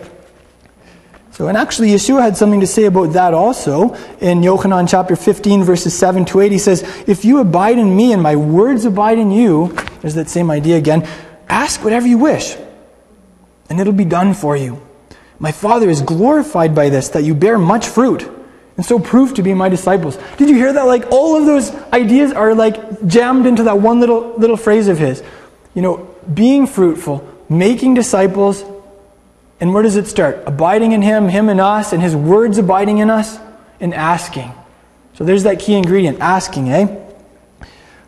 So, 1.40 1.48
and 1.48 1.56
actually, 1.56 1.88
Yeshua 1.88 2.20
had 2.20 2.36
something 2.36 2.60
to 2.60 2.66
say 2.66 2.84
about 2.84 3.14
that 3.14 3.32
also. 3.32 3.94
In 4.20 4.42
Yochanan 4.42 4.86
chapter 4.86 5.16
15, 5.16 5.64
verses 5.64 5.98
7 5.98 6.26
to 6.26 6.40
8, 6.42 6.52
he 6.52 6.58
says, 6.58 6.82
If 7.06 7.24
you 7.24 7.38
abide 7.38 7.78
in 7.78 7.96
me 7.96 8.12
and 8.12 8.22
my 8.22 8.36
words 8.36 8.84
abide 8.84 9.18
in 9.18 9.30
you, 9.30 9.74
there's 10.02 10.16
that 10.16 10.28
same 10.28 10.50
idea 10.50 10.76
again, 10.76 11.08
ask 11.48 11.82
whatever 11.82 12.06
you 12.06 12.18
wish, 12.18 12.58
and 13.70 13.80
it'll 13.80 13.94
be 13.94 14.04
done 14.04 14.34
for 14.34 14.54
you. 14.54 14.82
My 15.38 15.50
Father 15.50 15.88
is 15.88 16.02
glorified 16.02 16.74
by 16.74 16.90
this, 16.90 17.08
that 17.08 17.24
you 17.24 17.34
bear 17.34 17.56
much 17.56 17.86
fruit, 17.86 18.30
and 18.76 18.84
so 18.84 18.98
prove 18.98 19.32
to 19.32 19.42
be 19.42 19.54
my 19.54 19.70
disciples. 19.70 20.18
Did 20.36 20.50
you 20.50 20.56
hear 20.56 20.74
that? 20.74 20.82
Like, 20.82 21.10
all 21.10 21.38
of 21.38 21.46
those 21.46 21.74
ideas 21.90 22.32
are 22.32 22.54
like 22.54 23.06
jammed 23.06 23.46
into 23.46 23.62
that 23.62 23.78
one 23.78 23.98
little, 23.98 24.34
little 24.36 24.58
phrase 24.58 24.88
of 24.88 24.98
his. 24.98 25.22
You 25.72 25.80
know, 25.80 26.14
being 26.34 26.66
fruitful, 26.66 27.26
making 27.48 27.94
disciples, 27.94 28.62
and 29.60 29.74
where 29.74 29.82
does 29.82 29.96
it 29.96 30.06
start? 30.06 30.42
Abiding 30.46 30.92
in 30.92 31.02
Him, 31.02 31.28
Him 31.28 31.48
in 31.48 31.60
us, 31.60 31.92
and 31.92 32.02
His 32.02 32.16
words 32.16 32.58
abiding 32.58 32.98
in 32.98 33.10
us, 33.10 33.38
and 33.78 33.94
asking. 33.94 34.52
So 35.14 35.24
there's 35.24 35.42
that 35.42 35.60
key 35.60 35.74
ingredient, 35.74 36.20
asking, 36.20 36.70
eh? 36.70 36.96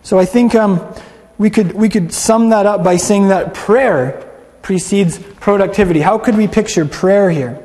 So 0.03 0.19
I 0.19 0.25
think 0.25 0.55
um, 0.55 0.81
we, 1.39 1.51
could, 1.51 1.73
we 1.73 1.89
could 1.89 2.13
sum 2.13 2.51
that 2.51 2.67
up 2.67 2.83
by 2.83 2.97
saying 2.97 3.29
that 3.29 3.55
prayer 3.55 4.29
precedes 4.63 5.19
productivity. 5.19 6.01
How 6.01 6.19
could 6.19 6.37
we 6.37 6.49
picture 6.49 6.87
prayer 6.87 7.31
here? 7.31 7.63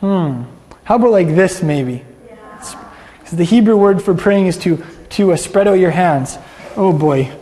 Hmm. 0.00 0.44
How 0.84 0.96
about 0.96 1.10
like 1.10 1.28
this, 1.28 1.62
maybe? 1.62 2.04
Because 3.18 3.38
the 3.38 3.44
Hebrew 3.44 3.76
word 3.76 4.02
for 4.02 4.14
praying 4.14 4.46
is 4.46 4.58
to, 4.58 4.84
to 5.10 5.32
uh, 5.32 5.36
spread 5.36 5.66
out 5.66 5.74
your 5.74 5.90
hands. 5.90 6.38
Oh 6.76 6.92
boy. 6.92 7.32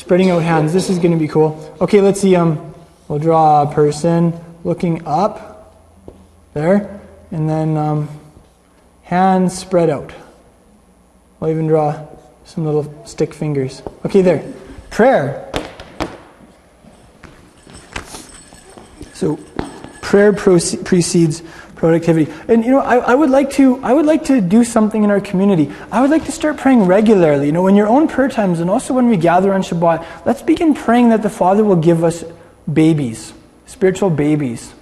Spreading 0.00 0.30
out 0.30 0.42
hands. 0.42 0.72
This 0.72 0.88
is 0.88 0.98
going 0.98 1.12
to 1.12 1.18
be 1.18 1.28
cool. 1.28 1.76
Okay, 1.78 2.00
let's 2.00 2.22
see. 2.22 2.34
Um, 2.34 2.74
we'll 3.06 3.18
draw 3.18 3.64
a 3.64 3.74
person 3.74 4.32
looking 4.64 5.06
up. 5.06 5.76
There. 6.54 7.02
And 7.30 7.46
then 7.46 7.76
um, 7.76 8.08
hands 9.02 9.58
spread 9.58 9.90
out. 9.90 10.14
I'll 11.38 11.50
even 11.50 11.66
draw 11.66 12.08
some 12.46 12.64
little 12.64 13.06
stick 13.06 13.34
fingers. 13.34 13.82
Okay, 14.06 14.22
there. 14.22 14.42
Prayer. 14.88 15.52
So, 19.12 19.38
prayer 20.00 20.32
precedes 20.32 21.42
productivity. 21.80 22.30
And 22.46 22.62
you 22.62 22.70
know, 22.70 22.80
I, 22.80 22.98
I, 22.98 23.14
would 23.14 23.30
like 23.30 23.50
to 23.52 23.82
I 23.82 23.94
would 23.94 24.04
like 24.04 24.24
to 24.26 24.40
do 24.42 24.64
something 24.64 25.02
in 25.02 25.10
our 25.10 25.20
community. 25.20 25.72
I 25.90 26.02
would 26.02 26.10
like 26.10 26.26
to 26.26 26.32
start 26.32 26.58
praying 26.58 26.82
regularly. 26.82 27.46
You 27.46 27.52
know, 27.52 27.66
in 27.66 27.74
your 27.74 27.88
own 27.88 28.06
prayer 28.06 28.28
times 28.28 28.60
and 28.60 28.68
also 28.68 28.92
when 28.92 29.08
we 29.08 29.16
gather 29.16 29.52
on 29.54 29.62
Shabbat, 29.62 30.26
let's 30.26 30.42
begin 30.42 30.74
praying 30.74 31.08
that 31.08 31.22
the 31.22 31.30
Father 31.30 31.64
will 31.64 31.80
give 31.80 32.04
us 32.04 32.22
babies, 32.70 33.32
spiritual 33.66 34.10
babies. 34.10 34.74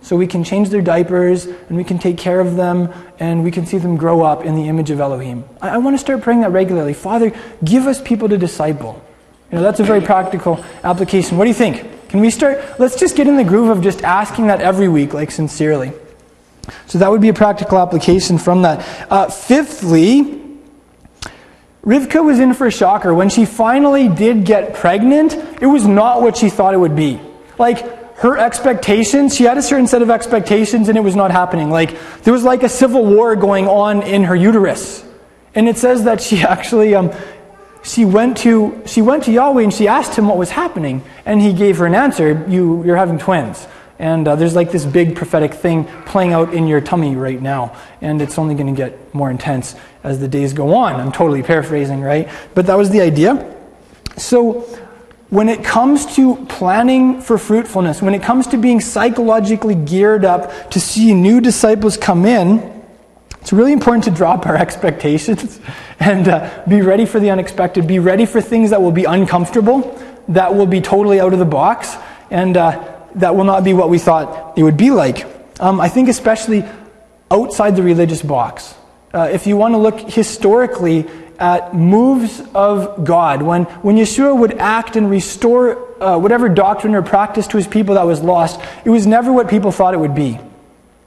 So 0.00 0.16
we 0.16 0.26
can 0.26 0.42
change 0.42 0.70
their 0.70 0.80
diapers 0.80 1.44
and 1.44 1.76
we 1.76 1.84
can 1.84 1.98
take 1.98 2.16
care 2.16 2.40
of 2.40 2.56
them 2.56 2.94
and 3.18 3.44
we 3.44 3.50
can 3.50 3.66
see 3.66 3.76
them 3.76 3.98
grow 3.98 4.22
up 4.22 4.42
in 4.42 4.54
the 4.54 4.68
image 4.68 4.90
of 4.90 5.00
Elohim. 5.00 5.44
I, 5.60 5.70
I 5.70 5.78
want 5.78 5.94
to 5.94 5.98
start 5.98 6.22
praying 6.22 6.40
that 6.40 6.50
regularly. 6.50 6.94
Father, 6.94 7.30
give 7.62 7.86
us 7.86 8.00
people 8.00 8.30
to 8.30 8.38
disciple. 8.38 9.04
You 9.52 9.58
know, 9.58 9.62
that's 9.62 9.80
a 9.80 9.84
very 9.84 10.00
practical 10.00 10.64
application. 10.82 11.36
What 11.36 11.44
do 11.44 11.48
you 11.48 11.54
think? 11.54 12.08
Can 12.08 12.20
we 12.20 12.30
start? 12.30 12.80
Let's 12.80 12.98
just 12.98 13.16
get 13.16 13.26
in 13.26 13.36
the 13.36 13.44
groove 13.44 13.68
of 13.68 13.82
just 13.82 14.02
asking 14.02 14.46
that 14.46 14.62
every 14.62 14.88
week, 14.88 15.12
like 15.12 15.30
sincerely. 15.30 15.92
So 16.86 16.98
that 16.98 17.10
would 17.10 17.20
be 17.20 17.28
a 17.28 17.34
practical 17.34 17.78
application 17.78 18.38
from 18.38 18.62
that. 18.62 18.86
Uh, 19.10 19.28
fifthly, 19.28 20.38
Rivka 21.84 22.24
was 22.24 22.38
in 22.38 22.54
for 22.54 22.66
a 22.66 22.70
shocker. 22.70 23.14
When 23.14 23.28
she 23.28 23.44
finally 23.44 24.08
did 24.08 24.44
get 24.44 24.74
pregnant, 24.74 25.34
it 25.62 25.66
was 25.66 25.86
not 25.86 26.22
what 26.22 26.36
she 26.36 26.50
thought 26.50 26.74
it 26.74 26.78
would 26.78 26.96
be. 26.96 27.20
Like, 27.58 28.16
her 28.18 28.36
expectations, 28.36 29.36
she 29.36 29.44
had 29.44 29.58
a 29.58 29.62
certain 29.62 29.86
set 29.86 30.02
of 30.02 30.10
expectations 30.10 30.88
and 30.88 30.98
it 30.98 31.02
was 31.02 31.14
not 31.14 31.30
happening. 31.30 31.70
Like, 31.70 31.96
there 32.22 32.32
was 32.32 32.42
like 32.42 32.64
a 32.64 32.68
civil 32.68 33.06
war 33.06 33.36
going 33.36 33.68
on 33.68 34.02
in 34.02 34.24
her 34.24 34.34
uterus. 34.34 35.04
And 35.54 35.68
it 35.68 35.78
says 35.78 36.04
that 36.04 36.20
she 36.20 36.38
actually, 36.42 36.94
um, 36.96 37.12
she 37.82 38.04
went 38.04 38.38
to, 38.38 38.82
she 38.86 39.02
went 39.02 39.24
to 39.24 39.32
Yahweh 39.32 39.62
and 39.62 39.72
she 39.72 39.86
asked 39.86 40.18
him 40.18 40.26
what 40.26 40.36
was 40.36 40.50
happening. 40.50 41.04
And 41.24 41.40
he 41.40 41.52
gave 41.52 41.78
her 41.78 41.86
an 41.86 41.94
answer, 41.94 42.44
you, 42.48 42.84
you're 42.84 42.96
having 42.96 43.18
twins. 43.18 43.66
And 43.98 44.28
uh, 44.28 44.36
there's 44.36 44.54
like 44.54 44.70
this 44.70 44.84
big 44.84 45.16
prophetic 45.16 45.54
thing 45.54 45.84
playing 46.06 46.32
out 46.32 46.54
in 46.54 46.66
your 46.66 46.80
tummy 46.80 47.16
right 47.16 47.40
now. 47.40 47.76
And 48.00 48.22
it's 48.22 48.38
only 48.38 48.54
going 48.54 48.72
to 48.72 48.76
get 48.76 49.14
more 49.14 49.30
intense 49.30 49.74
as 50.04 50.20
the 50.20 50.28
days 50.28 50.52
go 50.52 50.74
on. 50.74 50.94
I'm 50.94 51.12
totally 51.12 51.42
paraphrasing, 51.42 52.00
right? 52.00 52.28
But 52.54 52.66
that 52.66 52.76
was 52.76 52.90
the 52.90 53.00
idea. 53.00 53.56
So, 54.16 54.66
when 55.30 55.50
it 55.50 55.62
comes 55.62 56.16
to 56.16 56.46
planning 56.46 57.20
for 57.20 57.36
fruitfulness, 57.36 58.00
when 58.00 58.14
it 58.14 58.22
comes 58.22 58.46
to 58.46 58.56
being 58.56 58.80
psychologically 58.80 59.74
geared 59.74 60.24
up 60.24 60.70
to 60.70 60.80
see 60.80 61.12
new 61.12 61.42
disciples 61.42 61.98
come 61.98 62.24
in, 62.24 62.82
it's 63.40 63.52
really 63.52 63.72
important 63.72 64.04
to 64.04 64.10
drop 64.10 64.46
our 64.46 64.56
expectations 64.66 65.60
and 66.00 66.28
uh, 66.28 66.64
be 66.66 66.80
ready 66.80 67.04
for 67.04 67.20
the 67.20 67.30
unexpected. 67.30 67.86
Be 67.86 67.98
ready 67.98 68.24
for 68.24 68.40
things 68.40 68.70
that 68.70 68.80
will 68.80 68.92
be 68.92 69.04
uncomfortable, 69.04 70.02
that 70.28 70.54
will 70.54 70.66
be 70.66 70.80
totally 70.80 71.20
out 71.20 71.34
of 71.34 71.38
the 71.38 71.44
box, 71.44 71.96
and 72.30 72.56
uh, 72.56 72.97
that 73.20 73.36
will 73.36 73.44
not 73.44 73.64
be 73.64 73.74
what 73.74 73.90
we 73.90 73.98
thought 73.98 74.56
it 74.58 74.62
would 74.62 74.76
be 74.76 74.90
like. 74.90 75.26
Um, 75.60 75.80
I 75.80 75.88
think, 75.88 76.08
especially 76.08 76.64
outside 77.30 77.76
the 77.76 77.82
religious 77.82 78.22
box. 78.22 78.74
Uh, 79.12 79.28
if 79.32 79.46
you 79.46 79.56
want 79.56 79.74
to 79.74 79.78
look 79.78 80.00
historically 80.00 81.06
at 81.38 81.74
moves 81.74 82.42
of 82.54 83.04
God, 83.04 83.42
when, 83.42 83.64
when 83.82 83.96
Yeshua 83.96 84.36
would 84.36 84.54
act 84.58 84.96
and 84.96 85.10
restore 85.10 86.02
uh, 86.02 86.18
whatever 86.18 86.48
doctrine 86.48 86.94
or 86.94 87.02
practice 87.02 87.46
to 87.48 87.56
his 87.56 87.66
people 87.66 87.94
that 87.94 88.04
was 88.04 88.20
lost, 88.20 88.60
it 88.84 88.90
was 88.90 89.06
never 89.06 89.32
what 89.32 89.48
people 89.48 89.72
thought 89.72 89.94
it 89.94 90.00
would 90.00 90.14
be. 90.14 90.38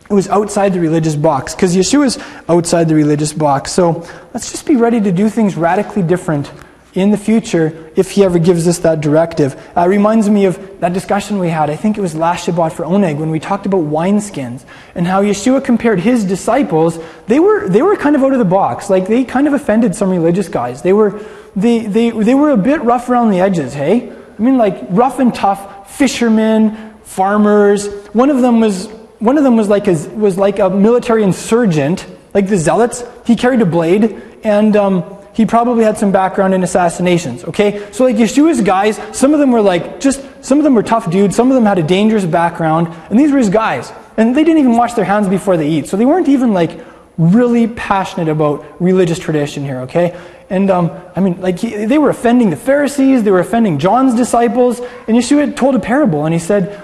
It 0.10 0.13
was 0.13 0.28
outside 0.28 0.74
the 0.74 0.80
religious 0.80 1.15
box, 1.15 1.56
because 1.56 1.76
Yeshua 1.76 2.06
is 2.06 2.19
outside 2.50 2.89
the 2.89 2.95
religious 2.95 3.32
box. 3.34 3.71
So 3.71 4.06
let's 4.34 4.52
just 4.52 4.65
be 4.65 4.76
ready 4.76 5.00
to 5.00 5.12
do 5.12 5.30
things 5.30 5.56
radically 5.56 6.02
different 6.02 6.52
in 6.94 7.12
the 7.12 7.18
future 7.18 7.92
if 7.96 8.12
he 8.12 8.24
ever 8.24 8.38
gives 8.38 8.68
us 8.68 8.80
that 8.80 9.00
directive. 9.00 9.56
Uh, 9.78 9.82
it 9.82 9.88
reminds 9.88 10.30
me 10.30 10.46
of 10.46 10.80
that 10.82 10.94
discussion 10.94 11.40
we 11.40 11.48
had, 11.48 11.70
I 11.70 11.76
think 11.76 11.98
it 11.98 12.02
was 12.02 12.16
last 12.16 12.48
Shabbat 12.48 12.74
for 12.74 12.84
Oneg, 12.84 13.18
when 13.18 13.32
we 13.32 13.40
talked 13.40 13.66
about 13.66 13.82
wineskins 13.82 14.66
and 14.94 15.08
how 15.08 15.24
Yeshua 15.24 15.64
compared 15.64 16.00
his 16.00 16.26
disciples. 16.26 17.00
They 17.28 17.40
were, 17.40 17.70
they 17.70 17.82
were 17.82 17.96
kind 17.96 18.16
of 18.16 18.24
out 18.24 18.34
of 18.34 18.40
the 18.40 18.46
box. 18.46 18.90
Like, 18.90 19.08
they 19.08 19.24
kind 19.24 19.48
of 19.48 19.54
offended 19.54 19.96
some 19.96 20.10
religious 20.10 20.50
guys. 20.50 20.82
They 20.82 20.92
were, 20.92 21.22
they, 21.56 21.86
they, 21.86 22.10
they 22.10 22.36
were 22.36 22.50
a 22.50 22.58
bit 22.58 22.82
rough 22.82 23.10
around 23.10 23.32
the 23.32 23.40
edges, 23.40 23.74
hey? 23.74 24.12
I 24.12 24.42
mean, 24.42 24.58
like, 24.58 24.78
rough 24.90 25.20
and 25.20 25.34
tough 25.34 25.96
fishermen, 25.96 26.96
farmers. 27.04 27.88
One 28.14 28.30
of 28.30 28.42
them 28.42 28.60
was, 28.60 28.88
one 29.20 29.38
of 29.38 29.44
them 29.44 29.56
was, 29.56 29.70
like, 29.70 29.88
a, 29.88 29.94
was 30.10 30.38
like 30.38 30.60
a 30.60 30.70
military 30.70 31.24
insurgent, 31.24 32.06
like 32.34 32.50
the 32.50 32.58
zealots. 32.58 33.04
He 33.26 33.38
carried 33.38 33.62
a 33.62 33.66
blade, 33.66 34.22
and... 34.44 34.76
Um, 34.76 35.18
he 35.34 35.46
probably 35.46 35.84
had 35.84 35.98
some 35.98 36.12
background 36.12 36.54
in 36.54 36.63
assassinations, 36.63 37.44
okay? 37.46 37.91
So 37.91 38.04
like 38.04 38.17
Yeshua's 38.17 38.62
guys, 38.62 39.00
some 39.13 39.34
of 39.34 39.39
them 39.39 39.52
were 39.52 39.62
like 39.62 40.00
just 40.00 40.26
some 40.44 40.58
of 40.58 40.63
them 40.63 40.74
were 40.74 40.84
tough 40.84 41.10
dudes, 41.10 41.36
some 41.36 41.50
of 41.50 41.56
them 41.56 41.65
had 41.65 41.78
a 41.78 41.84
dangerous 41.84 42.26
background, 42.26 42.88
and 43.10 43.20
these 43.20 43.32
were 43.32 43.38
his 43.38 43.50
guys. 43.50 43.91
And 44.17 44.36
they 44.36 44.44
didn't 44.44 44.60
even 44.60 44.76
wash 44.76 44.94
their 44.94 45.06
hands 45.06 45.28
before 45.30 45.56
they 45.56 45.70
eat. 45.70 45.88
So 45.88 45.98
they 45.98 46.06
weren't 46.06 46.28
even 46.28 46.54
like 46.54 46.80
really 47.17 47.67
passionate 47.67 48.28
about 48.28 48.82
religious 48.82 49.20
tradition 49.20 49.63
here, 49.63 49.82
okay? 49.82 50.20
And 50.50 50.70
um, 50.70 50.91
I 51.15 51.22
mean, 51.22 51.39
like 51.39 51.60
he, 51.60 51.86
they 51.86 51.98
were 51.98 52.10
offending 52.10 52.50
the 52.50 52.58
Pharisees, 52.58 53.24
they 53.24 53.32
were 53.32 53.39
offending 53.39 53.80
John's 53.80 54.15
disciples, 54.15 54.80
and 55.08 55.15
Yeshua 55.15 55.56
told 55.56 55.76
a 55.76 55.80
parable, 55.80 56.26
and 56.26 56.34
he 56.34 56.39
said, 56.39 56.84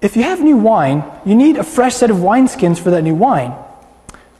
"If 0.00 0.16
you 0.16 0.24
have 0.24 0.42
new 0.42 0.56
wine, 0.56 1.04
you 1.24 1.36
need 1.36 1.56
a 1.56 1.62
fresh 1.62 1.94
set 1.94 2.10
of 2.10 2.16
wineskins 2.16 2.78
for 2.78 2.90
that 2.90 3.02
new 3.02 3.14
wine." 3.14 3.54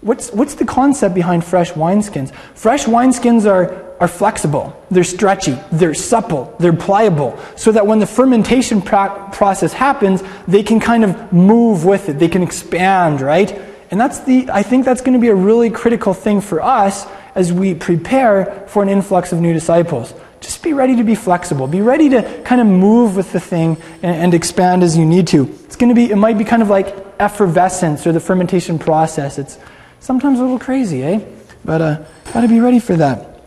What's, 0.06 0.30
what's 0.30 0.54
the 0.54 0.64
concept 0.64 1.16
behind 1.16 1.44
fresh 1.44 1.72
wineskins? 1.72 2.32
Fresh 2.54 2.84
wineskins 2.84 3.44
are, 3.44 3.92
are 3.98 4.06
flexible, 4.06 4.80
they're 4.88 5.02
stretchy, 5.02 5.58
they're 5.72 5.94
supple, 5.94 6.54
they're 6.60 6.72
pliable, 6.72 7.36
so 7.56 7.72
that 7.72 7.88
when 7.88 7.98
the 7.98 8.06
fermentation 8.06 8.80
pro- 8.80 9.28
process 9.32 9.72
happens, 9.72 10.22
they 10.46 10.62
can 10.62 10.78
kind 10.78 11.02
of 11.02 11.32
move 11.32 11.84
with 11.84 12.08
it, 12.08 12.20
they 12.20 12.28
can 12.28 12.44
expand, 12.44 13.20
right? 13.20 13.60
And 13.90 14.00
that's 14.00 14.20
the, 14.20 14.48
I 14.52 14.62
think 14.62 14.84
that's 14.84 15.00
going 15.00 15.14
to 15.14 15.18
be 15.18 15.26
a 15.26 15.34
really 15.34 15.70
critical 15.70 16.14
thing 16.14 16.40
for 16.40 16.62
us 16.62 17.04
as 17.34 17.52
we 17.52 17.74
prepare 17.74 18.64
for 18.68 18.84
an 18.84 18.88
influx 18.88 19.32
of 19.32 19.40
new 19.40 19.52
disciples. 19.52 20.14
Just 20.40 20.62
be 20.62 20.72
ready 20.72 20.94
to 20.94 21.02
be 21.02 21.16
flexible. 21.16 21.66
Be 21.66 21.80
ready 21.80 22.10
to 22.10 22.42
kind 22.44 22.60
of 22.60 22.68
move 22.68 23.16
with 23.16 23.32
the 23.32 23.40
thing 23.40 23.76
and, 24.04 24.14
and 24.14 24.34
expand 24.34 24.84
as 24.84 24.96
you 24.96 25.04
need 25.04 25.26
to. 25.28 25.52
It's 25.64 25.74
going 25.74 25.88
to 25.88 25.96
be, 25.96 26.12
it 26.12 26.16
might 26.16 26.38
be 26.38 26.44
kind 26.44 26.62
of 26.62 26.70
like 26.70 26.94
effervescence 27.18 28.06
or 28.06 28.12
the 28.12 28.20
fermentation 28.20 28.78
process. 28.78 29.36
It's, 29.38 29.58
Sometimes 30.00 30.38
a 30.38 30.42
little 30.42 30.58
crazy, 30.58 31.02
eh? 31.02 31.20
But 31.64 31.80
uh, 31.80 32.04
got 32.32 32.42
to 32.42 32.48
be 32.48 32.60
ready 32.60 32.78
for 32.78 32.96
that. 32.96 33.40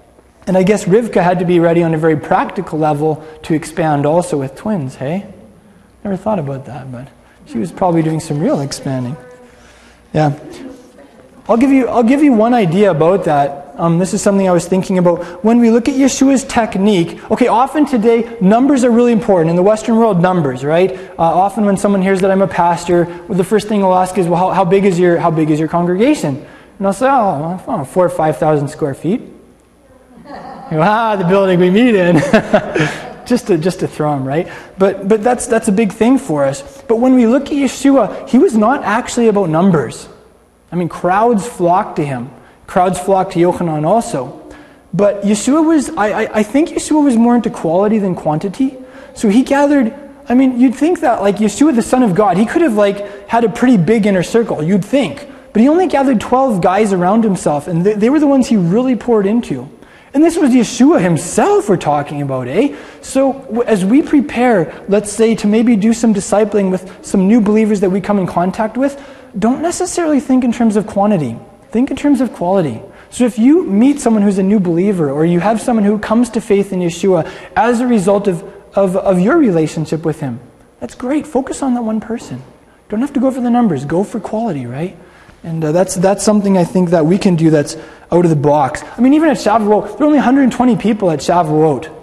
And 0.47 0.57
I 0.57 0.63
guess 0.63 0.85
Rivka 0.85 1.21
had 1.21 1.39
to 1.39 1.45
be 1.45 1.59
ready 1.59 1.83
on 1.83 1.93
a 1.93 1.97
very 1.97 2.17
practical 2.17 2.79
level 2.79 3.25
to 3.43 3.53
expand 3.53 4.05
also 4.05 4.37
with 4.37 4.55
twins, 4.55 4.95
hey? 4.95 5.31
Never 6.03 6.17
thought 6.17 6.39
about 6.39 6.65
that, 6.65 6.91
but 6.91 7.07
she 7.45 7.57
was 7.57 7.71
probably 7.71 8.01
doing 8.01 8.19
some 8.19 8.39
real 8.39 8.59
expanding. 8.61 9.15
Yeah. 10.13 10.37
I'll 11.47 11.57
give 11.57 11.71
you, 11.71 11.87
I'll 11.87 12.03
give 12.03 12.23
you 12.23 12.33
one 12.33 12.53
idea 12.53 12.91
about 12.91 13.25
that. 13.25 13.68
Um, 13.79 13.97
this 13.97 14.13
is 14.13 14.21
something 14.21 14.47
I 14.47 14.51
was 14.51 14.67
thinking 14.67 14.97
about. 14.97 15.23
When 15.41 15.59
we 15.59 15.71
look 15.71 15.87
at 15.87 15.95
Yeshua's 15.95 16.43
technique, 16.43 17.31
okay, 17.31 17.47
often 17.47 17.85
today, 17.85 18.37
numbers 18.41 18.83
are 18.83 18.91
really 18.91 19.13
important. 19.13 19.49
In 19.49 19.55
the 19.55 19.63
Western 19.63 19.95
world, 19.95 20.21
numbers, 20.21 20.65
right? 20.65 20.91
Uh, 20.91 21.13
often 21.17 21.65
when 21.65 21.77
someone 21.77 22.01
hears 22.01 22.19
that 22.19 22.29
I'm 22.29 22.41
a 22.41 22.47
pastor, 22.47 23.05
well, 23.05 23.37
the 23.37 23.43
first 23.45 23.69
thing 23.69 23.79
they'll 23.79 23.93
ask 23.93 24.17
is, 24.17 24.27
well, 24.27 24.37
how, 24.37 24.49
how, 24.49 24.65
big 24.65 24.83
is 24.83 24.99
your, 24.99 25.17
how 25.17 25.31
big 25.31 25.49
is 25.49 25.59
your 25.59 25.69
congregation? 25.69 26.45
And 26.77 26.87
I'll 26.87 26.91
say, 26.91 27.07
oh, 27.09 27.63
oh 27.65 27.85
four 27.85 28.05
or 28.05 28.09
5,000 28.09 28.67
square 28.67 28.93
feet. 28.93 29.21
ah, 30.27 31.15
the 31.15 31.25
building 31.25 31.57
we 31.57 31.69
meet 31.69 31.95
in. 31.95 32.15
just 33.25 33.47
to, 33.47 33.57
just 33.57 33.79
to 33.79 33.87
throw 33.87 34.13
him, 34.13 34.25
right? 34.25 34.51
But, 34.77 35.07
but 35.07 35.23
that's, 35.23 35.47
that's 35.47 35.69
a 35.69 35.71
big 35.71 35.93
thing 35.93 36.17
for 36.17 36.43
us. 36.43 36.81
But 36.81 36.97
when 36.97 37.15
we 37.15 37.27
look 37.27 37.45
at 37.45 37.53
Yeshua, 37.53 38.27
he 38.27 38.39
was 38.39 38.57
not 38.57 38.83
actually 38.83 39.29
about 39.29 39.49
numbers. 39.49 40.09
I 40.69 40.75
mean, 40.75 40.89
crowds 40.89 41.47
flocked 41.47 41.95
to 41.95 42.05
him. 42.05 42.29
Crowds 42.69 42.99
flocked 42.99 43.31
to 43.31 43.39
Yochanan 43.39 43.83
also. 43.83 44.39
But 44.93 45.23
Yeshua 45.23 45.65
was, 45.65 45.89
I, 45.89 46.25
I, 46.25 46.39
I 46.39 46.43
think 46.43 46.69
Yeshua 46.69 47.03
was 47.03 47.17
more 47.17 47.35
into 47.35 47.49
quality 47.49 47.97
than 47.97 48.13
quantity. 48.13 48.77
So 49.15 49.27
he 49.27 49.41
gathered, 49.41 49.91
I 50.27 50.35
mean, 50.35 50.59
you'd 50.59 50.75
think 50.75 50.99
that, 50.99 51.23
like, 51.23 51.37
Yeshua, 51.37 51.75
the 51.75 51.81
Son 51.81 52.03
of 52.03 52.13
God, 52.13 52.37
he 52.37 52.45
could 52.45 52.61
have, 52.61 52.75
like, 52.75 53.27
had 53.27 53.43
a 53.43 53.49
pretty 53.49 53.77
big 53.77 54.05
inner 54.05 54.21
circle, 54.21 54.61
you'd 54.61 54.85
think. 54.85 55.27
But 55.51 55.63
he 55.63 55.67
only 55.67 55.87
gathered 55.87 56.21
12 56.21 56.61
guys 56.61 56.93
around 56.93 57.23
himself, 57.23 57.67
and 57.67 57.83
they, 57.83 57.93
they 57.95 58.09
were 58.11 58.19
the 58.19 58.27
ones 58.27 58.47
he 58.47 58.57
really 58.57 58.95
poured 58.95 59.25
into. 59.25 59.67
And 60.13 60.23
this 60.23 60.37
was 60.37 60.51
Yeshua 60.51 61.01
himself 61.01 61.69
we're 61.69 61.77
talking 61.77 62.21
about, 62.21 62.47
eh? 62.47 62.75
So 63.01 63.63
as 63.63 63.83
we 63.83 64.03
prepare, 64.03 64.85
let's 64.87 65.11
say, 65.11 65.33
to 65.35 65.47
maybe 65.47 65.75
do 65.75 65.91
some 65.91 66.13
discipling 66.13 66.69
with 66.69 67.03
some 67.03 67.27
new 67.27 67.41
believers 67.41 67.79
that 67.79 67.89
we 67.89 67.99
come 67.99 68.19
in 68.19 68.27
contact 68.27 68.77
with, 68.77 69.03
don't 69.37 69.63
necessarily 69.63 70.19
think 70.19 70.43
in 70.43 70.51
terms 70.51 70.75
of 70.75 70.85
quantity. 70.85 71.35
Think 71.71 71.91
in 71.91 71.97
terms 71.97 72.21
of 72.21 72.33
quality. 72.33 72.81
So 73.11 73.25
if 73.25 73.39
you 73.39 73.65
meet 73.65 73.99
someone 73.99 74.23
who's 74.23 74.37
a 74.37 74.43
new 74.43 74.59
believer, 74.59 75.09
or 75.09 75.25
you 75.25 75.39
have 75.39 75.61
someone 75.61 75.85
who 75.85 75.97
comes 75.99 76.29
to 76.31 76.41
faith 76.41 76.71
in 76.71 76.79
Yeshua 76.79 77.29
as 77.55 77.79
a 77.79 77.87
result 77.87 78.27
of, 78.27 78.43
of, 78.75 78.95
of 78.95 79.19
your 79.19 79.37
relationship 79.37 80.05
with 80.05 80.19
him, 80.19 80.39
that's 80.79 80.95
great. 80.95 81.25
Focus 81.25 81.61
on 81.61 81.73
that 81.73 81.81
one 81.83 81.99
person. 81.99 82.41
Don't 82.89 83.01
have 83.01 83.13
to 83.13 83.19
go 83.19 83.31
for 83.31 83.41
the 83.41 83.49
numbers. 83.49 83.85
Go 83.85 84.03
for 84.03 84.19
quality, 84.19 84.65
right? 84.65 84.97
And 85.43 85.63
uh, 85.63 85.71
that's, 85.71 85.95
that's 85.95 86.23
something 86.23 86.57
I 86.57 86.63
think 86.63 86.89
that 86.89 87.05
we 87.05 87.17
can 87.17 87.35
do 87.35 87.49
that's 87.49 87.77
out 88.11 88.25
of 88.25 88.29
the 88.29 88.35
box. 88.35 88.83
I 88.97 89.01
mean, 89.01 89.13
even 89.13 89.29
at 89.29 89.37
Shavuot, 89.37 89.97
there 89.97 89.99
were 89.99 90.05
only 90.05 90.17
120 90.17 90.75
people 90.77 91.11
at 91.11 91.19
Shavuot 91.19 91.95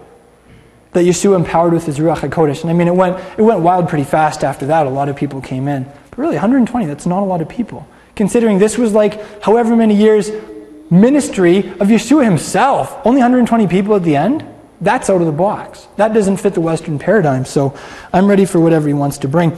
that 0.93 1.05
Yeshua 1.05 1.37
empowered 1.37 1.75
with 1.75 1.85
his 1.85 1.99
Ruach 1.99 2.19
HaKodesh. 2.19 2.63
And 2.63 2.71
I 2.71 2.73
mean, 2.73 2.89
it 2.89 2.95
went, 2.95 3.19
it 3.37 3.43
went 3.43 3.61
wild 3.61 3.89
pretty 3.89 4.05
fast 4.05 4.43
after 4.43 4.67
that. 4.67 4.87
A 4.87 4.91
lot 4.91 5.09
of 5.09 5.17
people 5.17 5.41
came 5.41 5.69
in. 5.69 5.85
But 6.11 6.19
really, 6.19 6.37
120, 6.37 6.87
that's 6.87 7.05
not 7.05 7.23
a 7.23 7.27
lot 7.27 7.43
of 7.43 7.49
people. 7.49 7.87
Considering 8.17 8.59
this 8.59 8.77
was 8.77 8.93
like 8.93 9.43
however 9.43 9.77
many 9.77 9.95
years 9.95 10.31
ministry 10.91 11.59
of 11.59 11.89
Yeshua 11.89 12.25
himself. 12.25 12.99
Only 13.05 13.21
120 13.21 13.67
people 13.67 13.95
at 13.95 14.03
the 14.03 14.17
end? 14.17 14.45
That's 14.81 15.09
out 15.09 15.21
of 15.21 15.27
the 15.27 15.33
box. 15.33 15.87
That 15.97 16.13
doesn't 16.13 16.39
fit 16.39 16.55
the 16.55 16.61
Western 16.61 16.99
paradigm. 16.99 17.45
So 17.45 17.79
I'm 18.13 18.27
ready 18.27 18.45
for 18.45 18.61
whatever 18.61 18.89
he 18.89 18.95
wants 18.95 19.19
to 19.19 19.29
bring. 19.29 19.53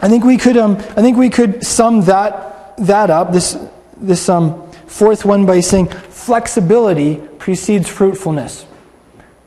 I 0.00 0.08
think 0.08 0.24
we 0.24 0.36
could, 0.36 0.56
um, 0.56 0.76
I 0.76 1.02
think 1.02 1.16
we 1.16 1.30
could 1.30 1.64
sum 1.64 2.02
that, 2.02 2.76
that 2.78 3.10
up, 3.10 3.32
this, 3.32 3.58
this 3.96 4.28
um, 4.28 4.70
fourth 4.86 5.24
one, 5.24 5.46
by 5.46 5.60
saying 5.60 5.88
flexibility 5.88 7.16
precedes 7.38 7.88
fruitfulness. 7.88 8.66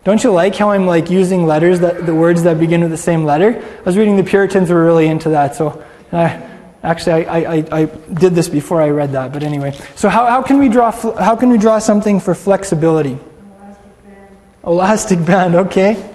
Don't 0.03 0.23
you 0.23 0.31
like 0.31 0.55
how 0.55 0.69
I'm 0.69 0.85
like 0.85 1.09
using 1.09 1.45
letters 1.47 1.79
that 1.79 2.05
the 2.05 2.13
words 2.13 2.43
that 2.43 2.59
begin 2.59 2.81
with 2.81 2.91
the 2.91 2.97
same 2.97 3.25
letter? 3.25 3.61
I 3.79 3.81
was 3.83 3.97
reading 3.97 4.17
the 4.17 4.23
Puritans 4.23 4.69
were 4.69 4.85
really 4.85 5.07
into 5.07 5.29
that, 5.29 5.55
so 5.55 5.83
I, 6.11 6.54
actually 6.85 7.25
I, 7.25 7.39
I, 7.39 7.67
I 7.71 7.85
did 7.85 8.35
this 8.35 8.47
before 8.47 8.81
I 8.81 8.89
read 8.89 9.13
that. 9.13 9.33
But 9.33 9.43
anyway, 9.43 9.77
so 9.95 10.07
how, 10.07 10.25
how 10.25 10.41
can 10.41 10.59
we 10.59 10.69
draw 10.69 10.91
how 10.91 11.35
can 11.35 11.49
we 11.49 11.57
draw 11.57 11.79
something 11.79 12.19
for 12.19 12.35
flexibility? 12.35 13.17
Elastic 13.17 14.03
band. 14.03 14.37
Elastic 14.63 15.25
band, 15.25 15.55
okay. 15.55 16.11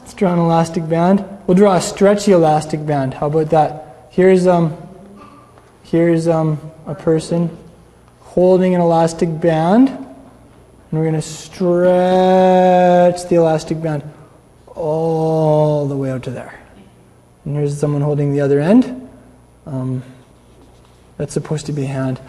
Let's 0.00 0.14
draw 0.14 0.32
an 0.32 0.38
elastic 0.38 0.88
band. 0.88 1.24
We'll 1.46 1.56
draw 1.56 1.76
a 1.76 1.80
stretchy 1.80 2.32
elastic 2.32 2.84
band. 2.84 3.14
How 3.14 3.26
about 3.26 3.50
that? 3.50 4.06
Here's 4.10 4.46
um, 4.46 4.76
here's 5.84 6.28
um, 6.28 6.60
a 6.86 6.94
person 6.94 7.56
holding 8.20 8.74
an 8.74 8.80
elastic 8.80 9.40
band, 9.40 9.88
and 9.88 10.92
we're 10.92 11.02
going 11.02 11.14
to 11.14 11.22
stretch 11.22 13.28
the 13.28 13.36
elastic 13.36 13.82
band 13.82 14.02
all 14.74 15.88
the 15.88 15.96
way 15.96 16.10
out 16.10 16.22
to 16.24 16.30
there. 16.30 16.60
And 17.44 17.56
here's 17.56 17.78
someone 17.78 18.02
holding 18.02 18.32
the 18.32 18.40
other 18.40 18.60
end. 18.60 19.09
Um, 19.66 20.02
that's 21.16 21.34
supposed 21.34 21.66
to 21.66 21.72
be 21.72 21.84
a 21.84 21.86
hand. 21.86 22.20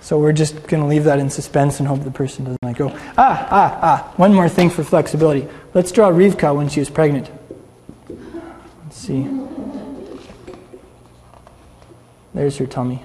So 0.00 0.18
we're 0.18 0.32
just 0.32 0.66
going 0.66 0.82
to 0.82 0.86
leave 0.86 1.04
that 1.04 1.18
in 1.18 1.30
suspense 1.30 1.78
and 1.78 1.88
hope 1.88 2.04
the 2.04 2.10
person 2.10 2.44
doesn't 2.44 2.62
like 2.62 2.76
go. 2.76 2.90
Ah, 3.16 3.48
ah, 3.50 3.78
ah. 3.80 4.12
One 4.16 4.34
more 4.34 4.48
thing 4.48 4.68
for 4.68 4.84
flexibility. 4.84 5.48
Let's 5.72 5.92
draw 5.92 6.10
Rivka 6.10 6.54
when 6.54 6.68
she 6.68 6.80
was 6.80 6.90
pregnant. 6.90 7.30
Let's 8.08 8.96
see. 8.96 9.26
There's 12.34 12.58
her 12.58 12.66
tummy. 12.66 13.02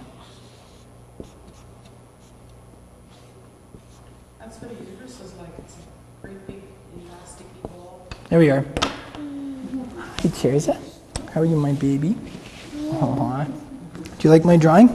There 8.29 8.37
we 8.37 8.51
are. 8.51 8.63
Hey, 10.21 10.29
Teresa. 10.29 10.79
How 11.33 11.41
are 11.41 11.45
you, 11.45 11.55
my 11.55 11.71
baby? 11.71 12.15
Aww. 12.89 13.45
Do 13.45 14.27
you 14.27 14.29
like 14.29 14.45
my 14.45 14.57
drawing? 14.57 14.87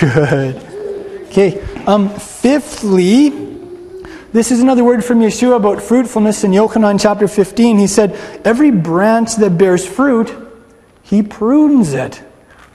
Good. 0.00 0.56
Okay. 1.28 1.62
Um, 1.86 2.10
fifthly, 2.10 3.30
this 4.32 4.50
is 4.50 4.60
another 4.60 4.84
word 4.84 5.04
from 5.04 5.20
Yeshua 5.20 5.56
about 5.56 5.82
fruitfulness 5.82 6.44
in 6.44 6.52
Yochanan 6.52 7.00
chapter 7.00 7.28
15. 7.28 7.78
He 7.78 7.86
said, 7.86 8.12
Every 8.44 8.70
branch 8.70 9.36
that 9.36 9.58
bears 9.58 9.86
fruit, 9.86 10.34
he 11.02 11.22
prunes 11.22 11.92
it 11.92 12.22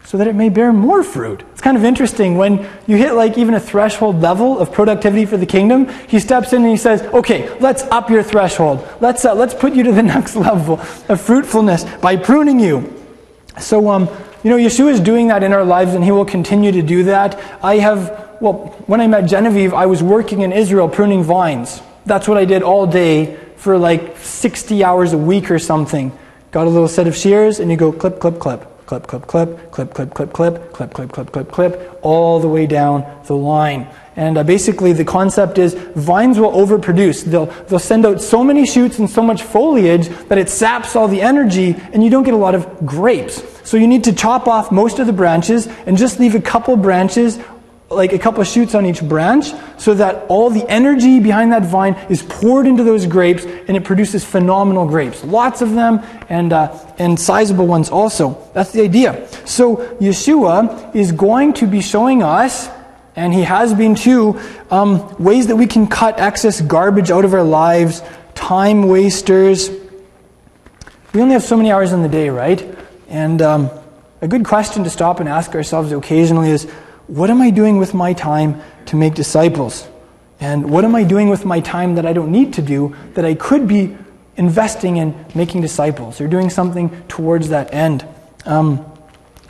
so 0.05 0.17
that 0.17 0.27
it 0.27 0.35
may 0.35 0.49
bear 0.49 0.71
more 0.71 1.03
fruit. 1.03 1.43
It's 1.51 1.61
kind 1.61 1.75
of 1.75 1.83
interesting 1.83 2.37
when 2.37 2.65
you 2.87 2.95
hit 2.95 3.13
like 3.13 3.37
even 3.37 3.53
a 3.55 3.59
threshold 3.59 4.21
level 4.21 4.57
of 4.57 4.71
productivity 4.71 5.25
for 5.25 5.35
the 5.35 5.45
kingdom. 5.45 5.89
He 6.07 6.19
steps 6.19 6.53
in 6.53 6.61
and 6.61 6.71
he 6.71 6.77
says, 6.77 7.01
"Okay, 7.01 7.49
let's 7.59 7.83
up 7.83 8.09
your 8.09 8.23
threshold. 8.23 8.87
Let's 9.01 9.25
uh, 9.25 9.35
let's 9.35 9.53
put 9.53 9.73
you 9.73 9.83
to 9.83 9.91
the 9.91 10.03
next 10.15 10.35
level 10.35 10.79
of 11.09 11.19
fruitfulness 11.19 11.83
by 12.01 12.15
pruning 12.15 12.59
you." 12.59 12.93
So, 13.59 13.89
um, 13.89 14.07
you 14.43 14.49
know, 14.49 14.57
Yeshua 14.57 14.91
is 14.91 14.99
doing 14.99 15.27
that 15.27 15.43
in 15.43 15.53
our 15.53 15.63
lives, 15.63 15.93
and 15.93 16.03
He 16.03 16.11
will 16.11 16.25
continue 16.25 16.71
to 16.71 16.81
do 16.81 17.03
that. 17.03 17.39
I 17.63 17.77
have, 17.77 18.37
well, 18.41 18.75
when 18.87 19.01
I 19.01 19.07
met 19.07 19.21
Genevieve, 19.25 19.73
I 19.73 19.85
was 19.85 20.03
working 20.03 20.41
in 20.41 20.51
Israel 20.51 20.87
pruning 20.89 21.23
vines. 21.23 21.81
That's 22.05 22.27
what 22.27 22.37
I 22.37 22.45
did 22.45 22.63
all 22.63 22.87
day 22.87 23.37
for 23.57 23.77
like 23.77 24.17
60 24.17 24.83
hours 24.83 25.13
a 25.13 25.17
week 25.17 25.51
or 25.51 25.59
something. 25.59 26.17
Got 26.51 26.67
a 26.67 26.69
little 26.69 26.87
set 26.87 27.07
of 27.07 27.15
shears, 27.15 27.59
and 27.59 27.69
you 27.69 27.77
go 27.77 27.91
clip, 27.91 28.19
clip, 28.19 28.39
clip 28.39 28.77
clip, 28.87 29.05
clip, 29.05 29.27
clip, 29.27 29.69
clip, 29.69 29.93
clip, 29.93 30.13
clip, 30.13 30.33
clip, 30.33 30.73
clip, 30.73 30.93
clip, 30.93 31.11
clip, 31.11 31.31
clip, 31.31 31.51
clip, 31.51 31.99
all 32.01 32.39
the 32.39 32.47
way 32.47 32.65
down 32.65 33.05
the 33.25 33.35
line. 33.35 33.85
And 34.17 34.37
uh, 34.37 34.43
basically, 34.43 34.93
the 34.93 35.05
concept 35.05 35.59
is 35.59 35.75
vines 35.95 36.39
will 36.39 36.51
overproduce. 36.51 37.23
They'll, 37.23 37.45
they'll 37.45 37.79
send 37.79 38.05
out 38.05 38.19
so 38.19 38.43
many 38.43 38.65
shoots 38.65 38.97
and 38.97 39.07
so 39.09 39.21
much 39.21 39.43
foliage 39.43 40.09
that 40.27 40.39
it 40.39 40.49
saps 40.49 40.95
all 40.95 41.07
the 41.07 41.21
energy, 41.21 41.75
and 41.93 42.03
you 42.03 42.09
don't 42.09 42.23
get 42.23 42.33
a 42.33 42.37
lot 42.37 42.55
of 42.55 42.85
grapes. 42.85 43.43
So 43.63 43.77
you 43.77 43.87
need 43.87 44.03
to 44.05 44.13
chop 44.13 44.47
off 44.47 44.71
most 44.71 44.97
of 44.97 45.07
the 45.07 45.13
branches 45.13 45.67
and 45.85 45.97
just 45.97 46.19
leave 46.19 46.33
a 46.33 46.41
couple 46.41 46.75
branches 46.77 47.37
like 47.89 48.11
a 48.11 48.19
couple 48.19 48.43
shoots 48.43 48.75
on 48.75 48.85
each 48.85 49.01
branch 49.01 49.51
so 49.77 49.93
that 49.93 50.25
all 50.27 50.49
the 50.49 50.67
energy 50.69 51.19
behind 51.19 51.53
that 51.53 51.63
vine 51.63 51.93
is 52.09 52.21
poured 52.23 52.67
into 52.67 52.83
those 52.83 53.05
grapes 53.05 53.45
and 53.45 53.77
it 53.77 53.83
produces 53.83 54.25
phenomenal 54.25 54.85
grapes. 54.85 55.23
Lots 55.23 55.61
of 55.61 55.73
them 55.73 56.03
and, 56.27 56.51
uh, 56.51 56.77
and 56.97 57.19
sizable 57.19 57.67
ones 57.67 57.89
also. 57.89 58.45
That's 58.53 58.71
the 58.71 58.81
idea. 58.81 59.27
So 59.45 59.77
Yeshua 59.99 60.93
is 60.95 61.11
going 61.11 61.53
to 61.53 61.67
be 61.67 61.81
showing 61.81 62.23
us, 62.23 62.67
and 63.17 63.33
he 63.33 63.41
has 63.41 63.73
been 63.73 63.95
too, 63.95 64.39
um, 64.69 65.13
ways 65.17 65.47
that 65.47 65.55
we 65.55 65.65
can 65.65 65.87
cut 65.87 66.19
excess 66.19 66.61
garbage 66.61 67.09
out 67.09 67.25
of 67.25 67.33
our 67.33 67.43
lives, 67.43 68.03
time 68.35 68.87
wasters. 68.87 69.71
We 71.13 71.21
only 71.21 71.33
have 71.33 71.43
so 71.43 71.57
many 71.57 71.71
hours 71.71 71.93
in 71.93 72.03
the 72.03 72.09
day, 72.09 72.29
right? 72.29 72.77
And 73.09 73.41
um, 73.41 73.71
a 74.21 74.27
good 74.27 74.45
question 74.45 74.83
to 74.83 74.91
stop 74.91 75.19
and 75.19 75.27
ask 75.27 75.55
ourselves 75.55 75.91
occasionally 75.91 76.51
is, 76.51 76.65
what 77.07 77.31
am 77.31 77.41
I 77.41 77.49
doing 77.49 77.77
with 77.77 77.95
my 77.95 78.13
time 78.13 78.61
to 78.85 78.95
make 78.95 79.15
disciples? 79.15 79.87
And 80.39 80.69
what 80.69 80.85
am 80.85 80.93
I 80.93 81.03
doing 81.03 81.29
with 81.29 81.43
my 81.43 81.59
time 81.59 81.95
that 81.95 82.05
I 82.05 82.13
don't 82.13 82.31
need 82.31 82.53
to 82.53 82.61
do 82.61 82.95
that 83.15 83.25
I 83.25 83.33
could 83.33 83.67
be 83.67 83.97
investing 84.35 84.97
in 84.97 85.25
making 85.33 85.61
disciples 85.61 86.21
or 86.21 86.27
doing 86.27 86.51
something 86.51 86.91
towards 87.07 87.49
that 87.49 87.73
end? 87.73 88.05
Um, 88.45 88.85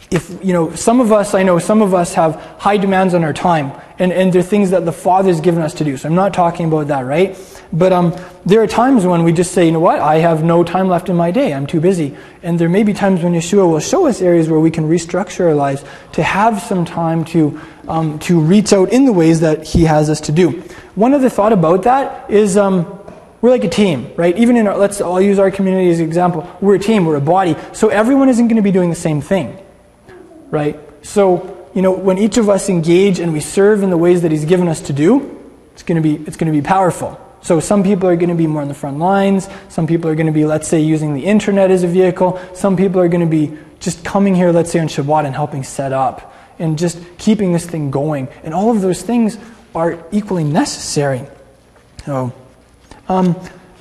if 0.10 0.30
you 0.43 0.53
know 0.53 0.74
some 0.74 0.99
of 0.99 1.12
us 1.12 1.34
i 1.34 1.43
know 1.43 1.60
some 1.60 1.82
of 1.82 1.93
us 1.93 2.14
have 2.14 2.36
high 2.60 2.78
demands 2.78 3.14
on 3.14 3.24
our 3.24 3.34
time 3.34 3.72
and, 3.99 4.12
and 4.12 4.32
they're 4.32 4.43
things 4.43 4.72
that 4.72 4.86
the 4.86 4.91
Father's 4.91 5.41
given 5.41 5.62
us 5.62 5.74
to 5.76 5.84
do. 5.84 5.97
So 5.97 6.08
I'm 6.08 6.16
not 6.16 6.34
talking 6.34 6.68
about 6.68 6.88
that, 6.88 7.01
right? 7.01 7.38
But 7.74 7.91
um, 7.91 8.16
there 8.45 8.62
are 8.62 8.68
times 8.68 9.05
when 9.05 9.24
we 9.24 9.34
just 9.34 9.51
say, 9.51 9.66
you 9.66 9.72
know 9.72 9.80
what, 9.80 9.99
I 9.99 10.18
have 10.18 10.43
no 10.43 10.64
time 10.64 10.88
left 10.88 11.10
in 11.10 11.16
my 11.16 11.32
day, 11.32 11.53
I'm 11.53 11.68
too 11.68 11.82
busy. 11.82 12.16
And 12.41 12.60
there 12.60 12.70
may 12.70 12.84
be 12.84 12.93
times 12.93 13.24
when 13.24 13.34
Yeshua 13.34 13.70
will 13.70 13.80
show 13.80 14.08
us 14.08 14.22
areas 14.22 14.49
where 14.49 14.60
we 14.60 14.72
can 14.72 14.88
restructure 14.88 15.47
our 15.47 15.55
lives 15.55 15.84
to 16.14 16.24
have 16.24 16.62
some 16.62 16.86
time 16.86 17.26
to, 17.26 17.60
um, 17.88 18.20
to 18.20 18.39
reach 18.39 18.72
out 18.72 18.93
in 18.93 19.05
the 19.05 19.14
ways 19.14 19.41
that 19.41 19.66
He 19.66 19.84
has 19.84 20.10
us 20.10 20.22
to 20.22 20.32
do. 20.32 20.51
One 20.95 21.14
other 21.14 21.30
thought 21.30 21.53
about 21.53 21.84
that 21.84 22.30
is 22.30 22.55
um, 22.55 22.86
we're 23.41 23.49
like 23.49 23.64
a 23.64 23.70
team, 23.70 24.12
right? 24.16 24.38
Even 24.38 24.55
in 24.55 24.68
our, 24.68 24.78
let's, 24.78 25.01
I'll 25.01 25.22
use 25.22 25.39
our 25.39 25.51
community 25.51 25.89
as 25.89 25.99
an 25.99 26.05
example. 26.05 26.49
We're 26.62 26.76
a 26.76 26.80
team, 26.80 27.05
we're 27.05 27.18
a 27.18 27.22
body. 27.22 27.55
So 27.74 27.89
everyone 27.89 28.30
isn't 28.30 28.47
going 28.47 28.55
to 28.58 28.62
be 28.62 28.72
doing 28.72 28.89
the 28.89 28.95
same 28.95 29.22
thing, 29.22 29.60
right? 30.50 30.80
So, 31.02 31.70
you 31.74 31.82
know, 31.82 31.91
when 31.91 32.18
each 32.18 32.38
of 32.38 32.50
us 32.50 32.70
engage 32.70 33.20
and 33.20 33.34
we 33.34 33.39
serve 33.39 33.84
in 33.84 33.89
the 33.89 33.98
ways 33.98 34.22
that 34.22 34.32
He's 34.32 34.45
given 34.45 34.68
us 34.68 34.82
to 34.82 34.93
do, 34.93 35.34
it's 35.74 35.84
going 35.84 36.02
to 36.02 36.02
be, 36.02 36.16
it's 36.28 36.38
going 36.38 36.52
to 36.52 36.58
be 36.58 36.66
powerful. 36.66 37.20
So 37.41 37.60
some 37.60 37.84
people 37.84 38.10
are 38.10 38.16
going 38.16 38.30
to 38.30 38.36
be 38.36 38.48
more 38.48 38.62
on 38.62 38.68
the 38.68 38.74
front 38.74 38.98
lines. 38.98 39.48
Some 39.70 39.88
people 39.88 40.10
are 40.10 40.16
going 40.16 40.28
to 40.28 40.34
be, 40.34 40.45
let's 40.45 40.68
say, 40.68 40.82
using 40.82 41.14
the 41.14 41.26
internet 41.26 41.72
as 41.72 41.84
a 41.84 41.88
vehicle. 41.88 42.39
Some 42.54 42.76
people 42.76 43.00
are 43.00 43.08
going 43.08 43.22
to 43.22 43.28
be 43.28 43.58
just 43.80 44.04
coming 44.04 44.36
here, 44.36 44.52
let's 44.52 44.72
say, 44.72 44.80
on 44.80 44.88
Shabbat 44.88 45.26
and 45.26 45.36
helping 45.36 45.64
set 45.64 45.93
up 45.93 46.34
and 46.60 46.78
just 46.78 47.00
keeping 47.18 47.54
this 47.54 47.66
thing 47.66 47.91
going. 47.91 48.28
And 48.43 48.54
all 48.54 48.72
of 48.72 48.82
those 48.82 49.02
things 49.02 49.38
are 49.76 50.04
equally 50.12 50.43
necessary. 50.43 51.22
So, 52.06 52.34
um, 53.08 53.36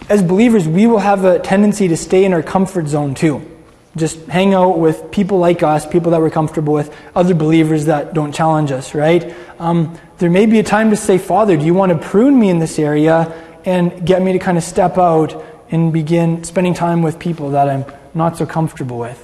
as 0.09 0.23
believers, 0.23 0.69
we 0.69 0.87
will 0.87 0.99
have 0.99 1.25
a 1.25 1.39
tendency 1.39 1.89
to 1.89 1.97
stay 1.97 2.25
in 2.25 2.33
our 2.33 2.43
comfort 2.43 2.89
zone 2.89 3.15
too. 3.15 3.56
Just 3.97 4.19
hang 4.27 4.55
out 4.55 4.79
with 4.79 5.11
people 5.11 5.39
like 5.39 5.63
us, 5.63 5.87
people 5.87 6.11
that 6.13 6.21
we're 6.21 6.31
comfortable 6.31 6.75
with, 6.75 6.95
other 7.15 7.35
believers 7.35 7.87
that 7.87 8.13
don't 8.13 8.33
challenge 8.33 8.71
us, 8.71 8.95
right? 8.95 9.35
Um, 9.59 9.99
there 10.19 10.31
may 10.31 10.47
be 10.47 10.59
a 10.59 10.63
time 10.63 10.91
to 10.91 10.97
say, 10.97 11.19
Father, 11.19 11.57
do 11.57 11.65
you 11.65 11.75
want 11.75 11.93
to 11.93 11.99
prune 11.99 12.39
me 12.39 12.51
in 12.51 12.59
this 12.59 12.79
area 12.79 13.33
and 13.65 14.07
get 14.07 14.23
me 14.23 14.33
to 14.33 14.39
kind 14.39 14.59
of 14.59 14.65
step 14.65 14.99
out 14.99 15.43
and 15.71 15.93
begin 15.93 16.45
spending 16.45 16.75
time 16.75 17.03
with 17.03 17.19
people 17.19 17.51
that 17.51 17.69
I'm 17.69 17.85
not 18.15 18.37
so 18.37 18.47
comfortable 18.47 18.99
with? 18.99 19.23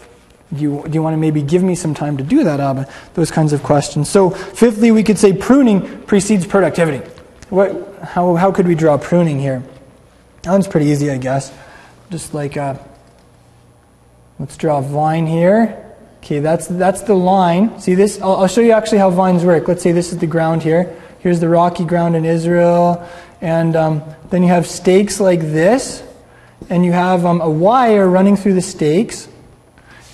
Do 0.53 0.63
you, 0.63 0.85
do 0.87 0.93
you 0.93 1.03
want 1.03 1.15
to 1.15 1.19
maybe 1.19 1.43
give 1.43 1.63
me 1.63 1.75
some 1.75 1.95
time 1.95 2.17
to 2.19 2.25
do 2.25 2.45
that, 2.45 2.61
Abba? 2.61 2.89
Those 3.15 3.31
kinds 3.31 3.53
of 3.53 3.63
questions. 3.63 4.11
So, 4.11 4.31
fifthly, 4.31 4.91
we 4.91 5.03
could 5.03 5.19
say 5.19 5.33
pruning 5.33 6.03
precedes 6.03 6.47
productivity. 6.47 6.99
What, 7.49 7.99
how, 8.03 8.35
how 8.35 8.53
could 8.53 8.67
we 8.67 8.75
draw 8.75 8.99
pruning 8.99 9.39
here? 9.39 9.63
That 10.43 10.51
one's 10.51 10.69
pretty 10.69 10.87
easy, 10.87 11.11
I 11.11 11.17
guess. 11.17 11.53
Just 12.11 12.35
like, 12.35 12.57
uh, 12.57 12.75
let's 14.43 14.59
draw 14.59 14.81
a 14.81 14.83
vine 14.83 15.27
here. 15.27 15.79
Okay, 16.19 16.41
that's, 16.41 16.67
that's 16.67 17.01
the 17.03 17.15
line. 17.15 17.81
See 17.81 17.95
this? 17.95 18.21
I'll, 18.21 18.37
I'll 18.37 18.49
show 18.49 18.61
you 18.61 18.73
actually 18.73 18.99
how 18.99 19.09
vines 19.09 19.45
work. 19.45 19.67
Let's 19.67 19.83
say 19.83 19.93
this 19.93 20.13
is 20.13 20.19
the 20.19 20.27
ground 20.27 20.63
here. 20.63 20.95
Here's 21.21 21.41
the 21.41 21.49
rocky 21.49 21.85
ground 21.85 22.17
in 22.17 22.25
Israel. 22.25 23.09
And 23.41 23.75
um, 23.77 24.03
then 24.31 24.43
you 24.43 24.49
have 24.49 24.67
stakes 24.67 25.19
like 25.19 25.41
this. 25.41 26.03
And 26.69 26.85
you 26.85 26.93
have 26.93 27.25
um, 27.25 27.41
a 27.41 27.49
wire 27.49 28.09
running 28.09 28.37
through 28.37 28.55
the 28.55 28.63
stakes 28.63 29.29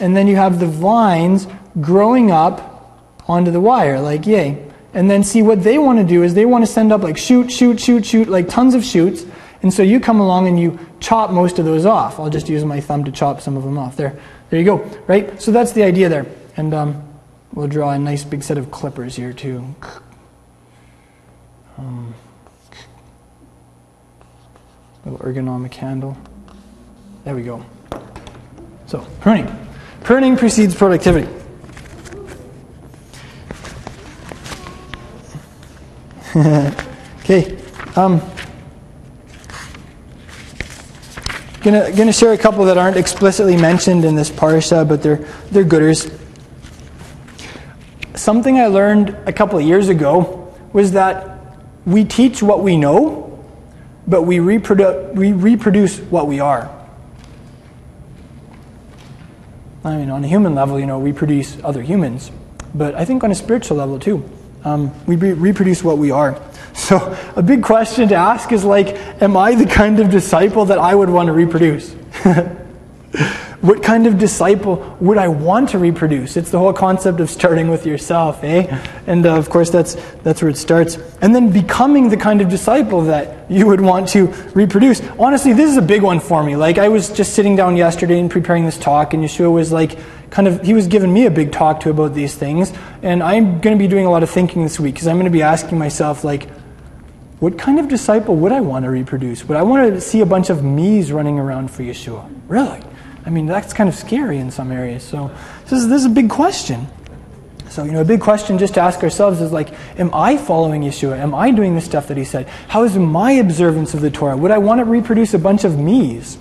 and 0.01 0.17
then 0.17 0.27
you 0.27 0.37
have 0.37 0.61
the 0.61 0.67
vines 0.67 1.47
growing 1.81 2.31
up 2.31 3.19
onto 3.27 3.51
the 3.51 3.61
wire, 3.61 4.01
like 4.01 4.27
yay. 4.27 4.65
And 4.95 5.11
then 5.11 5.23
see 5.23 5.43
what 5.43 5.63
they 5.63 5.79
want 5.79 5.99
to 5.99 6.05
do 6.05 6.23
is 6.23 6.35
they 6.35 6.47
want 6.47 6.65
to 6.65 6.71
send 6.71 6.93
up 6.93 7.03
like 7.03 7.19
shoot, 7.19 7.53
shoot, 7.53 7.81
shoot, 7.81 8.07
shoot, 8.07 8.29
like 8.29 8.49
tons 8.49 8.75
of 8.75 8.85
shoots. 8.85 9.25
And 9.69 9.75
so 9.75 9.83
you 9.83 10.01
come 10.01 10.19
along 10.19 10.49
and 10.49 10.59
you 10.59 10.79
chop 10.99 11.31
most 11.31 11.59
of 11.59 11.67
those 11.67 11.85
off. 11.85 12.19
I'll 12.19 12.31
just 12.31 12.49
use 12.49 12.65
my 12.65 12.81
thumb 12.81 13.05
to 13.05 13.13
chop 13.13 13.43
some 13.43 13.55
of 13.55 13.65
them 13.65 13.77
off. 13.77 13.99
There, 13.99 14.19
there 14.49 14.59
you 14.59 14.65
go. 14.65 14.79
Right. 15.07 15.43
So 15.43 15.53
that's 15.53 15.73
the 15.73 15.83
idea 15.83 16.09
there. 16.09 16.25
And 16.57 16.73
um, 16.73 17.07
we'll 17.53 17.69
draw 17.69 17.91
a 17.91 17.99
nice 17.99 18.25
big 18.25 18.43
set 18.43 18.57
of 18.57 18.71
clippers 18.71 19.15
here 19.15 19.35
too. 19.35 19.75
Um, 21.77 22.15
little 25.05 25.19
ergonomic 25.19 25.75
handle. 25.75 26.17
There 27.25 27.35
we 27.35 27.43
go. 27.43 27.63
So 28.87 29.07
pruning. 29.21 29.55
Pruning 30.03 30.39
precedes 30.39 30.75
productivity. 30.75 31.29
okay. 37.21 37.59
Um, 37.97 38.23
gonna 41.71 41.93
gonna 41.93 42.13
share 42.13 42.33
a 42.33 42.39
couple 42.39 42.65
that 42.65 42.79
aren't 42.79 42.97
explicitly 42.97 43.57
mentioned 43.57 44.05
in 44.05 44.15
this 44.15 44.31
parsha, 44.31 44.89
but 44.89 45.03
they're 45.03 45.25
they're 45.51 45.65
gooders. 45.65 46.13
Something 48.15 48.59
I 48.59 48.67
learned 48.67 49.11
a 49.27 49.33
couple 49.33 49.59
of 49.59 49.65
years 49.65 49.89
ago 49.89 50.55
was 50.73 50.93
that 50.93 51.39
we 51.87 52.05
teach 52.05 52.43
what 52.43 52.63
we 52.63 52.77
know, 52.77 53.39
but 54.07 54.23
we 54.23 54.39
reprodu- 54.39 55.15
we 55.15 55.33
reproduce 55.33 55.99
what 55.99 56.27
we 56.27 56.41
are. 56.41 56.75
I 59.85 59.97
mean, 59.97 60.11
on 60.11 60.25
a 60.25 60.29
human 60.29 60.55
level, 60.55 60.81
you 60.81 60.87
know, 60.87 60.99
we 60.99 61.13
produce 61.13 61.57
other 61.63 61.83
humans, 61.83 62.31
but 62.75 62.95
I 62.95 63.05
think 63.05 63.25
on 63.25 63.31
a 63.31 63.35
spiritual 63.35 63.77
level 63.77 63.99
too, 63.99 64.29
um, 64.65 64.93
we 65.07 65.17
re- 65.17 65.33
reproduce 65.33 65.85
what 65.85 65.99
we 65.99 66.11
are. 66.11 66.41
So 66.79 67.19
a 67.35 67.43
big 67.43 67.63
question 67.63 68.09
to 68.09 68.15
ask 68.15 68.53
is 68.53 68.65
like, 68.65 68.97
am 69.21 69.37
I 69.37 69.57
the 69.57 69.67
kind 69.67 69.99
of 69.99 70.11
disciple 70.11 70.65
that 70.67 70.79
I 70.79 70.95
would 70.95 71.11
want 71.11 71.27
to 71.27 71.33
reproduce? 71.33 71.93
what 73.61 73.83
kind 73.83 74.07
of 74.07 74.17
disciple 74.17 74.97
would 75.01 75.19
I 75.19 75.27
want 75.27 75.71
to 75.71 75.79
reproduce? 75.79 76.37
It's 76.37 76.53
the 76.53 76.59
whole 76.59 76.73
concept 76.73 77.19
of 77.19 77.31
starting 77.31 77.69
with 77.69 77.85
yourself, 77.85 78.45
eh? 78.45 78.67
And 79.09 79.27
uh, 79.27 79.37
of 79.37 79.51
course, 79.51 79.71
that's, 79.71 79.97
that's 80.23 80.41
where 80.41 80.51
it 80.51 80.57
starts. 80.57 80.97
And 81.21 81.35
then 81.35 81.51
becoming 81.51 82.11
the 82.11 82.17
kind 82.17 82.41
of 82.41 82.49
disciple 82.49 83.03
that 83.03 83.51
you 83.51 83.67
would 83.67 83.81
want 83.81 84.09
to 84.11 84.29
reproduce. 84.55 85.03
Honestly, 85.19 85.53
this 85.53 85.69
is 85.69 85.77
a 85.77 85.83
big 85.83 86.03
one 86.03 86.21
for 86.21 86.45
me. 86.45 86.55
Like, 86.55 86.79
I 86.79 86.89
was 86.89 87.11
just 87.11 87.35
sitting 87.35 87.57
down 87.57 87.77
yesterday 87.77 88.21
and 88.21 88.31
preparing 88.31 88.65
this 88.65 88.79
talk, 88.79 89.15
and 89.15 89.25
Yeshua 89.25 89.53
was 89.53 89.73
like, 89.73 89.99
kind 90.31 90.47
of, 90.47 90.63
he 90.63 90.75
was 90.75 90.87
giving 90.87 91.13
me 91.13 91.27
a 91.27 91.31
big 91.31 91.51
talk 91.51 91.81
to 91.81 91.91
about 91.91 92.15
these 92.15 92.37
things. 92.37 92.73
And 93.03 93.21
I'm 93.21 93.61
going 93.61 93.77
to 93.77 93.83
be 93.83 93.89
doing 93.89 94.07
a 94.07 94.11
lot 94.11 94.23
of 94.23 94.31
thinking 94.31 94.63
this 94.63 94.79
week 94.79 94.95
because 94.95 95.09
I'm 95.09 95.17
going 95.17 95.25
to 95.25 95.31
be 95.31 95.43
asking 95.43 95.77
myself, 95.77 96.23
like, 96.23 96.49
what 97.41 97.57
kind 97.57 97.79
of 97.79 97.89
disciple 97.89 98.35
would 98.37 98.53
I 98.53 98.61
want 98.61 98.85
to 98.85 98.91
reproduce? 98.91 99.45
Would 99.45 99.57
I 99.57 99.63
want 99.63 99.95
to 99.95 100.01
see 100.01 100.21
a 100.21 100.27
bunch 100.27 100.51
of 100.51 100.65
me's 100.65 101.13
running 101.13 101.39
around 101.39 101.71
for 101.71 101.83
Yeshua? 101.83 102.29
Really? 102.49 102.83
I 103.25 103.31
mean, 103.31 103.47
that's 103.47 103.73
kind 103.73 103.89
of 103.89 103.95
scary 103.95 104.39
in 104.39 104.51
some 104.51 104.73
areas. 104.73 105.05
So 105.05 105.31
this 105.65 105.73
is, 105.73 105.89
this 105.89 106.01
is 106.01 106.07
a 106.07 106.11
big 106.11 106.31
question. 106.31 106.89
So, 107.69 107.85
you 107.85 107.93
know, 107.93 108.01
a 108.01 108.05
big 108.05 108.21
question 108.21 108.59
just 108.59 108.75
to 108.75 108.81
ask 108.81 109.03
ourselves 109.03 109.41
is 109.41 109.53
like, 109.53 109.73
am 110.01 110.11
I 110.15 110.37
following 110.37 110.83
Yeshua? 110.83 111.19
Am 111.19 111.35
I 111.35 111.51
doing 111.51 111.75
the 111.75 111.81
stuff 111.81 112.09
that 112.09 112.17
he 112.17 112.25
said? 112.25 112.49
How 112.69 112.85
is 112.85 112.97
my 112.97 113.33
observance 113.33 113.95
of 113.95 114.01
the 114.01 114.11
Torah? 114.11 114.37
Would 114.37 114.51
I 114.51 114.59
want 114.59 114.79
to 114.79 114.85
reproduce 114.85 115.35
a 115.35 115.39
bunch 115.39 115.65
of 115.65 115.79
me's? 115.79 116.39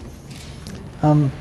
Um, 1.01 1.31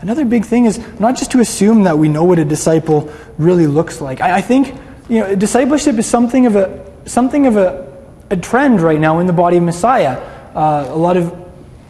another 0.00 0.24
big 0.24 0.44
thing 0.44 0.66
is 0.66 0.78
not 1.00 1.16
just 1.16 1.30
to 1.30 1.40
assume 1.40 1.84
that 1.84 1.96
we 1.96 2.08
know 2.08 2.24
what 2.24 2.38
a 2.38 2.44
disciple 2.44 3.10
really 3.38 3.66
looks 3.66 4.00
like. 4.00 4.20
I, 4.20 4.38
I 4.38 4.40
think, 4.40 4.74
you 5.08 5.20
know, 5.20 5.34
discipleship 5.36 5.96
is 5.96 6.06
something 6.06 6.46
of 6.46 6.56
a 6.56 6.84
something 7.06 7.46
of 7.46 7.56
a, 7.56 7.85
a 8.30 8.36
trend 8.36 8.80
right 8.80 9.00
now 9.00 9.18
in 9.18 9.26
the 9.26 9.32
body 9.32 9.56
of 9.56 9.62
Messiah. 9.62 10.18
Uh, 10.54 10.86
a 10.88 10.96
lot 10.96 11.16
of 11.16 11.34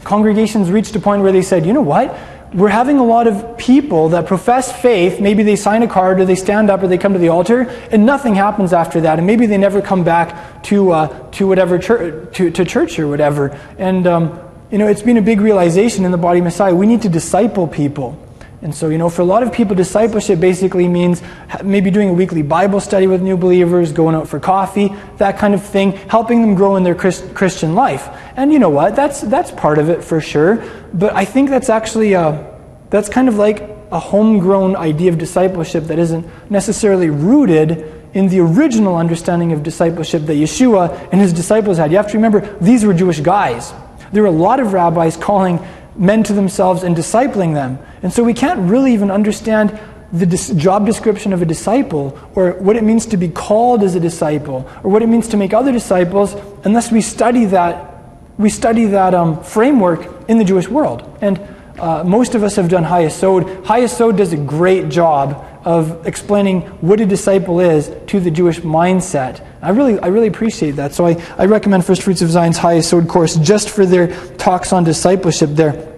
congregations 0.04 0.70
reached 0.70 0.94
a 0.96 1.00
point 1.00 1.22
where 1.22 1.32
they 1.32 1.42
said, 1.42 1.66
you 1.66 1.72
know 1.72 1.82
what? 1.82 2.16
we're 2.54 2.68
having 2.68 2.98
a 2.98 3.04
lot 3.04 3.26
of 3.26 3.58
people 3.58 4.10
that 4.10 4.26
profess 4.26 4.72
faith. 4.80 5.20
Maybe 5.20 5.42
they 5.42 5.56
sign 5.56 5.82
a 5.82 5.88
card 5.88 6.20
or 6.20 6.24
they 6.24 6.36
stand 6.36 6.70
up 6.70 6.82
or 6.82 6.88
they 6.88 6.98
come 6.98 7.12
to 7.12 7.18
the 7.18 7.28
altar 7.28 7.62
and 7.90 8.06
nothing 8.06 8.34
happens 8.34 8.72
after 8.72 9.00
that. 9.02 9.18
And 9.18 9.26
maybe 9.26 9.46
they 9.46 9.58
never 9.58 9.82
come 9.82 10.04
back 10.04 10.62
to, 10.64 10.92
uh, 10.92 11.30
to 11.32 11.46
whatever 11.46 11.78
church, 11.78 12.34
to, 12.36 12.50
to 12.50 12.64
church 12.64 12.98
or 12.98 13.08
whatever. 13.08 13.48
And, 13.78 14.06
um, 14.06 14.40
you 14.70 14.78
know, 14.78 14.86
it's 14.86 15.02
been 15.02 15.16
a 15.16 15.22
big 15.22 15.40
realization 15.40 16.04
in 16.04 16.12
the 16.12 16.18
body 16.18 16.38
of 16.38 16.44
Messiah. 16.44 16.74
We 16.74 16.86
need 16.86 17.02
to 17.02 17.08
disciple 17.08 17.66
people. 17.66 18.22
And 18.66 18.74
so, 18.74 18.88
you 18.88 18.98
know, 18.98 19.08
for 19.08 19.22
a 19.22 19.24
lot 19.24 19.44
of 19.44 19.52
people, 19.52 19.76
discipleship 19.76 20.40
basically 20.40 20.88
means 20.88 21.22
maybe 21.62 21.88
doing 21.88 22.08
a 22.08 22.12
weekly 22.12 22.42
Bible 22.42 22.80
study 22.80 23.06
with 23.06 23.22
new 23.22 23.36
believers, 23.36 23.92
going 23.92 24.16
out 24.16 24.26
for 24.26 24.40
coffee, 24.40 24.92
that 25.18 25.38
kind 25.38 25.54
of 25.54 25.64
thing, 25.64 25.92
helping 25.92 26.40
them 26.40 26.56
grow 26.56 26.74
in 26.74 26.82
their 26.82 26.96
Christian 26.96 27.76
life. 27.76 28.08
And 28.34 28.52
you 28.52 28.58
know 28.58 28.68
what? 28.68 28.96
That's, 28.96 29.20
that's 29.20 29.52
part 29.52 29.78
of 29.78 29.88
it 29.88 30.02
for 30.02 30.20
sure. 30.20 30.64
But 30.92 31.14
I 31.14 31.24
think 31.24 31.48
that's 31.48 31.68
actually, 31.68 32.14
a, 32.14 32.58
that's 32.90 33.08
kind 33.08 33.28
of 33.28 33.36
like 33.36 33.60
a 33.92 34.00
homegrown 34.00 34.74
idea 34.74 35.12
of 35.12 35.18
discipleship 35.18 35.84
that 35.84 36.00
isn't 36.00 36.26
necessarily 36.50 37.08
rooted 37.08 38.08
in 38.14 38.26
the 38.26 38.40
original 38.40 38.96
understanding 38.96 39.52
of 39.52 39.62
discipleship 39.62 40.22
that 40.22 40.34
Yeshua 40.34 41.08
and 41.12 41.20
his 41.20 41.32
disciples 41.32 41.78
had. 41.78 41.92
You 41.92 41.98
have 41.98 42.10
to 42.10 42.14
remember, 42.14 42.40
these 42.60 42.84
were 42.84 42.94
Jewish 42.94 43.20
guys. 43.20 43.72
There 44.10 44.24
were 44.24 44.28
a 44.28 44.32
lot 44.32 44.58
of 44.58 44.72
rabbis 44.72 45.16
calling 45.16 45.64
men 45.98 46.22
to 46.24 46.32
themselves 46.32 46.82
and 46.82 46.96
discipling 46.96 47.54
them. 47.54 47.78
And 48.02 48.12
so 48.12 48.22
we 48.22 48.34
can't 48.34 48.70
really 48.70 48.92
even 48.92 49.10
understand 49.10 49.78
the 50.12 50.26
dis- 50.26 50.50
job 50.50 50.86
description 50.86 51.32
of 51.32 51.42
a 51.42 51.44
disciple 51.44 52.18
or 52.34 52.52
what 52.52 52.76
it 52.76 52.84
means 52.84 53.06
to 53.06 53.16
be 53.16 53.28
called 53.28 53.82
as 53.82 53.94
a 53.94 54.00
disciple 54.00 54.68
or 54.84 54.90
what 54.90 55.02
it 55.02 55.08
means 55.08 55.28
to 55.28 55.36
make 55.36 55.52
other 55.52 55.72
disciples 55.72 56.34
unless 56.64 56.92
we 56.92 57.00
study 57.00 57.44
that 57.46 57.92
we 58.38 58.50
study 58.50 58.84
that 58.84 59.14
um, 59.14 59.42
framework 59.42 60.28
in 60.28 60.36
the 60.36 60.44
Jewish 60.44 60.68
world. 60.68 61.18
And 61.22 61.40
uh, 61.78 62.04
most 62.04 62.34
of 62.34 62.42
us 62.42 62.56
have 62.56 62.68
done 62.68 62.84
HaYesod. 62.84 63.64
HaYesod 63.64 64.16
does 64.16 64.32
a 64.32 64.36
great 64.36 64.90
job 64.90 65.44
of 65.64 66.06
explaining 66.06 66.60
what 66.80 67.00
a 67.00 67.06
disciple 67.06 67.60
is 67.60 67.90
to 68.08 68.20
the 68.20 68.30
Jewish 68.30 68.60
mindset. 68.60 69.44
I 69.66 69.70
really, 69.70 69.98
I 69.98 70.06
really 70.06 70.28
appreciate 70.28 70.76
that. 70.76 70.94
So 70.94 71.04
I, 71.04 71.20
I 71.36 71.46
recommend 71.46 71.84
First 71.84 72.02
Fruits 72.02 72.22
of 72.22 72.30
Zion's 72.30 72.56
HaYesod 72.56 73.08
course 73.08 73.34
just 73.34 73.68
for 73.68 73.84
their 73.84 74.14
talks 74.36 74.72
on 74.72 74.84
discipleship 74.84 75.50
there. 75.50 75.92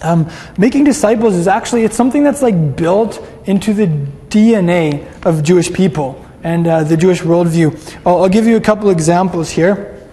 Um, 0.00 0.30
making 0.56 0.84
disciples 0.84 1.34
is 1.34 1.46
actually 1.46 1.84
it's 1.84 1.94
something 1.94 2.24
that's 2.24 2.40
like 2.40 2.76
built 2.76 3.22
into 3.44 3.74
the 3.74 3.88
DNA 4.30 5.06
of 5.26 5.42
Jewish 5.42 5.70
people 5.70 6.24
and 6.42 6.66
uh, 6.66 6.84
the 6.84 6.96
Jewish 6.96 7.20
worldview. 7.20 7.98
I'll, 8.06 8.22
I'll, 8.22 8.28
give 8.30 8.46
you 8.46 8.56
a 8.56 8.60
couple 8.62 8.88
examples 8.88 9.50
here. 9.50 10.08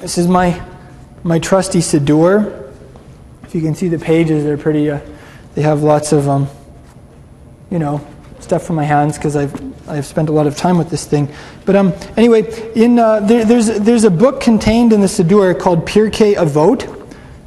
This 0.00 0.18
is 0.18 0.26
my 0.26 0.60
my 1.22 1.38
trusty 1.38 1.78
Siddur. 1.78 2.72
If 3.44 3.54
you 3.54 3.60
can 3.60 3.76
see 3.76 3.86
the 3.86 4.00
pages, 4.00 4.42
they're 4.42 4.58
pretty. 4.58 4.90
Uh, 4.90 4.98
they 5.54 5.62
have 5.62 5.84
lots 5.84 6.10
of 6.10 6.28
um, 6.28 6.48
you 7.70 7.78
know 7.78 8.04
stuff 8.40 8.64
from 8.64 8.74
my 8.74 8.84
hands 8.84 9.16
because 9.16 9.36
I've 9.36 9.71
I've 9.92 10.06
spent 10.06 10.28
a 10.28 10.32
lot 10.32 10.46
of 10.46 10.56
time 10.56 10.78
with 10.78 10.90
this 10.90 11.04
thing. 11.04 11.28
But 11.64 11.76
um, 11.76 11.92
anyway, 12.16 12.42
in 12.74 12.98
uh, 12.98 13.20
there, 13.20 13.44
there's 13.44 13.66
there's 13.80 14.04
a 14.04 14.10
book 14.10 14.40
contained 14.40 14.92
in 14.92 15.00
the 15.00 15.06
Siddur 15.06 15.58
called 15.58 15.86
Pirkei 15.86 16.34
Avot 16.34 17.02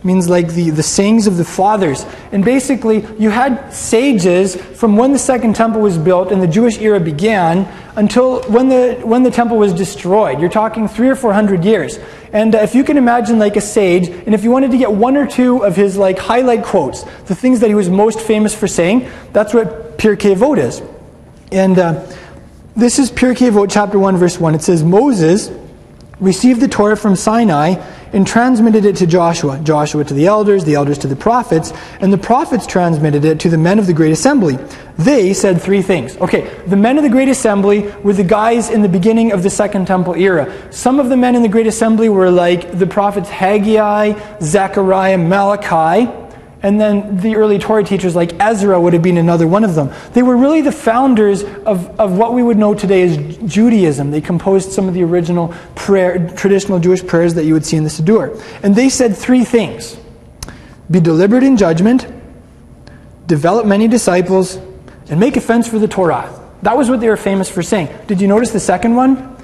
means 0.05 0.29
like 0.29 0.53
the, 0.53 0.69
the 0.69 0.83
sayings 0.83 1.25
of 1.25 1.35
the 1.35 1.43
fathers. 1.43 2.05
And 2.31 2.45
basically, 2.45 3.05
you 3.17 3.31
had 3.31 3.71
sages 3.71 4.55
from 4.55 4.95
when 4.95 5.11
the 5.11 5.19
second 5.19 5.55
temple 5.55 5.81
was 5.81 5.97
built 5.97 6.31
and 6.31 6.41
the 6.41 6.47
Jewish 6.47 6.79
era 6.79 6.99
began 6.99 7.67
until 7.95 8.43
when 8.43 8.69
the, 8.69 9.01
when 9.03 9.23
the 9.23 9.31
temple 9.31 9.57
was 9.57 9.73
destroyed. 9.73 10.39
You're 10.39 10.49
talking 10.49 10.87
three 10.87 11.09
or 11.09 11.15
four 11.15 11.33
hundred 11.33 11.65
years. 11.65 11.97
And 12.31 12.53
uh, 12.53 12.59
if 12.59 12.75
you 12.75 12.83
can 12.83 12.97
imagine 12.97 13.39
like 13.39 13.55
a 13.55 13.61
sage, 13.61 14.07
and 14.07 14.35
if 14.35 14.43
you 14.43 14.51
wanted 14.51 14.71
to 14.71 14.77
get 14.77 14.91
one 14.91 15.17
or 15.17 15.25
two 15.25 15.65
of 15.65 15.75
his 15.75 15.97
like 15.97 16.19
highlight 16.19 16.63
quotes, 16.63 17.01
the 17.23 17.35
things 17.35 17.59
that 17.61 17.67
he 17.67 17.75
was 17.75 17.89
most 17.89 18.21
famous 18.21 18.53
for 18.53 18.67
saying, 18.67 19.09
that's 19.33 19.53
what 19.53 19.97
Pirkei 19.97 20.35
Avot 20.35 20.59
is. 20.59 20.83
And 21.51 21.79
uh, 21.79 22.05
this 22.75 22.99
is 22.99 23.09
Pirkei 23.09 23.49
Avot 23.49 23.69
chapter 23.71 23.97
1 23.97 24.17
verse 24.17 24.39
1. 24.39 24.55
It 24.55 24.61
says, 24.61 24.83
Moses 24.83 25.49
received 26.19 26.61
the 26.61 26.67
Torah 26.67 26.97
from 26.97 27.15
Sinai 27.15 27.81
and 28.11 28.25
transmitted 28.25 28.85
it 28.85 28.95
to 28.97 29.07
Joshua, 29.07 29.59
Joshua 29.59 30.03
to 30.03 30.13
the 30.13 30.27
elders, 30.27 30.63
the 30.63 30.75
elders 30.75 30.97
to 30.99 31.07
the 31.07 31.15
prophets, 31.15 31.73
and 31.99 32.11
the 32.11 32.17
prophets 32.17 32.65
transmitted 32.65 33.25
it 33.25 33.39
to 33.41 33.49
the 33.49 33.57
men 33.57 33.79
of 33.79 33.87
the 33.87 33.93
great 33.93 34.11
assembly. 34.11 34.57
They 34.97 35.33
said 35.33 35.61
three 35.61 35.81
things. 35.81 36.15
Okay, 36.17 36.49
the 36.67 36.77
men 36.77 36.97
of 36.97 37.03
the 37.03 37.09
great 37.09 37.29
assembly 37.29 37.91
were 38.03 38.13
the 38.13 38.23
guys 38.23 38.69
in 38.69 38.81
the 38.81 38.89
beginning 38.89 39.31
of 39.31 39.43
the 39.43 39.49
Second 39.49 39.87
Temple 39.87 40.15
era. 40.15 40.71
Some 40.71 40.99
of 40.99 41.09
the 41.09 41.17
men 41.17 41.35
in 41.35 41.41
the 41.41 41.49
great 41.49 41.67
assembly 41.67 42.09
were 42.09 42.31
like 42.31 42.77
the 42.77 42.87
prophets 42.87 43.29
Haggai, 43.29 44.13
Zechariah, 44.41 45.17
Malachi, 45.17 46.24
and 46.65 46.81
then 46.81 47.17
the 47.17 47.35
early 47.35 47.59
Torah 47.59 47.83
teachers 47.83 48.15
like 48.15 48.33
Ezra 48.41 48.81
would 48.81 48.93
have 48.93 49.03
been 49.03 49.17
another 49.17 49.45
one 49.45 49.63
of 49.63 49.75
them. 49.75 49.93
They 50.13 50.23
were 50.23 50.35
really 50.35 50.61
the 50.61 50.71
founders 50.71 51.43
of, 51.43 51.99
of 51.99 52.17
what 52.17 52.33
we 52.33 52.41
would 52.41 52.57
know 52.57 52.73
today 52.73 53.03
as 53.03 53.37
Judaism. 53.37 54.09
They 54.09 54.19
composed 54.19 54.71
some 54.71 54.87
of 54.87 54.95
the 54.95 55.03
original 55.03 55.53
prayer, 55.75 56.27
traditional 56.35 56.79
Jewish 56.79 57.05
prayers 57.05 57.35
that 57.35 57.45
you 57.45 57.53
would 57.53 57.67
see 57.67 57.77
in 57.77 57.83
the 57.83 57.91
Siddur. 57.91 58.41
And 58.63 58.73
they 58.73 58.89
said 58.89 59.15
three 59.15 59.43
things 59.43 59.95
be 60.89 60.99
deliberate 60.99 61.43
in 61.43 61.55
judgment, 61.55 62.07
develop 63.27 63.67
many 63.67 63.87
disciples, 63.87 64.55
and 65.07 65.19
make 65.19 65.37
a 65.37 65.41
fence 65.41 65.67
for 65.67 65.77
the 65.77 65.87
Torah. 65.87 66.33
That 66.63 66.75
was 66.75 66.89
what 66.89 66.99
they 66.99 67.09
were 67.09 67.15
famous 67.15 67.47
for 67.47 67.61
saying. 67.61 67.95
Did 68.07 68.19
you 68.19 68.27
notice 68.27 68.49
the 68.49 68.59
second 68.59 68.95
one? 68.95 69.37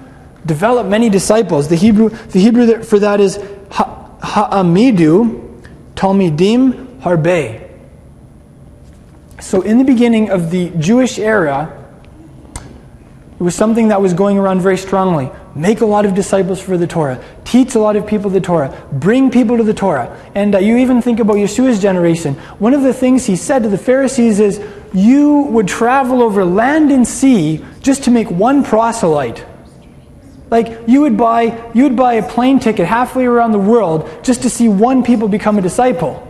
Develop 0.48 0.88
many 0.88 1.08
disciples. 1.08 1.68
The 1.68 1.76
Hebrew, 1.76 2.10
the 2.10 2.40
Hebrew 2.40 2.82
for 2.82 2.98
that 2.98 3.22
is 3.22 3.38
ha'amidu, 3.70 5.50
talmidim, 5.94 6.81
harbe. 7.02 7.70
So, 9.40 9.62
in 9.62 9.78
the 9.78 9.84
beginning 9.84 10.30
of 10.30 10.52
the 10.52 10.70
Jewish 10.72 11.18
era, 11.18 11.78
it 13.42 13.44
was 13.44 13.56
something 13.56 13.88
that 13.88 14.00
was 14.00 14.14
going 14.14 14.38
around 14.38 14.62
very 14.62 14.78
strongly. 14.78 15.32
Make 15.56 15.82
a 15.82 15.86
lot 15.86 16.06
of 16.06 16.14
disciples 16.14 16.62
for 16.62 16.78
the 16.78 16.86
Torah. 16.86 17.22
Teach 17.44 17.74
a 17.74 17.80
lot 17.80 17.96
of 17.96 18.06
people 18.06 18.30
the 18.30 18.40
Torah. 18.40 18.88
Bring 18.92 19.32
people 19.32 19.58
to 19.58 19.64
the 19.64 19.74
Torah. 19.74 20.16
And 20.36 20.54
uh, 20.54 20.60
you 20.60 20.78
even 20.78 21.02
think 21.02 21.20
about 21.20 21.38
Yeshua's 21.38 21.82
generation. 21.82 22.36
One 22.60 22.76
of 22.76 22.84
the 22.84 22.94
things 22.94 23.26
he 23.26 23.36
said 23.36 23.64
to 23.64 23.70
the 23.70 23.80
Pharisees 23.80 24.40
is, 24.40 24.64
You 24.94 25.42
would 25.50 25.68
travel 25.68 26.22
over 26.22 26.46
land 26.46 26.92
and 26.92 27.08
sea 27.08 27.66
just 27.82 28.04
to 28.04 28.12
make 28.12 28.30
one 28.30 28.64
proselyte. 28.64 29.44
Like 30.52 30.82
you 30.86 31.02
would 31.02 31.18
buy 31.18 31.72
you 31.74 31.84
would 31.84 31.96
buy 31.96 32.16
a 32.16 32.30
plane 32.30 32.60
ticket 32.60 32.86
halfway 32.86 33.26
around 33.26 33.54
the 33.54 33.60
world 33.60 34.08
just 34.22 34.44
to 34.44 34.50
see 34.50 34.68
one 34.68 35.02
people 35.02 35.28
become 35.28 35.58
a 35.58 35.62
disciple. 35.62 36.28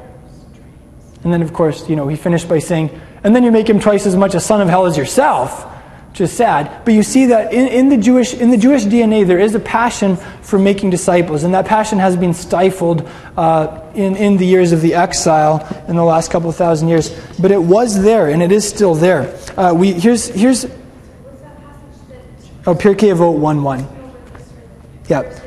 And 1.23 1.31
then, 1.31 1.41
of 1.41 1.53
course, 1.53 1.87
you 1.87 1.95
know, 1.95 2.07
he 2.07 2.15
finished 2.15 2.49
by 2.49 2.59
saying, 2.59 2.99
and 3.23 3.35
then 3.35 3.43
you 3.43 3.51
make 3.51 3.69
him 3.69 3.79
twice 3.79 4.05
as 4.05 4.15
much 4.15 4.33
a 4.33 4.39
son 4.39 4.61
of 4.61 4.69
hell 4.69 4.85
as 4.87 4.97
yourself, 4.97 5.63
which 6.09 6.21
is 6.21 6.31
sad. 6.31 6.83
But 6.83 6.95
you 6.95 7.03
see 7.03 7.27
that 7.27 7.53
in, 7.53 7.67
in, 7.67 7.89
the, 7.89 7.97
Jewish, 7.97 8.33
in 8.33 8.49
the 8.49 8.57
Jewish 8.57 8.85
DNA, 8.85 9.25
there 9.25 9.39
is 9.39 9.53
a 9.53 9.59
passion 9.59 10.17
for 10.41 10.57
making 10.57 10.89
disciples, 10.89 11.43
and 11.43 11.53
that 11.53 11.67
passion 11.67 11.99
has 11.99 12.17
been 12.17 12.33
stifled 12.33 13.07
uh, 13.37 13.81
in, 13.93 14.15
in 14.15 14.37
the 14.37 14.45
years 14.45 14.71
of 14.71 14.81
the 14.81 14.95
exile 14.95 15.85
in 15.87 15.95
the 15.95 16.03
last 16.03 16.31
couple 16.31 16.49
of 16.49 16.55
thousand 16.55 16.87
years. 16.87 17.15
But 17.39 17.51
it 17.51 17.61
was 17.61 18.01
there, 18.01 18.29
and 18.29 18.41
it 18.41 18.51
is 18.51 18.67
still 18.67 18.95
there. 18.95 19.37
Uh, 19.55 19.73
we, 19.75 19.93
here's, 19.93 20.27
here's 20.27 20.65
oh, 22.65 22.73
Pirkei 22.73 23.13
Avot 23.13 23.37
1 23.37 23.61
1. 23.61 23.87
Yeah. 25.07 25.39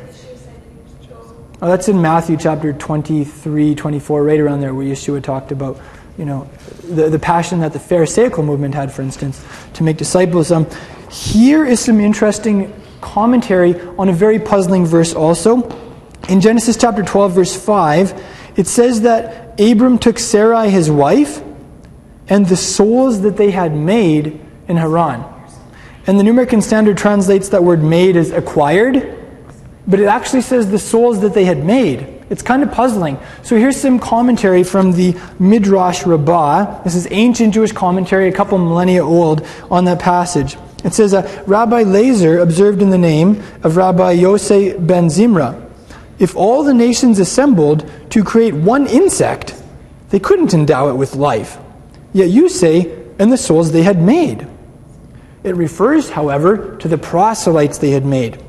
Oh, 1.65 1.69
that's 1.69 1.89
in 1.89 2.03
Matthew 2.03 2.37
chapter 2.37 2.75
23, 2.75 3.75
24, 3.75 4.23
right 4.23 4.39
around 4.39 4.61
there, 4.61 4.75
where 4.75 4.85
Yeshua 4.85 5.23
talked 5.23 5.51
about, 5.51 5.81
you 6.19 6.27
know, 6.27 6.47
the, 6.83 7.09
the 7.09 7.19
passion 7.19 7.61
that 7.61 7.73
the 7.73 7.79
Pharisaical 7.79 8.43
movement 8.43 8.75
had, 8.75 8.93
for 8.93 9.01
instance, 9.01 9.43
to 9.73 9.83
make 9.83 9.97
disciples. 9.97 10.53
Um, 10.53 10.67
here 11.11 11.65
is 11.65 11.81
some 11.81 12.01
interesting 12.01 12.71
commentary 13.01 13.81
on 13.97 14.11
a 14.11 14.12
very 14.12 14.39
puzzling 14.39 14.85
verse 14.85 15.15
also. 15.15 15.67
In 16.29 16.43
Genesis 16.43 16.77
chapter 16.77 17.03
12, 17.03 17.33
verse 17.33 17.57
5, 17.57 18.23
it 18.57 18.67
says 18.67 19.01
that 19.01 19.59
Abram 19.59 19.99
took 19.99 20.19
Sarai, 20.19 20.69
his 20.69 20.91
wife, 20.91 21.43
and 22.29 22.45
the 22.45 22.59
souls 22.59 23.23
that 23.23 23.39
they 23.39 23.53
had 23.53 23.75
made 23.75 24.39
in 24.69 24.77
Haran. 24.77 25.25
And 26.07 26.19
the 26.19 26.25
New 26.25 26.33
American 26.33 26.61
Standard 26.61 26.99
translates 26.99 27.49
that 27.49 27.65
word 27.65 27.83
made 27.83 28.19
as 28.19 28.33
acquired 28.33 29.14
but 29.87 30.01
it 30.01 30.07
actually 30.07 30.41
says 30.41 30.70
the 30.70 30.78
souls 30.78 31.20
that 31.20 31.35
they 31.35 31.45
had 31.45 31.64
made. 31.64 32.01
It's 32.30 32.43
kind 32.43 32.62
of 32.62 32.72
puzzling. 32.72 33.18
So 33.43 33.57
here's 33.57 33.76
some 33.76 33.99
commentary 33.99 34.64
from 34.64 34.93
the 34.93 35.14
Midrash 35.39 36.07
Rabbah. 36.07 36.82
This 36.82 36.95
is 36.95 37.07
ancient 37.11 37.55
Jewish 37.55 37.72
commentary, 37.72 38.28
a 38.28 38.32
couple 38.32 38.57
millennia 38.59 39.05
old, 39.05 39.47
on 39.70 39.85
that 39.85 40.01
passage. 40.01 40.57
It 40.85 40.95
says, 40.95 41.14
uh, 41.14 41.45
Rabbi 41.47 41.82
Lazar 41.82 42.39
observed 42.39 42.82
in 42.82 42.91
the 42.91 42.99
name 42.99 43.43
of 43.62 43.76
Rabbi 43.76 44.16
Yosei 44.16 44.74
ben 44.87 45.07
Zimra, 45.07 45.61
if 46.18 46.37
all 46.37 46.62
the 46.62 46.74
nations 46.74 47.18
assembled 47.18 47.91
to 48.11 48.22
create 48.22 48.55
one 48.55 48.87
insect, 48.87 49.61
they 50.11 50.20
couldn't 50.20 50.55
endow 50.55 50.89
it 50.91 50.95
with 50.95 51.16
life. 51.16 51.59
Yet 52.12 52.28
you 52.28 52.49
say, 52.49 52.97
and 53.18 53.32
the 53.32 53.37
souls 53.37 53.72
they 53.72 53.82
had 53.82 54.01
made. 54.01 54.47
It 55.43 55.57
refers, 55.57 56.11
however, 56.11 56.76
to 56.76 56.89
the 56.89 56.99
proselytes 56.99 57.78
they 57.78 57.91
had 57.91 58.05
made. 58.05 58.44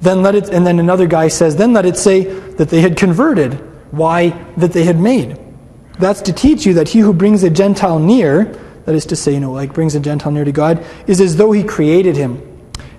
Then 0.00 0.22
let 0.22 0.34
it, 0.34 0.48
and 0.50 0.66
then 0.66 0.78
another 0.78 1.06
guy 1.06 1.28
says, 1.28 1.56
then 1.56 1.72
let 1.72 1.86
it 1.86 1.96
say 1.96 2.24
that 2.24 2.68
they 2.68 2.80
had 2.80 2.96
converted. 2.96 3.54
Why? 3.90 4.30
That 4.56 4.72
they 4.72 4.84
had 4.84 5.00
made. 5.00 5.38
That's 5.98 6.20
to 6.22 6.32
teach 6.32 6.66
you 6.66 6.74
that 6.74 6.88
he 6.88 7.00
who 7.00 7.12
brings 7.12 7.42
a 7.42 7.50
Gentile 7.50 7.98
near, 7.98 8.44
that 8.84 8.94
is 8.94 9.06
to 9.06 9.16
say, 9.16 9.34
you 9.34 9.40
know, 9.40 9.52
like 9.52 9.72
brings 9.72 9.94
a 9.94 10.00
Gentile 10.00 10.32
near 10.32 10.44
to 10.44 10.52
God, 10.52 10.84
is 11.06 11.20
as 11.20 11.36
though 11.36 11.52
he 11.52 11.64
created 11.64 12.16
him. 12.16 12.42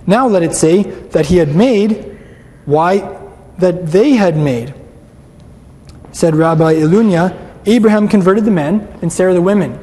Now 0.06 0.26
let 0.26 0.42
it 0.42 0.54
say 0.54 0.82
that 0.82 1.26
he 1.26 1.36
had 1.36 1.54
made, 1.54 2.18
why? 2.64 3.20
That 3.58 3.86
they 3.86 4.12
had 4.12 4.36
made. 4.36 4.74
Said 6.12 6.34
Rabbi 6.34 6.74
Ilunya, 6.74 7.36
Abraham 7.66 8.08
converted 8.08 8.44
the 8.44 8.50
men 8.50 8.88
and 9.02 9.12
Sarah 9.12 9.34
the 9.34 9.42
women. 9.42 9.78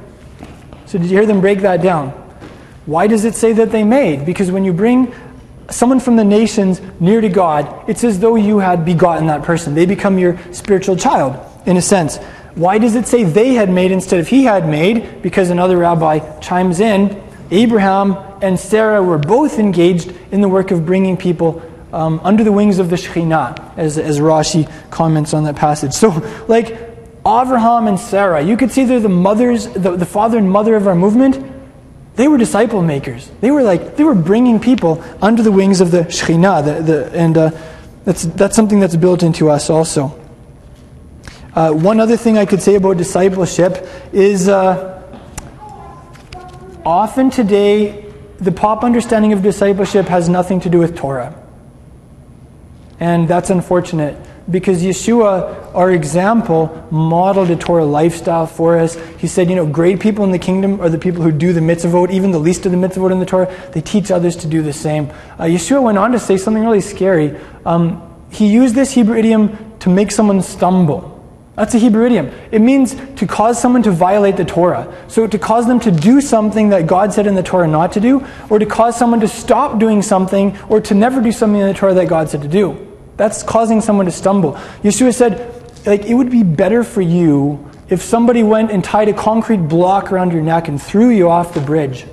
So 0.85 0.97
did 0.97 1.09
you 1.09 1.17
hear 1.17 1.25
them 1.25 1.41
break 1.41 1.59
that 1.61 1.81
down? 1.81 2.09
Why 2.85 3.07
does 3.07 3.25
it 3.25 3.35
say 3.35 3.53
that 3.53 3.71
they 3.71 3.83
made? 3.83 4.25
Because 4.25 4.51
when 4.51 4.65
you 4.65 4.73
bring 4.73 5.13
someone 5.69 5.99
from 5.99 6.15
the 6.15 6.23
nations 6.23 6.81
near 6.99 7.21
to 7.21 7.29
God, 7.29 7.89
it's 7.89 8.03
as 8.03 8.19
though 8.19 8.35
you 8.35 8.59
had 8.59 8.85
begotten 8.85 9.27
that 9.27 9.43
person. 9.43 9.73
They 9.73 9.85
become 9.85 10.17
your 10.17 10.37
spiritual 10.53 10.95
child, 10.95 11.37
in 11.65 11.77
a 11.77 11.81
sense. 11.81 12.17
Why 12.55 12.77
does 12.77 12.95
it 12.95 13.07
say 13.07 13.23
they 13.23 13.53
had 13.53 13.69
made 13.69 13.91
instead 13.91 14.19
of 14.19 14.27
he 14.27 14.43
had 14.43 14.67
made? 14.67 15.21
Because 15.21 15.49
another 15.49 15.77
rabbi 15.77 16.39
chimes 16.39 16.79
in 16.79 17.21
Abraham 17.51 18.17
and 18.41 18.59
Sarah 18.59 19.03
were 19.03 19.17
both 19.17 19.59
engaged 19.59 20.13
in 20.31 20.41
the 20.41 20.49
work 20.49 20.71
of 20.71 20.85
bringing 20.85 21.17
people 21.17 21.61
um, 21.93 22.19
under 22.23 22.43
the 22.43 22.51
wings 22.51 22.79
of 22.79 22.89
the 22.89 22.95
Shekhinah, 22.95 23.77
as, 23.77 23.97
as 23.97 24.19
Rashi 24.19 24.69
comments 24.89 25.33
on 25.33 25.43
that 25.45 25.55
passage. 25.55 25.93
So, 25.93 26.09
like, 26.47 26.77
Abraham 27.25 27.87
and 27.87 27.99
Sarah, 27.99 28.41
you 28.41 28.57
could 28.57 28.71
see 28.71 28.83
they're 28.83 28.99
the 28.99 29.09
mothers, 29.09 29.67
the, 29.67 29.95
the 29.95 30.05
father 30.05 30.37
and 30.37 30.49
mother 30.49 30.75
of 30.75 30.87
our 30.87 30.95
movement 30.95 31.54
they 32.15 32.27
were 32.27 32.37
disciple 32.37 32.81
makers. 32.81 33.29
They 33.41 33.51
were 33.51 33.63
like 33.63 33.97
they 33.97 34.03
were 34.03 34.15
bringing 34.15 34.59
people 34.59 35.03
under 35.21 35.43
the 35.43 35.51
wings 35.51 35.81
of 35.81 35.91
the 35.91 36.03
Shekhinah, 36.03 36.65
the, 36.65 36.81
the, 36.81 37.11
and 37.13 37.37
uh, 37.37 37.51
that's 38.05 38.23
that's 38.23 38.55
something 38.55 38.79
that's 38.79 38.95
built 38.95 39.23
into 39.23 39.49
us 39.49 39.69
also. 39.69 40.19
Uh, 41.53 41.71
one 41.71 41.99
other 41.99 42.17
thing 42.17 42.37
I 42.37 42.45
could 42.45 42.61
say 42.61 42.75
about 42.75 42.97
discipleship 42.97 43.87
is 44.11 44.49
uh, 44.49 45.01
often 46.85 47.29
today 47.29 48.05
the 48.39 48.51
pop 48.51 48.83
understanding 48.83 49.31
of 49.31 49.41
discipleship 49.41 50.07
has 50.07 50.27
nothing 50.27 50.59
to 50.61 50.69
do 50.69 50.79
with 50.79 50.95
Torah. 50.95 51.33
And 52.99 53.27
that's 53.27 53.49
unfortunate 53.49 54.17
because 54.49 54.83
Yeshua, 54.83 55.73
our 55.73 55.91
example, 55.91 56.87
modeled 56.91 57.49
a 57.49 57.55
Torah 57.55 57.85
lifestyle 57.85 58.45
for 58.45 58.77
us. 58.77 58.95
He 59.17 59.27
said, 59.27 59.49
you 59.49 59.55
know, 59.55 59.65
great 59.65 59.99
people 59.99 60.23
in 60.23 60.31
the 60.31 60.39
kingdom 60.39 60.79
are 60.81 60.89
the 60.89 60.99
people 60.99 61.23
who 61.23 61.31
do 61.31 61.51
the 61.51 61.61
mitzvot, 61.61 62.11
even 62.11 62.31
the 62.31 62.39
least 62.39 62.65
of 62.65 62.71
the 62.71 62.77
mitzvot 62.77 63.11
in 63.11 63.19
the 63.19 63.25
Torah. 63.25 63.51
They 63.71 63.81
teach 63.81 64.11
others 64.11 64.35
to 64.37 64.47
do 64.47 64.61
the 64.61 64.73
same. 64.73 65.09
Uh, 65.39 65.45
Yeshua 65.45 65.81
went 65.81 65.97
on 65.97 66.11
to 66.11 66.19
say 66.19 66.37
something 66.37 66.63
really 66.63 66.81
scary. 66.81 67.35
Um, 67.65 68.01
he 68.29 68.47
used 68.47 68.75
this 68.75 68.91
Hebrew 68.91 69.17
idiom 69.17 69.73
to 69.79 69.89
make 69.89 70.11
someone 70.11 70.41
stumble. 70.41 71.11
That's 71.55 71.73
a 71.73 71.77
Hebrew 71.77 72.05
idiom. 72.05 72.31
It 72.51 72.59
means 72.59 72.95
to 73.15 73.25
cause 73.25 73.59
someone 73.59 73.81
to 73.83 73.91
violate 73.91 74.35
the 74.35 74.43
Torah. 74.43 74.93
So 75.07 75.25
to 75.25 75.39
cause 75.39 75.65
them 75.67 75.79
to 75.79 75.91
do 75.91 76.19
something 76.19 76.69
that 76.69 76.85
God 76.85 77.13
said 77.13 77.27
in 77.27 77.35
the 77.35 77.43
Torah 77.43 77.67
not 77.67 77.93
to 77.93 78.01
do, 78.01 78.27
or 78.49 78.59
to 78.59 78.65
cause 78.65 78.97
someone 78.97 79.21
to 79.21 79.27
stop 79.27 79.79
doing 79.79 80.01
something, 80.01 80.57
or 80.67 80.81
to 80.81 80.93
never 80.93 81.21
do 81.21 81.31
something 81.31 81.61
in 81.61 81.67
the 81.67 81.73
Torah 81.73 81.93
that 81.93 82.09
God 82.09 82.29
said 82.29 82.41
to 82.41 82.47
do. 82.49 82.84
That's 83.17 83.43
causing 83.43 83.81
someone 83.81 84.05
to 84.05 84.11
stumble. 84.11 84.53
Yeshua 84.83 85.13
said, 85.13 85.51
like, 85.85 86.05
it 86.05 86.13
would 86.13 86.31
be 86.31 86.43
better 86.43 86.83
for 86.83 87.01
you 87.01 87.69
if 87.87 88.01
somebody 88.01 88.43
went 88.43 88.71
and 88.71 88.83
tied 88.83 89.09
a 89.09 89.13
concrete 89.13 89.67
block 89.67 90.11
around 90.11 90.33
your 90.33 90.41
neck 90.41 90.67
and 90.67 90.81
threw 90.81 91.09
you 91.09 91.29
off 91.29 91.53
the 91.53 91.61
bridge 91.61 92.05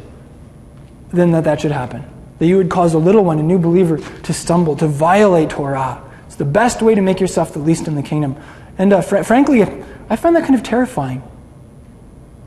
than 1.12 1.32
that 1.32 1.44
that 1.44 1.60
should 1.60 1.72
happen. 1.72 2.04
That 2.38 2.46
you 2.46 2.56
would 2.56 2.70
cause 2.70 2.94
a 2.94 2.98
little 2.98 3.24
one, 3.24 3.38
a 3.38 3.42
new 3.42 3.58
believer, 3.58 3.98
to 3.98 4.32
stumble, 4.32 4.76
to 4.76 4.86
violate 4.86 5.50
Torah. 5.50 6.02
It's 6.26 6.36
the 6.36 6.44
best 6.44 6.82
way 6.82 6.94
to 6.94 7.00
make 7.00 7.20
yourself 7.20 7.52
the 7.52 7.58
least 7.58 7.88
in 7.88 7.94
the 7.94 8.02
kingdom. 8.02 8.36
And 8.78 8.92
uh, 8.92 9.00
fr- 9.00 9.22
frankly, 9.22 9.62
I 9.62 10.16
find 10.16 10.36
that 10.36 10.42
kind 10.42 10.54
of 10.54 10.62
terrifying. 10.62 11.22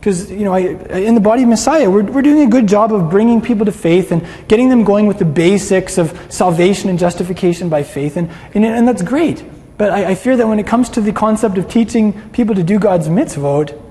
Because, 0.06 0.30
you 0.30 0.44
know, 0.44 0.54
I, 0.54 0.60
in 0.60 1.16
the 1.16 1.20
body 1.20 1.42
of 1.42 1.50
Messiah, 1.50 1.90
we're, 1.90 2.04
we're 2.04 2.22
doing 2.22 2.46
a 2.46 2.48
good 2.48 2.68
job 2.68 2.94
of 2.94 3.10
bringing 3.10 3.42
people 3.42 3.66
to 3.66 3.72
faith 3.72 4.12
and 4.12 4.24
getting 4.48 4.70
them 4.70 4.84
going 4.84 5.08
with 5.08 5.18
the 5.18 5.26
basics 5.26 5.98
of 5.98 6.32
salvation 6.32 6.92
and 6.92 7.00
justification 7.00 7.70
by 7.70 7.82
faith. 7.82 8.16
And, 8.16 8.30
and, 8.54 8.64
and 8.64 8.88
that's 8.88 9.02
great. 9.02 9.44
But 9.80 9.90
I, 9.90 10.12
I, 10.12 10.16
fear 10.16 10.38
that 10.38 10.48
when 10.48 10.60
it 10.60 10.68
comes 10.68 10.90
to 10.90 11.02
the 11.02 11.12
concept 11.12 11.58
of 11.58 11.68
teaching 11.68 12.30
people 12.30 12.54
to 12.54 12.62
do 12.62 12.78
God's 12.78 13.08
mitzvot, 13.08 13.82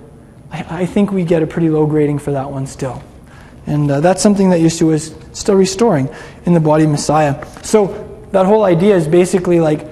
I, 0.52 0.82
I 0.82 0.86
think 0.86 1.10
we 1.10 1.24
get 1.24 1.42
a 1.42 1.48
pretty 1.48 1.68
low 1.68 1.84
grading 1.84 2.20
for 2.20 2.30
that 2.30 2.48
one 2.48 2.68
still. 2.68 3.02
And 3.66 3.90
uh, 3.90 3.98
that's 3.98 4.22
something 4.22 4.50
that 4.50 4.60
Yeshua 4.60 4.94
is 4.94 5.16
still 5.32 5.56
restoring 5.56 6.08
in 6.46 6.54
the 6.54 6.60
body 6.60 6.84
of 6.84 6.90
Messiah. 6.90 7.44
So 7.64 8.22
that 8.30 8.46
whole 8.46 8.62
idea 8.62 8.94
is 8.94 9.08
basically 9.08 9.58
like 9.58 9.84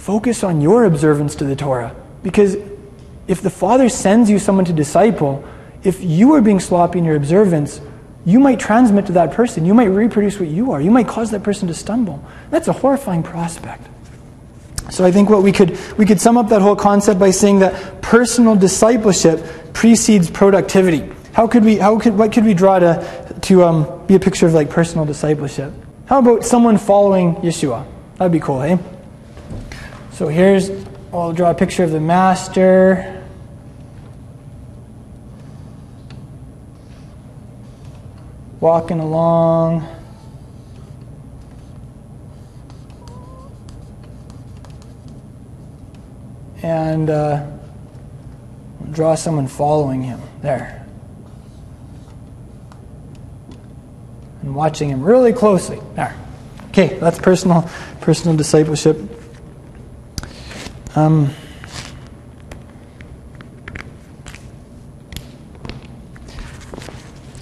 Focus 0.00 0.42
on 0.42 0.62
your 0.62 0.86
observance 0.86 1.34
to 1.34 1.44
the 1.44 1.54
Torah. 1.54 1.94
Because 2.22 2.56
if 3.30 3.40
the 3.40 3.48
Father 3.48 3.88
sends 3.88 4.28
you 4.28 4.40
someone 4.40 4.64
to 4.64 4.72
disciple, 4.72 5.44
if 5.84 6.02
you 6.02 6.34
are 6.34 6.40
being 6.40 6.58
sloppy 6.58 6.98
in 6.98 7.04
your 7.04 7.14
observance, 7.14 7.80
you 8.26 8.40
might 8.40 8.58
transmit 8.58 9.06
to 9.06 9.12
that 9.12 9.30
person. 9.30 9.64
You 9.64 9.72
might 9.72 9.84
reproduce 9.84 10.40
what 10.40 10.48
you 10.48 10.72
are. 10.72 10.80
You 10.80 10.90
might 10.90 11.06
cause 11.06 11.30
that 11.30 11.44
person 11.44 11.68
to 11.68 11.74
stumble. 11.74 12.22
That's 12.50 12.66
a 12.66 12.72
horrifying 12.72 13.22
prospect. 13.22 13.86
So 14.90 15.04
I 15.04 15.12
think 15.12 15.30
what 15.30 15.44
we 15.44 15.52
could 15.52 15.78
we 15.96 16.04
could 16.04 16.20
sum 16.20 16.36
up 16.36 16.48
that 16.48 16.60
whole 16.60 16.74
concept 16.74 17.20
by 17.20 17.30
saying 17.30 17.60
that 17.60 18.02
personal 18.02 18.56
discipleship 18.56 19.72
precedes 19.72 20.28
productivity. 20.28 21.08
How 21.32 21.46
could 21.46 21.64
we 21.64 21.76
how 21.76 22.00
could 22.00 22.18
what 22.18 22.32
could 22.32 22.44
we 22.44 22.52
draw 22.52 22.80
to 22.80 23.38
to 23.42 23.62
um, 23.62 24.06
be 24.08 24.16
a 24.16 24.20
picture 24.20 24.46
of 24.46 24.54
like 24.54 24.68
personal 24.68 25.06
discipleship? 25.06 25.72
How 26.06 26.18
about 26.18 26.44
someone 26.44 26.78
following 26.78 27.36
Yeshua? 27.36 27.86
That'd 28.16 28.32
be 28.32 28.40
cool, 28.40 28.60
eh? 28.62 28.76
So 30.10 30.26
here's, 30.26 30.70
I'll 31.12 31.32
draw 31.32 31.50
a 31.50 31.54
picture 31.54 31.84
of 31.84 31.92
the 31.92 32.00
master. 32.00 33.19
Walking 38.60 39.00
along. 39.00 39.86
And 46.62 47.08
uh, 47.08 47.46
draw 48.90 49.14
someone 49.14 49.48
following 49.48 50.02
him. 50.02 50.20
There. 50.42 50.86
And 54.42 54.54
watching 54.54 54.90
him 54.90 55.02
really 55.02 55.32
closely. 55.32 55.80
There. 55.94 56.14
Okay, 56.68 56.98
that's 56.98 57.18
personal 57.18 57.68
personal 58.00 58.36
discipleship. 58.36 58.98
Um, 60.94 61.30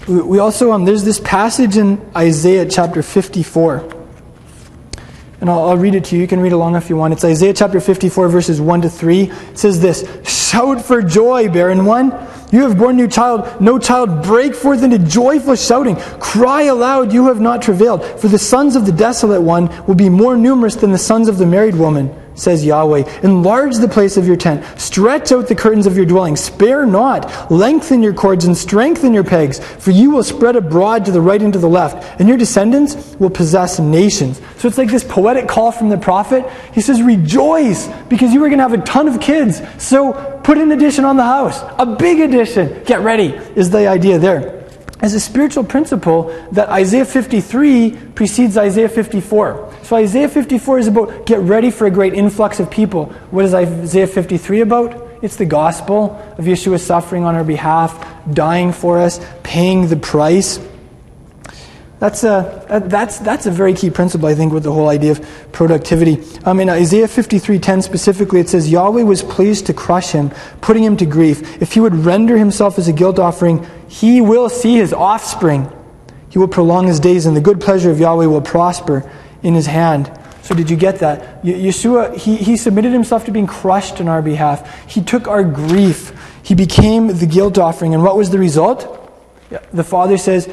we 0.09 0.38
also, 0.38 0.72
um, 0.72 0.86
there's 0.86 1.04
this 1.04 1.20
passage 1.20 1.76
in 1.76 2.00
Isaiah 2.16 2.66
chapter 2.66 3.02
54. 3.02 3.96
And 5.40 5.50
I'll, 5.50 5.68
I'll, 5.68 5.76
read 5.76 5.94
it 5.94 6.06
to 6.06 6.16
you. 6.16 6.22
You 6.22 6.26
can 6.26 6.40
read 6.40 6.52
along 6.52 6.76
if 6.76 6.88
you 6.88 6.96
want. 6.96 7.12
It's 7.12 7.24
Isaiah 7.24 7.52
chapter 7.52 7.78
54, 7.78 8.28
verses 8.28 8.59
1 8.61 8.82
to 8.82 8.88
3. 8.88 9.22
It 9.24 9.59
says 9.59 9.80
this 9.80 10.09
Shout 10.24 10.82
for 10.82 11.02
joy, 11.02 11.50
barren 11.50 11.84
one. 11.84 12.11
You 12.50 12.62
have 12.62 12.78
borne 12.78 12.96
new 12.96 13.06
child, 13.06 13.61
no 13.61 13.78
child, 13.78 14.22
break 14.22 14.54
forth 14.54 14.82
into 14.82 14.98
joyful 14.98 15.54
shouting. 15.54 15.96
Cry 16.18 16.62
aloud, 16.62 17.12
you 17.12 17.26
have 17.26 17.40
not 17.40 17.61
travailed. 17.61 18.02
For 18.18 18.28
the 18.28 18.38
sons 18.38 18.74
of 18.74 18.86
the 18.86 18.92
desolate 18.92 19.42
one 19.42 19.68
will 19.86 19.94
be 19.94 20.09
more 20.09 20.38
numerous 20.38 20.74
than 20.74 20.90
the 20.90 20.98
sons 20.98 21.28
of 21.28 21.36
the 21.36 21.44
married 21.44 21.74
woman 21.74 22.09
says 22.39 22.64
Yahweh. 22.64 23.20
Enlarge 23.22 23.76
the 23.76 23.89
place 23.89 24.16
of 24.16 24.26
your 24.26 24.36
tent. 24.36 24.64
Stretch 24.80 25.32
out 25.32 25.49
the 25.49 25.55
curtains 25.55 25.86
of 25.86 25.97
your 25.97 26.07
dwelling. 26.07 26.36
Spare 26.36 26.86
not. 26.86 27.51
Lengthen 27.51 28.03
your 28.03 28.14
cords 28.14 28.45
and 28.45 28.57
strengthen 28.57 29.12
your 29.12 29.24
pegs, 29.24 29.59
for 29.59 29.91
you 29.91 30.11
will 30.11 30.22
spread 30.22 30.57
abroad 30.57 31.05
to 31.05 31.11
the 31.11 31.20
right 31.20 31.43
and 31.43 31.53
to 31.53 31.59
the 31.59 31.68
left, 31.68 32.20
and 32.20 32.28
your 32.28 32.39
descendants 32.39 33.16
will 33.18 33.30
possess 33.30 33.78
nations. 33.78 34.41
So 34.57 34.68
it's 34.68 34.78
like 34.78 34.91
this 34.91 35.05
poetic 35.05 35.49
call 35.49 35.72
from 35.72 35.89
the 35.89 35.99
prophet. 35.99 36.49
He 36.72 36.80
says, 36.80 37.03
Rejoice, 37.03 37.89
because 38.09 38.32
you 38.32 38.43
are 38.45 38.49
going 38.49 38.59
to 38.59 38.68
have 38.68 38.72
a 38.72 38.84
ton 38.84 39.09
of 39.09 39.20
kids. 39.20 39.61
So 39.82 40.41
put 40.45 40.59
an 40.59 40.72
addition 40.72 41.05
on 41.05 41.16
the 41.16 41.24
house. 41.24 41.62
A 41.78 41.86
big 41.86 42.20
addition. 42.20 42.82
Get 42.84 43.01
ready, 43.01 43.28
is 43.57 43.70
the 43.70 43.86
idea 43.86 44.18
there 44.18 44.59
as 45.01 45.14
a 45.14 45.20
spiritual 45.20 45.64
principle 45.64 46.24
that 46.53 46.68
Isaiah 46.68 47.05
53 47.05 47.93
precedes 48.14 48.57
Isaiah 48.57 48.89
54. 48.89 49.67
So 49.89 49.97
Isaiah 49.97 50.28
54 50.28 50.80
is 50.80 50.86
about 50.86 51.24
get 51.24 51.41
ready 51.41 51.70
for 51.70 51.86
a 51.86 51.91
great 51.91 52.12
influx 52.12 52.61
of 52.61 52.70
people. 52.70 53.07
What 53.30 53.47
is 53.47 53.55
Isaiah 53.55 54.07
53 54.07 54.61
about? 54.61 55.22
It's 55.22 55.36
the 55.36 55.47
gospel 55.47 56.14
of 56.36 56.45
Yeshua 56.45 56.78
suffering 56.78 57.24
on 57.24 57.34
our 57.34 57.43
behalf, 57.43 58.07
dying 58.30 58.72
for 58.72 58.99
us, 58.99 59.18
paying 59.43 59.89
the 59.89 59.97
price. 59.97 60.61
That's 62.01 62.22
a, 62.22 62.82
that's, 62.84 63.18
that's 63.20 63.47
a 63.47 63.51
very 63.51 63.72
key 63.72 63.89
principle, 63.89 64.28
I 64.28 64.34
think, 64.34 64.53
with 64.53 64.64
the 64.64 64.72
whole 64.74 64.91
idea 64.91 65.12
of 65.12 65.26
productivity. 65.53 66.22
Um, 66.45 66.61
in 66.61 66.68
Isaiah 66.68 67.07
53.10 67.07 67.82
specifically, 67.82 68.41
it 68.41 68.51
says, 68.51 68.70
Yahweh 68.70 69.05
was 69.05 69.22
pleased 69.22 69.64
to 69.68 69.72
crush 69.72 70.11
him, 70.11 70.32
putting 70.61 70.84
him 70.84 70.99
to 70.99 71.07
grief. 71.07 71.62
If 71.62 71.72
he 71.72 71.80
would 71.80 71.95
render 71.95 72.36
himself 72.36 72.78
as 72.78 72.89
a 72.89 72.93
guilt 72.93 73.18
offering, 73.18 73.66
he 73.89 74.20
will 74.20 74.51
see 74.51 74.74
his 74.74 74.93
offspring. 74.93 75.72
He 76.28 76.39
will 76.39 76.47
prolong 76.47 76.86
his 76.89 77.01
days, 77.01 77.24
and 77.24 77.34
the 77.34 77.41
good 77.41 77.59
pleasure 77.59 77.91
of 77.91 77.99
Yahweh 77.99 78.26
will 78.26 78.43
prosper 78.43 79.11
in 79.43 79.55
his 79.55 79.66
hand. 79.66 80.11
So, 80.43 80.55
did 80.55 80.70
you 80.70 80.76
get 80.76 81.01
that? 81.01 81.43
Yeshua, 81.43 82.16
he, 82.16 82.36
he 82.36 82.57
submitted 82.57 82.93
himself 82.93 83.26
to 83.26 83.30
being 83.30 83.47
crushed 83.47 84.01
on 84.01 84.09
our 84.09 84.22
behalf. 84.22 84.89
He 84.89 85.03
took 85.03 85.28
our 85.28 85.45
grief. 85.45 86.12
He 86.43 86.55
became 86.55 87.09
the 87.09 87.26
guilt 87.26 87.59
offering. 87.59 87.93
And 87.93 88.03
what 88.03 88.16
was 88.16 88.30
the 88.30 88.39
result? 88.39 88.95
The 89.72 89.84
Father 89.84 90.16
says, 90.16 90.49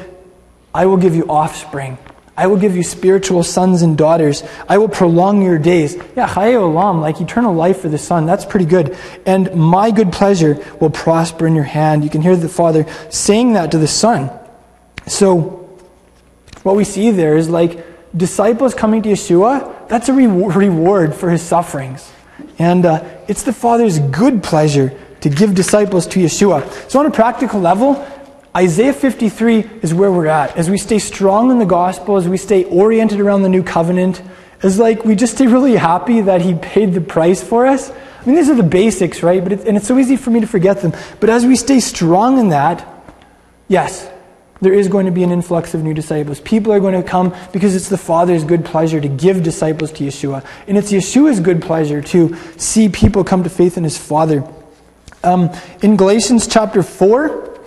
I 0.74 0.84
will 0.86 0.98
give 0.98 1.14
you 1.14 1.26
offspring. 1.28 1.96
I 2.36 2.48
will 2.48 2.58
give 2.58 2.76
you 2.76 2.82
spiritual 2.82 3.42
sons 3.42 3.80
and 3.80 3.96
daughters. 3.96 4.42
I 4.68 4.76
will 4.76 4.90
prolong 4.90 5.40
your 5.42 5.58
days. 5.58 5.94
Yeah, 6.14 6.28
Chaye 6.28 6.52
Olam, 6.52 7.00
like 7.00 7.20
eternal 7.20 7.54
life 7.54 7.80
for 7.80 7.88
the 7.88 7.96
Son. 7.96 8.26
That's 8.26 8.44
pretty 8.44 8.66
good. 8.66 8.96
And 9.24 9.54
my 9.54 9.90
good 9.90 10.12
pleasure 10.12 10.62
will 10.78 10.90
prosper 10.90 11.46
in 11.46 11.54
your 11.54 11.64
hand. 11.64 12.04
You 12.04 12.10
can 12.10 12.20
hear 12.20 12.36
the 12.36 12.50
Father 12.50 12.84
saying 13.08 13.54
that 13.54 13.70
to 13.70 13.78
the 13.78 13.88
Son. 13.88 14.30
So, 15.06 15.66
what 16.62 16.76
we 16.76 16.84
see 16.84 17.10
there 17.10 17.38
is 17.38 17.48
like 17.48 17.82
disciples 18.16 18.74
coming 18.74 19.02
to 19.02 19.10
Yeshua, 19.10 19.88
that's 19.88 20.08
a 20.08 20.12
re- 20.12 20.26
reward 20.26 21.14
for 21.14 21.30
his 21.30 21.42
sufferings. 21.42 22.10
And 22.58 22.86
uh, 22.86 23.04
it's 23.28 23.42
the 23.42 23.52
Father's 23.52 23.98
good 23.98 24.42
pleasure 24.42 24.98
to 25.20 25.28
give 25.28 25.54
disciples 25.54 26.06
to 26.08 26.20
Yeshua. 26.20 26.90
So, 26.90 27.00
on 27.00 27.06
a 27.06 27.10
practical 27.10 27.60
level, 27.60 28.06
Isaiah 28.56 28.92
53 28.92 29.58
is 29.82 29.92
where 29.92 30.10
we're 30.10 30.26
at. 30.26 30.56
As 30.56 30.70
we 30.70 30.78
stay 30.78 30.98
strong 30.98 31.50
in 31.50 31.58
the 31.58 31.66
gospel, 31.66 32.16
as 32.16 32.28
we 32.28 32.38
stay 32.38 32.64
oriented 32.64 33.20
around 33.20 33.42
the 33.42 33.48
new 33.48 33.62
covenant, 33.62 34.22
as 34.62 34.78
like 34.78 35.04
we 35.04 35.14
just 35.14 35.34
stay 35.34 35.46
really 35.46 35.76
happy 35.76 36.22
that 36.22 36.40
he 36.40 36.54
paid 36.54 36.94
the 36.94 37.00
price 37.00 37.42
for 37.42 37.66
us. 37.66 37.90
I 37.90 38.24
mean, 38.24 38.36
these 38.36 38.48
are 38.48 38.54
the 38.54 38.62
basics, 38.62 39.22
right? 39.22 39.42
But 39.42 39.52
it, 39.52 39.66
and 39.66 39.76
it's 39.76 39.86
so 39.86 39.98
easy 39.98 40.16
for 40.16 40.30
me 40.30 40.40
to 40.40 40.46
forget 40.46 40.80
them. 40.80 40.92
But 41.20 41.30
as 41.30 41.44
we 41.44 41.54
stay 41.56 41.80
strong 41.80 42.38
in 42.38 42.48
that, 42.48 42.86
yes, 43.68 44.10
there 44.60 44.72
is 44.72 44.88
going 44.88 45.06
to 45.06 45.12
be 45.12 45.22
an 45.22 45.30
influx 45.30 45.74
of 45.74 45.82
new 45.82 45.92
disciples. 45.92 46.40
People 46.40 46.72
are 46.72 46.80
going 46.80 47.00
to 47.00 47.08
come 47.08 47.34
because 47.52 47.74
it's 47.74 47.88
the 47.88 47.98
Father's 47.98 48.44
good 48.44 48.64
pleasure 48.64 49.00
to 49.00 49.08
give 49.08 49.42
disciples 49.42 49.92
to 49.92 50.04
Yeshua. 50.04 50.44
And 50.66 50.78
it's 50.78 50.90
Yeshua's 50.90 51.40
good 51.40 51.60
pleasure 51.60 52.00
to 52.02 52.36
see 52.56 52.88
people 52.88 53.22
come 53.24 53.42
to 53.44 53.50
faith 53.50 53.76
in 53.76 53.84
his 53.84 53.98
Father. 53.98 54.46
Um, 55.22 55.50
in 55.82 55.96
Galatians 55.96 56.46
chapter 56.46 56.82
4, 56.82 57.60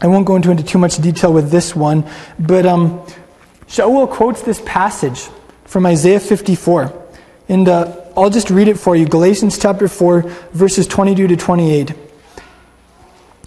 I 0.00 0.06
won't 0.06 0.26
go 0.26 0.36
into, 0.36 0.50
into 0.50 0.62
too 0.62 0.78
much 0.78 0.96
detail 0.96 1.32
with 1.32 1.50
this 1.50 1.76
one, 1.76 2.08
but 2.38 2.64
um, 2.64 3.04
Shaul 3.66 4.08
quotes 4.10 4.42
this 4.42 4.62
passage 4.64 5.28
from 5.64 5.84
Isaiah 5.84 6.20
54. 6.20 6.92
And 7.48 7.68
uh, 7.68 8.00
I'll 8.16 8.30
just 8.30 8.48
read 8.48 8.68
it 8.68 8.78
for 8.78 8.96
you 8.96 9.06
Galatians 9.06 9.58
chapter 9.58 9.88
4, 9.88 10.22
verses 10.52 10.86
22 10.86 11.28
to 11.28 11.36
28. 11.36 12.09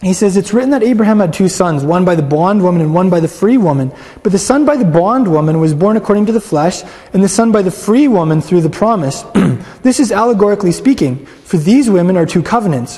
He 0.03 0.13
says, 0.13 0.35
It's 0.35 0.53
written 0.53 0.71
that 0.71 0.83
Abraham 0.83 1.21
had 1.21 1.31
two 1.31 1.47
sons, 1.47 1.85
one 1.85 2.03
by 2.03 2.15
the 2.15 2.21
bondwoman 2.21 2.81
and 2.81 2.93
one 2.93 3.09
by 3.09 3.21
the 3.21 3.27
free 3.27 3.57
woman. 3.57 3.91
But 4.21 4.33
the 4.33 4.39
son 4.39 4.65
by 4.65 4.75
the 4.75 4.85
bondwoman 4.85 5.61
was 5.61 5.73
born 5.73 5.95
according 5.95 6.25
to 6.25 6.33
the 6.33 6.41
flesh, 6.41 6.83
and 7.13 7.23
the 7.23 7.29
son 7.29 7.53
by 7.53 7.61
the 7.61 7.71
free 7.71 8.09
woman 8.09 8.41
through 8.41 8.61
the 8.61 8.69
promise. 8.69 9.21
this 9.81 10.01
is 10.01 10.11
allegorically 10.11 10.73
speaking, 10.73 11.25
for 11.25 11.55
these 11.55 11.89
women 11.89 12.17
are 12.17 12.25
two 12.25 12.43
covenants. 12.43 12.97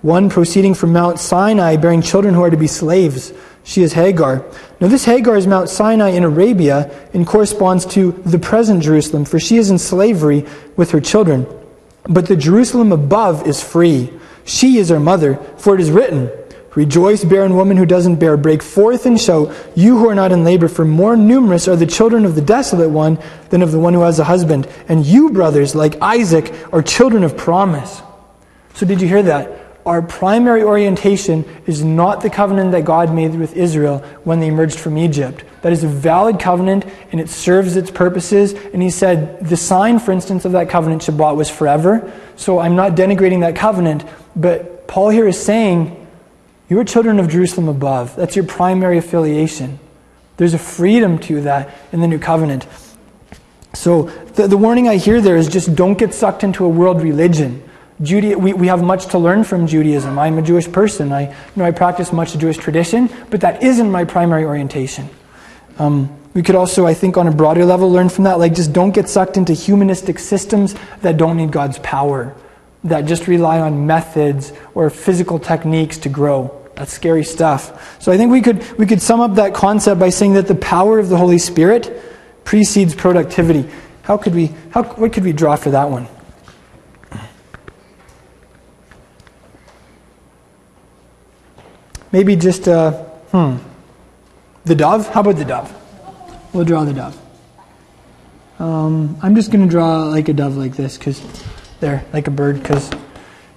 One 0.00 0.30
proceeding 0.30 0.72
from 0.72 0.92
Mount 0.92 1.18
Sinai, 1.18 1.76
bearing 1.76 2.00
children 2.00 2.32
who 2.32 2.42
are 2.42 2.50
to 2.50 2.56
be 2.56 2.68
slaves. 2.68 3.34
She 3.64 3.82
is 3.82 3.92
Hagar. 3.92 4.44
Now, 4.80 4.88
this 4.88 5.04
Hagar 5.04 5.36
is 5.36 5.46
Mount 5.46 5.68
Sinai 5.68 6.10
in 6.10 6.24
Arabia 6.24 6.90
and 7.12 7.26
corresponds 7.26 7.84
to 7.86 8.12
the 8.24 8.38
present 8.38 8.82
Jerusalem, 8.82 9.26
for 9.26 9.38
she 9.38 9.56
is 9.58 9.70
in 9.70 9.78
slavery 9.78 10.46
with 10.76 10.92
her 10.92 11.00
children. 11.00 11.46
But 12.04 12.28
the 12.28 12.36
Jerusalem 12.36 12.92
above 12.92 13.46
is 13.46 13.62
free. 13.62 14.12
She 14.44 14.78
is 14.78 14.88
her 14.90 15.00
mother, 15.00 15.36
for 15.58 15.74
it 15.74 15.80
is 15.80 15.90
written, 15.90 16.30
Rejoice, 16.76 17.24
barren 17.24 17.56
woman 17.56 17.78
who 17.78 17.86
doesn't 17.86 18.16
bear. 18.16 18.36
Break 18.36 18.62
forth 18.62 19.06
and 19.06 19.18
show, 19.18 19.52
you 19.74 19.98
who 19.98 20.10
are 20.10 20.14
not 20.14 20.30
in 20.30 20.44
labor, 20.44 20.68
for 20.68 20.84
more 20.84 21.16
numerous 21.16 21.66
are 21.66 21.74
the 21.74 21.86
children 21.86 22.26
of 22.26 22.34
the 22.34 22.42
desolate 22.42 22.90
one 22.90 23.18
than 23.48 23.62
of 23.62 23.72
the 23.72 23.78
one 23.78 23.94
who 23.94 24.02
has 24.02 24.18
a 24.18 24.24
husband. 24.24 24.68
And 24.86 25.04
you, 25.06 25.30
brothers, 25.30 25.74
like 25.74 26.00
Isaac, 26.02 26.54
are 26.74 26.82
children 26.82 27.24
of 27.24 27.34
promise. 27.34 28.02
So, 28.74 28.84
did 28.84 29.00
you 29.00 29.08
hear 29.08 29.22
that? 29.22 29.58
Our 29.86 30.02
primary 30.02 30.62
orientation 30.62 31.46
is 31.64 31.82
not 31.82 32.20
the 32.20 32.28
covenant 32.28 32.72
that 32.72 32.84
God 32.84 33.14
made 33.14 33.34
with 33.36 33.56
Israel 33.56 34.00
when 34.24 34.40
they 34.40 34.48
emerged 34.48 34.78
from 34.78 34.98
Egypt. 34.98 35.44
That 35.62 35.72
is 35.72 35.82
a 35.82 35.88
valid 35.88 36.38
covenant 36.38 36.84
and 37.10 37.20
it 37.20 37.30
serves 37.30 37.76
its 37.76 37.90
purposes. 37.90 38.52
And 38.52 38.82
he 38.82 38.90
said 38.90 39.48
the 39.48 39.56
sign, 39.56 39.98
for 39.98 40.12
instance, 40.12 40.44
of 40.44 40.52
that 40.52 40.68
covenant, 40.68 41.02
Shabbat, 41.02 41.36
was 41.36 41.48
forever. 41.48 42.12
So 42.34 42.58
I'm 42.58 42.76
not 42.76 42.96
denigrating 42.96 43.40
that 43.40 43.56
covenant, 43.56 44.04
but 44.34 44.88
Paul 44.88 45.08
here 45.08 45.26
is 45.26 45.40
saying 45.40 46.05
you 46.68 46.78
are 46.80 46.84
children 46.84 47.20
of 47.20 47.28
Jerusalem 47.28 47.68
above. 47.68 48.16
That's 48.16 48.34
your 48.34 48.44
primary 48.44 48.98
affiliation. 48.98 49.78
There's 50.36 50.54
a 50.54 50.58
freedom 50.58 51.18
to 51.20 51.42
that 51.42 51.74
in 51.92 52.00
the 52.00 52.08
new 52.08 52.18
covenant. 52.18 52.66
So 53.72 54.04
the, 54.34 54.48
the 54.48 54.56
warning 54.56 54.88
I 54.88 54.96
hear 54.96 55.20
there 55.20 55.36
is 55.36 55.48
just 55.48 55.74
don't 55.76 55.96
get 55.96 56.12
sucked 56.12 56.42
into 56.42 56.64
a 56.64 56.68
world 56.68 57.02
religion. 57.02 57.62
Judaism, 58.02 58.42
we, 58.42 58.52
we 58.52 58.66
have 58.66 58.82
much 58.82 59.06
to 59.06 59.18
learn 59.18 59.44
from 59.44 59.66
Judaism. 59.66 60.18
I'm 60.18 60.38
a 60.38 60.42
Jewish 60.42 60.70
person. 60.70 61.12
I, 61.12 61.30
you 61.30 61.34
know, 61.56 61.64
I 61.64 61.70
practice 61.70 62.12
much 62.12 62.36
Jewish 62.36 62.58
tradition, 62.58 63.08
but 63.30 63.40
that 63.42 63.62
isn't 63.62 63.90
my 63.90 64.04
primary 64.04 64.44
orientation. 64.44 65.08
Um, 65.78 66.14
we 66.34 66.42
could 66.42 66.54
also, 66.54 66.84
I 66.84 66.92
think, 66.92 67.16
on 67.16 67.26
a 67.26 67.32
broader 67.32 67.64
level, 67.64 67.90
learn 67.90 68.10
from 68.10 68.24
that. 68.24 68.38
Like, 68.38 68.54
just 68.54 68.72
don't 68.72 68.94
get 68.94 69.08
sucked 69.08 69.38
into 69.38 69.54
humanistic 69.54 70.18
systems 70.18 70.74
that 71.00 71.16
don't 71.16 71.36
need 71.38 71.52
God's 71.52 71.78
power 71.78 72.34
that 72.86 73.02
just 73.02 73.26
rely 73.26 73.60
on 73.60 73.86
methods 73.86 74.52
or 74.74 74.90
physical 74.90 75.38
techniques 75.38 75.98
to 75.98 76.08
grow. 76.08 76.55
That's 76.76 76.92
scary 76.92 77.24
stuff. 77.24 78.00
So 78.02 78.12
I 78.12 78.18
think 78.18 78.30
we 78.30 78.42
could, 78.42 78.78
we 78.78 78.86
could 78.86 79.00
sum 79.00 79.20
up 79.20 79.34
that 79.36 79.54
concept 79.54 79.98
by 79.98 80.10
saying 80.10 80.34
that 80.34 80.46
the 80.46 80.54
power 80.54 80.98
of 80.98 81.08
the 81.08 81.16
Holy 81.16 81.38
Spirit 81.38 82.02
precedes 82.44 82.94
productivity. 82.94 83.68
How 84.02 84.16
could 84.18 84.34
we, 84.34 84.54
how, 84.70 84.84
what 84.84 85.12
could 85.12 85.24
we 85.24 85.32
draw 85.32 85.56
for 85.56 85.70
that 85.70 85.90
one? 85.90 86.06
Maybe 92.12 92.36
just, 92.36 92.68
uh, 92.68 92.92
hmm, 93.32 93.56
the 94.64 94.74
dove? 94.74 95.08
How 95.08 95.20
about 95.20 95.36
the 95.36 95.44
dove? 95.44 95.74
We'll 96.52 96.64
draw 96.64 96.84
the 96.84 96.92
dove. 96.92 97.18
Um, 98.58 99.18
I'm 99.22 99.34
just 99.34 99.50
going 99.50 99.66
to 99.66 99.70
draw 99.70 100.04
like 100.04 100.28
a 100.28 100.32
dove 100.32 100.56
like 100.56 100.76
this 100.76 100.96
because 100.96 101.22
there, 101.80 102.04
like 102.12 102.26
a 102.26 102.30
bird, 102.30 102.62
because 102.62 102.90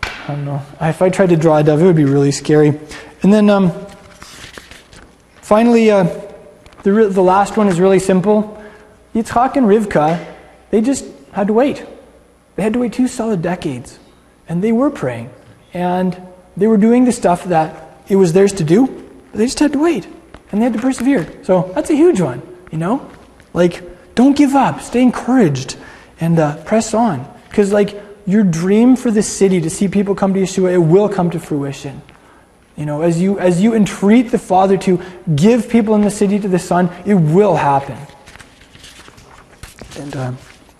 I 0.04 0.36
don't 0.36 0.46
know. 0.46 0.62
If 0.82 1.02
I 1.02 1.10
tried 1.10 1.30
to 1.30 1.38
draw 1.38 1.58
a 1.58 1.64
dove, 1.64 1.82
it 1.82 1.86
would 1.86 1.96
be 1.96 2.06
really 2.06 2.32
scary. 2.32 2.80
And 3.22 3.34
then 3.34 3.50
um, 3.50 3.72
finally, 5.42 5.92
uh, 5.92 6.04
the, 6.84 6.94
re- 6.94 7.08
the 7.08 7.24
last 7.24 7.58
one 7.58 7.68
is 7.68 7.80
really 7.80 8.00
simple. 8.00 8.62
Yitzchak 9.14 9.56
and 9.56 9.66
Rivka, 9.66 10.26
they 10.70 10.82
just 10.82 11.06
had 11.32 11.48
to 11.48 11.54
wait. 11.54 11.86
They 12.56 12.64
had 12.64 12.74
to 12.74 12.80
wait 12.80 12.94
two 12.94 13.08
solid 13.08 13.42
decades. 13.42 14.00
And 14.48 14.64
they 14.64 14.72
were 14.72 14.90
praying. 14.90 15.30
And 15.74 16.20
they 16.56 16.68
were 16.68 16.78
doing 16.78 17.06
the 17.06 17.12
stuff 17.12 17.46
that 17.46 18.02
it 18.08 18.16
was 18.16 18.34
theirs 18.34 18.54
to 18.54 18.64
do, 18.64 18.88
but 18.88 19.38
they 19.38 19.46
just 19.46 19.60
had 19.60 19.74
to 19.74 19.80
wait. 19.80 20.08
And 20.52 20.62
they 20.62 20.66
had 20.66 20.74
to 20.74 20.80
persevere. 20.80 21.28
So 21.44 21.72
that's 21.76 21.90
a 21.90 21.96
huge 21.96 22.22
one, 22.22 22.42
you 22.72 22.78
know? 22.78 23.10
Like, 23.54 23.84
don't 24.16 24.36
give 24.36 24.56
up. 24.56 24.82
Stay 24.82 25.02
encouraged 25.02 25.78
and 26.20 26.40
uh, 26.40 26.58
press 26.64 26.94
on. 26.94 27.28
Because, 27.50 27.72
like, 27.72 28.02
your 28.26 28.44
dream 28.44 28.96
for 28.96 29.12
the 29.12 29.24
city 29.24 29.62
to 29.62 29.70
see 29.70 29.88
people 29.88 30.16
come 30.16 30.34
to 30.34 30.42
Yeshua, 30.42 30.74
it 30.74 30.78
will 30.78 31.10
come 31.10 31.30
to 31.32 31.40
fruition. 31.40 32.02
You 32.80 32.86
know, 32.86 33.02
as 33.02 33.22
you, 33.22 33.38
as 33.40 33.62
you 33.62 33.76
entreat 33.76 34.32
the 34.32 34.38
Father 34.38 34.78
to 34.78 35.02
give 35.36 35.68
people 35.68 35.96
in 35.96 36.02
the 36.02 36.10
city 36.10 36.40
to 36.40 36.48
the 36.48 36.58
Son, 36.58 36.90
it 37.06 37.14
will 37.14 37.58
happen. 37.58 37.98
And 39.98 40.16
uh, 40.16 40.32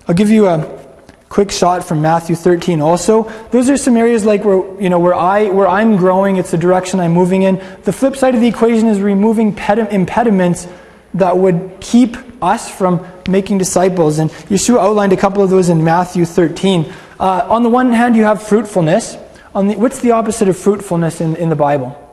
I'll 0.08 0.16
give 0.16 0.30
you 0.30 0.48
a 0.48 0.80
quick 1.28 1.52
shot 1.52 1.84
from 1.84 2.02
Matthew 2.02 2.38
13 2.38 2.80
also. 2.80 3.24
Those 3.52 3.70
are 3.70 3.76
some 3.76 3.98
areas 3.98 4.24
like 4.24 4.46
where, 4.46 4.82
you 4.82 4.90
know, 4.90 4.98
where, 4.98 5.14
I, 5.14 5.50
where 5.50 5.68
I'm 5.68 5.98
growing, 5.98 6.38
it's 6.38 6.52
the 6.52 6.58
direction 6.58 7.02
I'm 7.02 7.12
moving 7.12 7.42
in. 7.42 7.62
The 7.84 7.92
flip 7.92 8.16
side 8.16 8.34
of 8.34 8.40
the 8.40 8.48
equation 8.48 8.88
is 8.88 9.02
removing 9.02 9.50
impediments 9.58 10.70
that 11.16 11.38
would 11.38 11.82
keep 11.82 12.16
us 12.42 12.72
from 12.72 13.06
making 13.28 13.58
disciples. 13.58 14.20
And 14.20 14.30
Yeshua 14.48 14.80
outlined 14.80 15.12
a 15.12 15.18
couple 15.18 15.44
of 15.44 15.50
those 15.50 15.68
in 15.68 15.84
Matthew 15.84 16.24
13. 16.24 16.94
Uh, 17.20 17.46
on 17.50 17.64
the 17.64 17.70
one 17.70 17.92
hand, 17.92 18.16
you 18.16 18.24
have 18.24 18.42
fruitfulness. 18.42 19.18
The, 19.54 19.76
what's 19.76 20.00
the 20.00 20.12
opposite 20.12 20.48
of 20.48 20.58
fruitfulness 20.58 21.22
in, 21.22 21.36
in 21.36 21.50
the 21.50 21.56
Bible? 21.56 22.06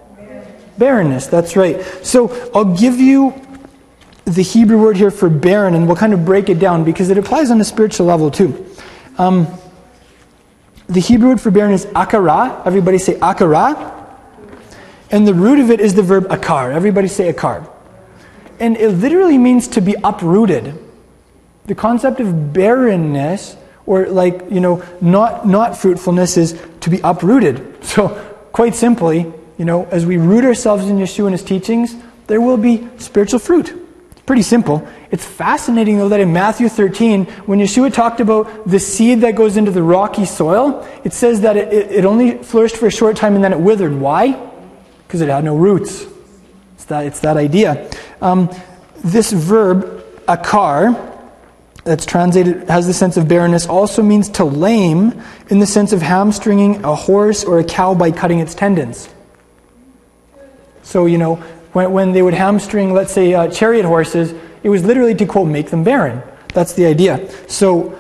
Barrenness, 0.79 1.27
that's 1.27 1.57
right. 1.57 1.83
So 2.03 2.51
I'll 2.55 2.77
give 2.77 3.01
you 3.01 3.35
the 4.25 4.43
Hebrew 4.43 4.81
word 4.81 4.97
here 4.97 5.11
for 5.11 5.31
barren, 5.31 5.75
and 5.75 5.87
we'll 5.87 5.97
kind 5.97 6.13
of 6.13 6.25
break 6.25 6.49
it 6.49 6.59
down 6.59 6.85
because 6.85 7.11
it 7.11 7.17
applies 7.17 7.51
on 7.51 7.61
a 7.61 7.65
spiritual 7.65 8.07
level 8.07 8.31
too. 8.31 8.67
Um, 9.19 9.47
the 10.89 11.01
Hebrew 11.01 11.31
word 11.31 11.41
for 11.41 11.51
barren 11.51 11.73
is 11.73 11.87
akara. 11.87 12.65
Everybody 12.67 12.99
say 12.99 13.15
akara. 13.15 13.93
And 15.11 15.27
the 15.27 15.35
root 15.35 15.61
of 15.61 15.71
it 15.71 15.81
is 15.81 15.95
the 15.95 16.03
verb 16.03 16.25
akar. 16.25 16.73
Everybody 16.73 17.09
say 17.09 17.33
akar. 17.33 17.71
And 18.59 18.77
it 18.77 18.89
literally 18.91 19.39
means 19.39 19.69
to 19.69 19.81
be 19.81 19.95
uprooted. 20.03 20.83
The 21.67 21.75
concept 21.75 22.21
of 22.21 22.53
barrenness, 22.53 23.57
or 23.87 24.07
like, 24.07 24.43
you 24.51 24.61
know, 24.61 24.85
not, 25.01 25.47
not 25.47 25.77
fruitfulness, 25.77 26.37
is 26.37 26.53
to 26.87 26.91
be 26.91 27.01
uprooted. 27.03 27.75
So, 27.87 28.09
quite 28.53 28.75
simply, 28.75 29.33
you 29.59 29.65
know, 29.65 29.85
as 29.87 30.05
we 30.05 30.17
root 30.17 30.45
ourselves 30.45 30.89
in 30.89 30.97
Yeshua 30.97 31.27
and 31.27 31.33
his 31.33 31.45
teachings, 31.45 31.95
there 32.27 32.41
will 32.41 32.57
be 32.57 32.89
spiritual 32.99 33.39
fruit. 33.39 33.73
It's 34.11 34.21
pretty 34.23 34.43
simple. 34.43 34.87
It's 35.11 35.25
fascinating, 35.25 35.99
though, 35.99 36.09
that 36.09 36.21
in 36.21 36.33
Matthew 36.33 36.69
13, 36.69 37.25
when 37.47 37.61
Yeshua 37.61 37.93
talked 37.93 38.21
about 38.21 38.69
the 38.69 38.81
seed 38.81 39.21
that 39.21 39.37
goes 39.37 39.57
into 39.57 39.71
the 39.71 39.83
rocky 39.83 40.25
soil, 40.25 40.87
it 41.05 41.13
says 41.13 41.43
that 41.43 41.57
it, 41.57 41.73
it, 41.73 42.05
only 42.05 42.39
flourished 42.39 42.77
for 42.77 42.89
a 42.89 42.91
short 42.91 43.17
time 43.17 43.37
and 43.37 43.45
then 43.45 43.53
it 43.53 43.61
withered. 43.61 43.95
Why? 43.95 44.33
Because 45.07 45.21
it 45.21 45.29
had 45.29 45.45
no 45.45 45.57
roots. 45.57 46.07
It's 46.75 46.87
that, 46.87 47.07
it's 47.07 47.21
that 47.21 47.37
idea. 47.37 47.89
Um, 48.21 48.51
this 48.97 49.33
verb, 49.33 50.05
akar, 50.27 51.16
that's 51.87 52.05
translated 52.05 52.69
has 52.69 52.87
the 52.87 52.93
sense 52.93 53.17
of 53.17 53.29
barrenness 53.29 53.67
also 53.67 54.03
means 54.03 54.29
to 54.31 54.45
lame 54.45 55.23
in 55.49 55.61
the 55.61 55.67
sense 55.67 55.93
of 55.93 56.03
hamstringing 56.03 56.85
a 56.85 56.95
horse 56.95 57.45
or 57.45 57.59
a 57.61 57.65
cow 57.65 57.95
by 57.95 58.11
cutting 58.11 58.41
its 58.41 58.55
tendons. 58.55 59.09
So, 60.83 61.07
you 61.07 61.17
know, 61.17 61.37
when, 61.73 61.93
when 61.93 62.13
they 62.13 62.23
would 62.23 62.35
hamstring, 62.35 62.93
let's 62.93 63.13
say, 63.13 63.35
uh, 63.35 63.49
chariot 63.49 63.87
horses, 63.87 64.35
it 64.63 64.69
was 64.69 64.85
literally 64.85 65.15
to, 65.15 65.27
quote, 65.27 65.49
make 65.49 65.71
them 65.71 65.85
barren. 65.85 66.23
That's 66.53 66.75
the 66.75 66.87
idea. 66.87 67.31
So, 67.49 67.97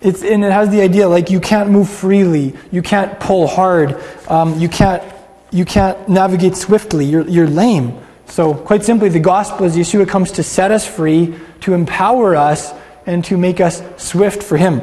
it's, 0.00 0.22
and 0.22 0.44
it 0.44 0.50
has 0.50 0.70
the 0.70 0.80
idea 0.80 1.08
like 1.08 1.30
you 1.30 1.40
can't 1.40 1.70
move 1.70 1.88
freely, 1.88 2.54
you 2.70 2.82
can't 2.82 3.20
pull 3.20 3.46
hard, 3.46 4.02
um, 4.28 4.58
you, 4.58 4.68
can't, 4.68 5.02
you 5.50 5.64
can't 5.64 6.08
navigate 6.08 6.56
swiftly, 6.56 7.04
you're, 7.04 7.28
you're 7.28 7.46
lame. 7.46 7.98
So, 8.26 8.54
quite 8.54 8.84
simply, 8.84 9.10
the 9.10 9.20
gospel 9.20 9.66
is 9.66 9.76
Yeshua 9.76 10.08
comes 10.08 10.32
to 10.32 10.42
set 10.42 10.70
us 10.70 10.86
free, 10.86 11.38
to 11.60 11.74
empower 11.74 12.34
us, 12.34 12.72
and 13.06 13.24
to 13.26 13.36
make 13.36 13.60
us 13.60 13.82
swift 13.96 14.42
for 14.42 14.56
Him. 14.56 14.80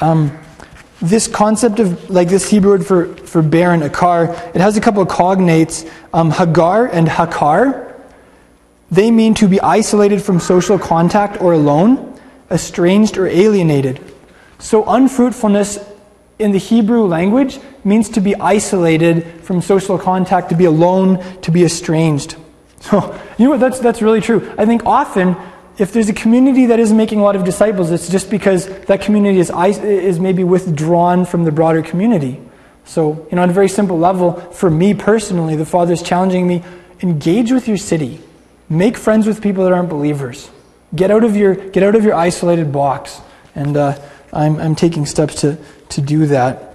Um, 0.00 0.38
this 1.00 1.28
concept 1.28 1.80
of, 1.80 2.08
like 2.10 2.28
this 2.28 2.48
Hebrew 2.48 2.70
word 2.70 2.86
for, 2.86 3.14
for 3.26 3.42
barren, 3.42 3.80
akar, 3.80 4.32
it 4.54 4.60
has 4.60 4.76
a 4.76 4.80
couple 4.80 5.02
of 5.02 5.08
cognates, 5.08 5.88
um, 6.12 6.30
hagar 6.30 6.86
and 6.86 7.06
hakar. 7.06 7.92
They 8.90 9.10
mean 9.10 9.34
to 9.34 9.48
be 9.48 9.60
isolated 9.60 10.22
from 10.22 10.40
social 10.40 10.78
contact 10.78 11.40
or 11.42 11.52
alone, 11.52 12.18
estranged 12.50 13.18
or 13.18 13.26
alienated. 13.26 14.00
So, 14.58 14.84
unfruitfulness 14.84 15.78
in 16.38 16.52
the 16.52 16.58
Hebrew 16.58 17.04
language 17.04 17.58
means 17.84 18.08
to 18.10 18.20
be 18.20 18.34
isolated 18.36 19.24
from 19.42 19.60
social 19.60 19.98
contact, 19.98 20.48
to 20.50 20.56
be 20.56 20.64
alone, 20.64 21.22
to 21.42 21.50
be 21.50 21.64
estranged. 21.64 22.36
So, 22.84 23.18
you 23.38 23.46
know 23.46 23.52
what? 23.52 23.60
That's, 23.60 23.78
that's 23.78 24.02
really 24.02 24.20
true. 24.20 24.52
I 24.58 24.66
think 24.66 24.84
often, 24.84 25.36
if 25.76 25.92
there's 25.92 26.08
a 26.08 26.14
community 26.14 26.66
that 26.66 26.78
isn't 26.78 26.96
making 26.96 27.18
a 27.18 27.22
lot 27.22 27.36
of 27.36 27.44
disciples, 27.44 27.90
it's 27.90 28.08
just 28.08 28.30
because 28.30 28.68
that 28.86 29.00
community 29.00 29.38
is, 29.38 29.50
is 29.50 30.20
maybe 30.20 30.44
withdrawn 30.44 31.24
from 31.24 31.44
the 31.44 31.52
broader 31.52 31.82
community. 31.82 32.40
So, 32.84 33.26
you 33.30 33.36
know, 33.36 33.42
on 33.42 33.50
a 33.50 33.52
very 33.52 33.68
simple 33.68 33.98
level, 33.98 34.34
for 34.52 34.70
me 34.70 34.94
personally, 34.94 35.56
the 35.56 35.66
Father's 35.66 36.02
challenging 36.02 36.46
me 36.46 36.62
engage 37.00 37.50
with 37.50 37.66
your 37.66 37.76
city, 37.76 38.20
make 38.68 38.96
friends 38.96 39.26
with 39.26 39.42
people 39.42 39.64
that 39.64 39.72
aren't 39.72 39.88
believers, 39.88 40.50
get 40.94 41.10
out 41.10 41.24
of 41.24 41.34
your, 41.34 41.54
get 41.54 41.82
out 41.82 41.94
of 41.94 42.04
your 42.04 42.14
isolated 42.14 42.72
box. 42.72 43.20
And 43.54 43.76
uh, 43.76 43.98
I'm, 44.32 44.58
I'm 44.60 44.74
taking 44.74 45.06
steps 45.06 45.40
to, 45.40 45.58
to 45.90 46.00
do 46.00 46.26
that. 46.26 46.73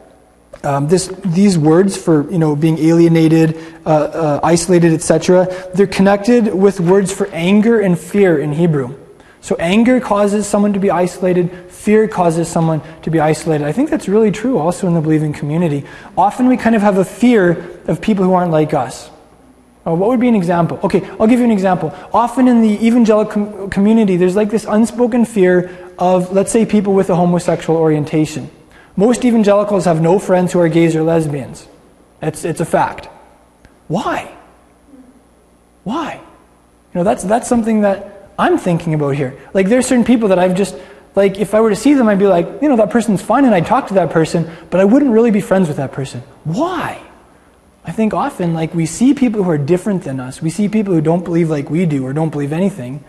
Um, 0.63 0.89
this, 0.89 1.07
these 1.23 1.57
words 1.57 1.95
for 1.95 2.29
you 2.29 2.37
know 2.37 2.55
being 2.55 2.77
alienated, 2.79 3.57
uh, 3.85 3.89
uh, 3.89 4.39
isolated, 4.43 4.93
etc. 4.93 5.47
They're 5.73 5.87
connected 5.87 6.53
with 6.53 6.79
words 6.79 7.13
for 7.13 7.27
anger 7.27 7.79
and 7.79 7.97
fear 7.97 8.39
in 8.39 8.51
Hebrew. 8.51 8.97
So 9.41 9.55
anger 9.55 10.01
causes 10.01 10.45
someone 10.45 10.73
to 10.73 10.79
be 10.79 10.91
isolated. 10.91 11.51
Fear 11.69 12.09
causes 12.09 12.49
someone 12.49 12.81
to 13.03 13.09
be 13.09 13.21
isolated. 13.21 13.65
I 13.65 13.71
think 13.71 13.89
that's 13.89 14.09
really 14.09 14.31
true 14.31 14.57
also 14.57 14.85
in 14.85 14.93
the 14.93 15.01
believing 15.01 15.31
community. 15.31 15.85
Often 16.17 16.47
we 16.47 16.57
kind 16.57 16.75
of 16.75 16.81
have 16.81 16.97
a 16.97 17.05
fear 17.05 17.79
of 17.87 18.01
people 18.01 18.25
who 18.25 18.33
aren't 18.33 18.51
like 18.51 18.73
us. 18.73 19.09
Uh, 19.87 19.95
what 19.95 20.09
would 20.09 20.19
be 20.19 20.27
an 20.27 20.35
example? 20.35 20.77
Okay, 20.83 21.09
I'll 21.19 21.27
give 21.27 21.39
you 21.39 21.45
an 21.45 21.51
example. 21.51 21.95
Often 22.13 22.49
in 22.49 22.61
the 22.61 22.85
evangelical 22.85 23.31
com- 23.31 23.69
community, 23.69 24.17
there's 24.17 24.35
like 24.35 24.49
this 24.49 24.65
unspoken 24.65 25.23
fear 25.23 25.71
of, 25.97 26.33
let's 26.33 26.51
say, 26.51 26.65
people 26.65 26.93
with 26.93 27.09
a 27.09 27.15
homosexual 27.15 27.79
orientation. 27.79 28.51
Most 28.99 29.23
evangelicals 29.23 29.85
have 29.85 30.01
no 30.01 30.19
friends 30.19 30.51
who 30.51 30.59
are 30.59 30.67
gays 30.67 30.93
or 30.93 31.03
lesbians. 31.03 31.65
It's, 32.21 32.43
it's 32.43 32.59
a 32.59 32.65
fact. 32.65 33.07
Why? 33.87 34.29
Why? 35.85 36.15
You 36.15 36.95
know, 36.95 37.05
that's, 37.05 37.23
that's 37.23 37.47
something 37.47 37.79
that 37.79 38.29
I'm 38.37 38.57
thinking 38.57 38.93
about 38.93 39.15
here. 39.15 39.39
Like, 39.53 39.69
there's 39.69 39.87
certain 39.87 40.03
people 40.03 40.27
that 40.27 40.37
I've 40.37 40.53
just, 40.53 40.75
like, 41.15 41.39
if 41.39 41.53
I 41.53 41.61
were 41.61 41.69
to 41.69 41.77
see 41.77 41.93
them, 41.93 42.09
I'd 42.09 42.19
be 42.19 42.27
like, 42.27 42.61
you 42.61 42.67
know, 42.67 42.75
that 42.75 42.89
person's 42.89 43.21
fine, 43.21 43.45
and 43.45 43.55
I'd 43.55 43.65
talk 43.65 43.87
to 43.87 43.93
that 43.93 44.09
person, 44.09 44.51
but 44.69 44.81
I 44.81 44.83
wouldn't 44.83 45.11
really 45.11 45.31
be 45.31 45.39
friends 45.39 45.69
with 45.69 45.77
that 45.77 45.93
person. 45.93 46.21
Why? 46.43 47.01
I 47.85 47.93
think 47.93 48.13
often, 48.13 48.53
like, 48.53 48.73
we 48.73 48.85
see 48.85 49.13
people 49.13 49.43
who 49.43 49.49
are 49.49 49.57
different 49.57 50.03
than 50.03 50.19
us. 50.19 50.41
We 50.41 50.49
see 50.49 50.67
people 50.67 50.93
who 50.93 50.99
don't 50.99 51.23
believe 51.23 51.49
like 51.49 51.69
we 51.69 51.85
do 51.85 52.05
or 52.05 52.11
don't 52.11 52.31
believe 52.31 52.51
anything. 52.51 53.05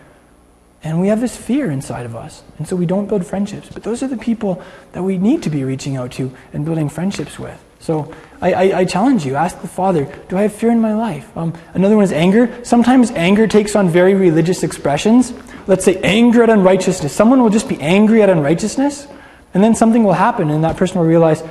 And 0.83 0.99
we 0.99 1.09
have 1.09 1.21
this 1.21 1.37
fear 1.37 1.69
inside 1.69 2.05
of 2.05 2.15
us. 2.15 2.43
And 2.57 2.67
so 2.67 2.75
we 2.75 2.87
don't 2.87 3.07
build 3.07 3.25
friendships. 3.25 3.69
But 3.69 3.83
those 3.83 4.01
are 4.01 4.07
the 4.07 4.17
people 4.17 4.63
that 4.93 5.03
we 5.03 5.17
need 5.17 5.43
to 5.43 5.49
be 5.49 5.63
reaching 5.63 5.95
out 5.95 6.11
to 6.13 6.31
and 6.53 6.65
building 6.65 6.89
friendships 6.89 7.37
with. 7.37 7.63
So 7.79 8.13
I, 8.41 8.53
I, 8.53 8.79
I 8.79 8.85
challenge 8.85 9.25
you 9.25 9.35
ask 9.35 9.59
the 9.61 9.67
Father, 9.67 10.05
do 10.29 10.37
I 10.37 10.43
have 10.43 10.53
fear 10.53 10.71
in 10.71 10.79
my 10.79 10.93
life? 10.93 11.35
Um, 11.35 11.53
another 11.73 11.95
one 11.95 12.03
is 12.03 12.11
anger. 12.11 12.63
Sometimes 12.63 13.11
anger 13.11 13.47
takes 13.47 13.75
on 13.75 13.89
very 13.89 14.13
religious 14.13 14.63
expressions. 14.63 15.33
Let's 15.67 15.85
say 15.85 15.99
anger 16.01 16.43
at 16.43 16.49
unrighteousness. 16.49 17.13
Someone 17.13 17.41
will 17.41 17.49
just 17.49 17.67
be 17.67 17.79
angry 17.81 18.21
at 18.21 18.29
unrighteousness, 18.29 19.07
and 19.53 19.63
then 19.63 19.73
something 19.75 20.03
will 20.03 20.13
happen, 20.13 20.49
and 20.51 20.63
that 20.63 20.77
person 20.77 20.99
will 20.99 21.07
realize, 21.07 21.43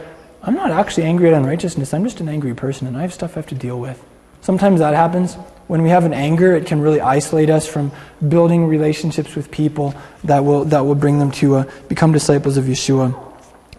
I'm 0.43 0.55
not 0.55 0.71
actually 0.71 1.05
angry 1.05 1.29
at 1.29 1.35
unrighteousness. 1.35 1.93
I'm 1.93 2.05
just 2.05 2.21
an 2.21 2.29
angry 2.29 2.55
person, 2.55 2.87
and 2.87 2.97
I 2.97 3.03
have 3.03 3.13
stuff 3.13 3.33
I 3.37 3.41
have 3.41 3.47
to 3.49 3.55
deal 3.57 3.79
with. 3.81 4.03
Sometimes 4.41 4.81
that 4.81 4.95
happens. 4.95 5.37
When 5.71 5.83
we 5.83 5.91
have 5.91 6.05
an 6.05 6.13
anger, 6.13 6.57
it 6.57 6.67
can 6.67 6.81
really 6.81 7.01
isolate 7.01 7.49
us 7.49 7.65
from 7.65 7.93
building 8.29 8.67
relationships 8.67 9.37
with 9.37 9.53
people 9.53 9.95
that 10.25 10.45
will, 10.45 10.65
that 10.65 10.81
will 10.81 10.97
bring 10.97 11.21
them 11.21 11.31
to 11.39 11.59
uh, 11.59 11.71
become 11.87 12.11
disciples 12.11 12.57
of 12.57 12.65
Yeshua. 12.65 13.15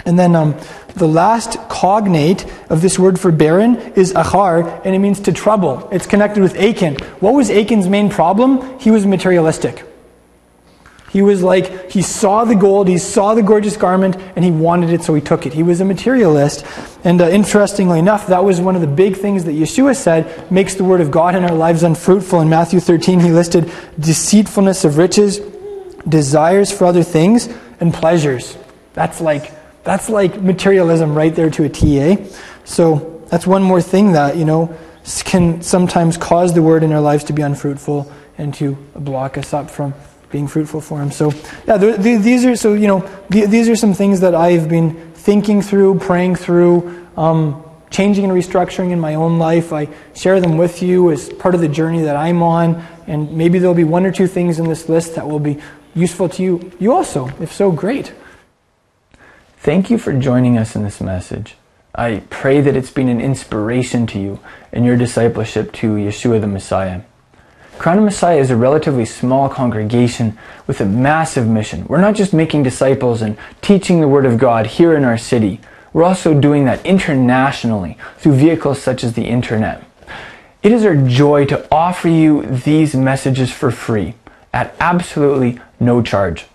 And 0.05 0.17
then 0.17 0.33
um, 0.33 0.55
the 0.95 1.05
last 1.05 1.57
cognate 1.67 2.45
of 2.69 2.81
this 2.81 2.97
word 2.97 3.19
for 3.19 3.29
barren 3.29 3.75
is 3.97 4.13
achar, 4.13 4.85
and 4.85 4.95
it 4.95 4.99
means 4.99 5.19
to 5.19 5.33
trouble. 5.33 5.89
It's 5.91 6.07
connected 6.07 6.41
with 6.41 6.55
Achan. 6.55 6.95
What 7.19 7.33
was 7.33 7.49
Achan's 7.49 7.89
main 7.89 8.09
problem? 8.09 8.79
He 8.79 8.89
was 8.89 9.05
materialistic. 9.05 9.83
He 11.11 11.21
was 11.21 11.43
like, 11.43 11.91
he 11.91 12.01
saw 12.01 12.45
the 12.45 12.55
gold, 12.55 12.87
he 12.87 12.97
saw 12.97 13.33
the 13.33 13.43
gorgeous 13.43 13.75
garment, 13.75 14.15
and 14.37 14.45
he 14.45 14.51
wanted 14.51 14.91
it, 14.91 15.03
so 15.03 15.13
he 15.13 15.19
took 15.19 15.45
it. 15.45 15.51
He 15.51 15.61
was 15.61 15.81
a 15.81 15.85
materialist. 15.85 16.65
And 17.03 17.19
uh, 17.19 17.27
interestingly 17.27 17.99
enough, 17.99 18.27
that 18.27 18.45
was 18.45 18.61
one 18.61 18.75
of 18.75 18.81
the 18.81 18.87
big 18.87 19.17
things 19.17 19.43
that 19.43 19.51
Yeshua 19.51 19.93
said 19.97 20.49
makes 20.49 20.75
the 20.75 20.85
word 20.85 21.01
of 21.01 21.11
God 21.11 21.35
in 21.35 21.43
our 21.43 21.53
lives 21.53 21.83
unfruitful. 21.83 22.39
In 22.39 22.47
Matthew 22.47 22.79
13, 22.79 23.19
he 23.19 23.29
listed 23.29 23.69
deceitfulness 23.99 24.85
of 24.85 24.97
riches, 24.97 25.39
desires 26.07 26.71
for 26.71 26.85
other 26.85 27.03
things, 27.03 27.49
and 27.81 27.93
pleasures. 27.93 28.57
That's 28.93 29.19
like, 29.19 29.51
that's 29.83 30.07
like 30.07 30.41
materialism 30.41 31.13
right 31.13 31.35
there 31.35 31.49
to 31.49 31.65
a 31.65 31.69
TA. 31.69 32.23
So 32.63 33.21
that's 33.27 33.45
one 33.45 33.63
more 33.63 33.81
thing 33.81 34.13
that, 34.13 34.37
you 34.37 34.45
know, 34.45 34.73
can 35.25 35.61
sometimes 35.61 36.15
cause 36.15 36.53
the 36.53 36.61
word 36.61 36.83
in 36.83 36.93
our 36.93 37.01
lives 37.01 37.25
to 37.25 37.33
be 37.33 37.41
unfruitful 37.41 38.09
and 38.37 38.53
to 38.53 38.75
block 38.95 39.37
us 39.37 39.53
up 39.53 39.69
from 39.69 39.93
being 40.31 40.47
fruitful 40.47 40.81
for 40.81 41.01
Him. 41.01 41.11
So, 41.11 41.31
yeah, 41.67 41.77
these 41.77 42.45
are 42.45 42.55
so 42.55 42.73
you 42.73 42.87
know 42.87 43.09
these 43.29 43.69
are 43.69 43.75
some 43.75 43.93
things 43.93 44.19
that 44.21 44.35
I've 44.35 44.69
been 44.69 45.11
thinking 45.13 45.61
through, 45.61 45.99
praying 45.99 46.35
through, 46.35 47.07
um, 47.17 47.63
changing 47.89 48.23
and 48.23 48.33
restructuring 48.33 48.91
in 48.91 48.99
my 48.99 49.15
own 49.15 49.37
life. 49.37 49.71
I 49.71 49.89
share 50.15 50.39
them 50.39 50.57
with 50.57 50.81
you 50.81 51.11
as 51.11 51.29
part 51.29 51.53
of 51.53 51.61
the 51.61 51.67
journey 51.67 52.01
that 52.01 52.15
I'm 52.15 52.41
on, 52.41 52.83
and 53.07 53.31
maybe 53.31 53.59
there'll 53.59 53.75
be 53.75 53.83
one 53.83 54.05
or 54.05 54.11
two 54.11 54.27
things 54.27 54.59
in 54.59 54.67
this 54.67 54.89
list 54.89 55.15
that 55.15 55.27
will 55.27 55.39
be 55.39 55.59
useful 55.93 56.29
to 56.29 56.43
you. 56.43 56.71
You 56.79 56.93
also, 56.93 57.29
if 57.39 57.51
so, 57.51 57.71
great. 57.71 58.13
Thank 59.57 59.91
you 59.91 59.97
for 59.97 60.13
joining 60.13 60.57
us 60.57 60.75
in 60.75 60.83
this 60.83 60.99
message. 60.99 61.55
I 61.93 62.23
pray 62.29 62.61
that 62.61 62.75
it's 62.75 62.89
been 62.89 63.09
an 63.09 63.19
inspiration 63.19 64.07
to 64.07 64.19
you 64.19 64.39
in 64.71 64.85
your 64.85 64.95
discipleship 64.95 65.73
to 65.73 65.95
Yeshua 65.95 66.39
the 66.39 66.47
Messiah. 66.47 67.01
Crown 67.77 67.97
of 67.97 68.03
Messiah 68.03 68.37
is 68.37 68.51
a 68.51 68.55
relatively 68.55 69.05
small 69.05 69.49
congregation 69.49 70.37
with 70.67 70.81
a 70.81 70.85
massive 70.85 71.47
mission. 71.47 71.85
We're 71.87 72.01
not 72.01 72.15
just 72.15 72.33
making 72.33 72.63
disciples 72.63 73.21
and 73.21 73.37
teaching 73.61 74.01
the 74.01 74.07
Word 74.07 74.25
of 74.25 74.37
God 74.37 74.67
here 74.67 74.95
in 74.95 75.03
our 75.03 75.17
city. 75.17 75.59
We're 75.91 76.03
also 76.03 76.39
doing 76.39 76.65
that 76.65 76.85
internationally 76.85 77.97
through 78.17 78.35
vehicles 78.35 78.81
such 78.81 79.03
as 79.03 79.13
the 79.13 79.25
internet. 79.25 79.83
It 80.61 80.71
is 80.71 80.85
our 80.85 80.95
joy 80.95 81.45
to 81.45 81.67
offer 81.73 82.07
you 82.07 82.43
these 82.43 82.93
messages 82.93 83.51
for 83.51 83.71
free 83.71 84.13
at 84.53 84.75
absolutely 84.79 85.59
no 85.79 86.03
charge. 86.03 86.45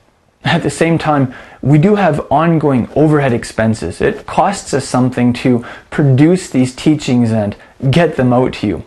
At 0.44 0.62
the 0.62 0.70
same 0.70 0.96
time, 0.96 1.34
we 1.60 1.76
do 1.76 1.96
have 1.96 2.24
ongoing 2.30 2.88
overhead 2.94 3.32
expenses. 3.32 4.00
It 4.00 4.26
costs 4.26 4.72
us 4.72 4.86
something 4.86 5.32
to 5.34 5.66
produce 5.90 6.48
these 6.50 6.72
teachings 6.72 7.32
and 7.32 7.56
get 7.90 8.14
them 8.14 8.32
out 8.32 8.52
to 8.54 8.66
you. 8.68 8.84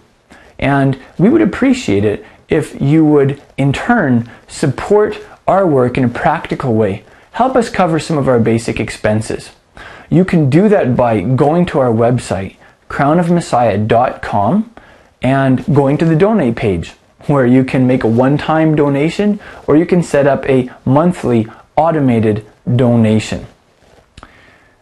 And 0.60 1.00
we 1.18 1.30
would 1.30 1.42
appreciate 1.42 2.06
it 2.06 2.26
if 2.50 2.80
you 2.82 3.06
would, 3.06 3.42
in 3.58 3.74
turn, 3.74 4.30
support 4.48 5.18
our 5.48 5.66
work 5.66 5.98
in 5.98 6.04
a 6.04 6.10
practical 6.10 6.76
way. 6.76 7.04
Help 7.32 7.56
us 7.56 7.70
cover 7.70 8.00
some 8.00 8.18
of 8.18 8.28
our 8.28 8.40
basic 8.40 8.80
expenses. 8.80 9.52
You 10.10 10.26
can 10.26 10.50
do 10.50 10.68
that 10.70 10.96
by 10.96 11.22
going 11.22 11.66
to 11.68 11.80
our 11.80 11.92
website, 11.92 12.58
crownofmessiah.com, 12.90 14.76
and 15.22 15.76
going 15.76 15.98
to 15.98 16.06
the 16.06 16.16
donate 16.16 16.56
page, 16.56 16.92
where 17.28 17.46
you 17.46 17.64
can 17.64 17.88
make 17.88 18.04
a 18.04 18.08
one 18.08 18.38
time 18.38 18.76
donation 18.76 19.40
or 19.68 19.78
you 19.78 19.86
can 19.86 20.04
set 20.04 20.28
up 20.28 20.46
a 20.50 20.70
monthly 20.86 21.48
automated 21.76 22.46
donation. 22.76 23.46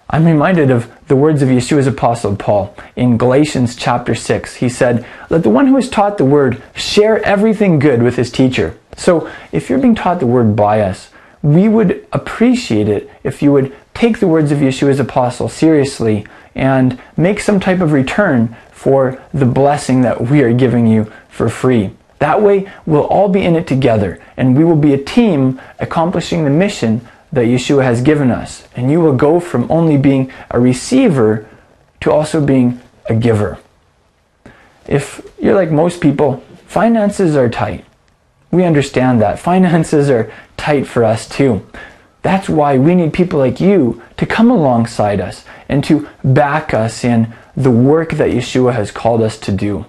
I'm 0.10 0.26
reminded 0.26 0.72
of 0.72 0.92
the 1.08 1.16
words 1.16 1.42
of 1.42 1.50
Yeshua's 1.50 1.88
apostle 1.88 2.36
Paul 2.36 2.76
in 2.96 3.18
Galatians 3.18 3.76
chapter 3.76 4.14
6. 4.14 4.56
He 4.56 4.68
said, 4.68 5.06
Let 5.30 5.44
the 5.44 5.50
one 5.50 5.68
who 5.68 5.78
is 5.78 5.90
taught 5.90 6.18
the 6.18 6.26
word 6.26 6.62
share 6.76 7.24
everything 7.24 7.80
good 7.80 8.04
with 8.04 8.18
his 8.18 8.32
teacher. 8.32 8.78
So 8.98 9.32
if 9.52 9.70
you're 9.70 9.80
being 9.80 9.96
taught 9.96 10.20
the 10.20 10.28
word 10.28 10.56
by 10.56 10.82
us, 10.82 11.10
we 11.42 11.70
would 11.70 12.06
appreciate 12.12 12.90
it 12.90 13.10
if 13.24 13.42
you 13.42 13.54
would 13.54 13.74
take 13.94 14.20
the 14.20 14.28
words 14.28 14.52
of 14.52 14.60
Yeshua's 14.60 15.00
apostle 15.00 15.48
seriously 15.48 16.26
and 16.56 17.00
make 17.16 17.40
some 17.40 17.60
type 17.60 17.80
of 17.80 17.94
return 17.94 18.56
for 18.72 19.22
the 19.34 19.46
blessing 19.46 20.02
that 20.02 20.20
we 20.20 20.42
are 20.42 20.54
giving 20.54 20.88
you 20.88 21.12
for 21.30 21.48
free. 21.48 21.92
That 22.20 22.42
way, 22.42 22.70
we'll 22.86 23.06
all 23.06 23.30
be 23.30 23.44
in 23.44 23.56
it 23.56 23.68
together 23.68 24.20
and 24.36 24.58
we 24.58 24.66
will 24.66 24.76
be 24.76 24.94
a 24.94 25.04
team 25.04 25.62
accomplishing 25.80 26.44
the 26.44 26.50
mission 26.50 27.08
that 27.38 27.46
Yeshua 27.46 27.84
has 27.84 28.02
given 28.02 28.32
us. 28.32 28.68
And 28.76 28.90
you 28.90 29.00
will 29.00 29.16
go 29.16 29.40
from 29.40 29.72
only 29.72 29.96
being 29.96 30.34
a 30.50 30.60
receiver 30.60 31.48
to 32.02 32.12
also 32.12 32.44
being 32.44 32.82
a 33.06 33.14
giver. 33.14 33.60
If 34.88 35.22
you're 35.40 35.54
like 35.54 35.70
most 35.70 36.02
people, 36.02 36.44
finances 36.66 37.36
are 37.36 37.48
tight. 37.48 37.86
We 38.50 38.64
understand 38.64 39.22
that. 39.22 39.38
Finances 39.54 40.10
are 40.10 40.32
tight 40.56 40.88
for 40.88 41.04
us 41.04 41.30
too. 41.30 41.64
That's 42.24 42.50
why 42.50 42.80
we 42.80 42.96
need 42.96 43.14
people 43.14 43.38
like 43.38 43.62
you 43.62 44.02
to 44.18 44.26
come 44.26 44.50
alongside 44.50 45.22
us 45.22 45.46
and 45.70 45.84
to 45.84 46.10
back 46.24 46.74
us 46.74 47.04
in 47.04 47.34
the 47.56 47.70
work 47.70 48.14
that 48.14 48.32
Yeshua 48.32 48.74
has 48.74 48.90
called 48.90 49.22
us 49.22 49.38
to 49.42 49.52
do. 49.52 49.86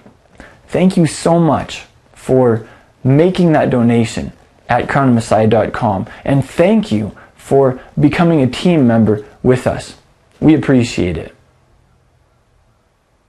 Thank 0.66 0.98
you 0.98 1.06
so 1.06 1.40
much 1.40 1.86
for 2.12 2.68
making 3.02 3.52
that 3.52 3.70
donation 3.70 4.32
at 4.68 4.86
crownofmessiah.com. 4.86 6.06
And 6.26 6.44
thank 6.44 6.92
you 6.92 7.16
for 7.48 7.80
becoming 7.98 8.42
a 8.42 8.46
team 8.46 8.86
member 8.86 9.24
with 9.42 9.66
us. 9.66 9.96
We 10.38 10.54
appreciate 10.54 11.16
it. 11.16 11.34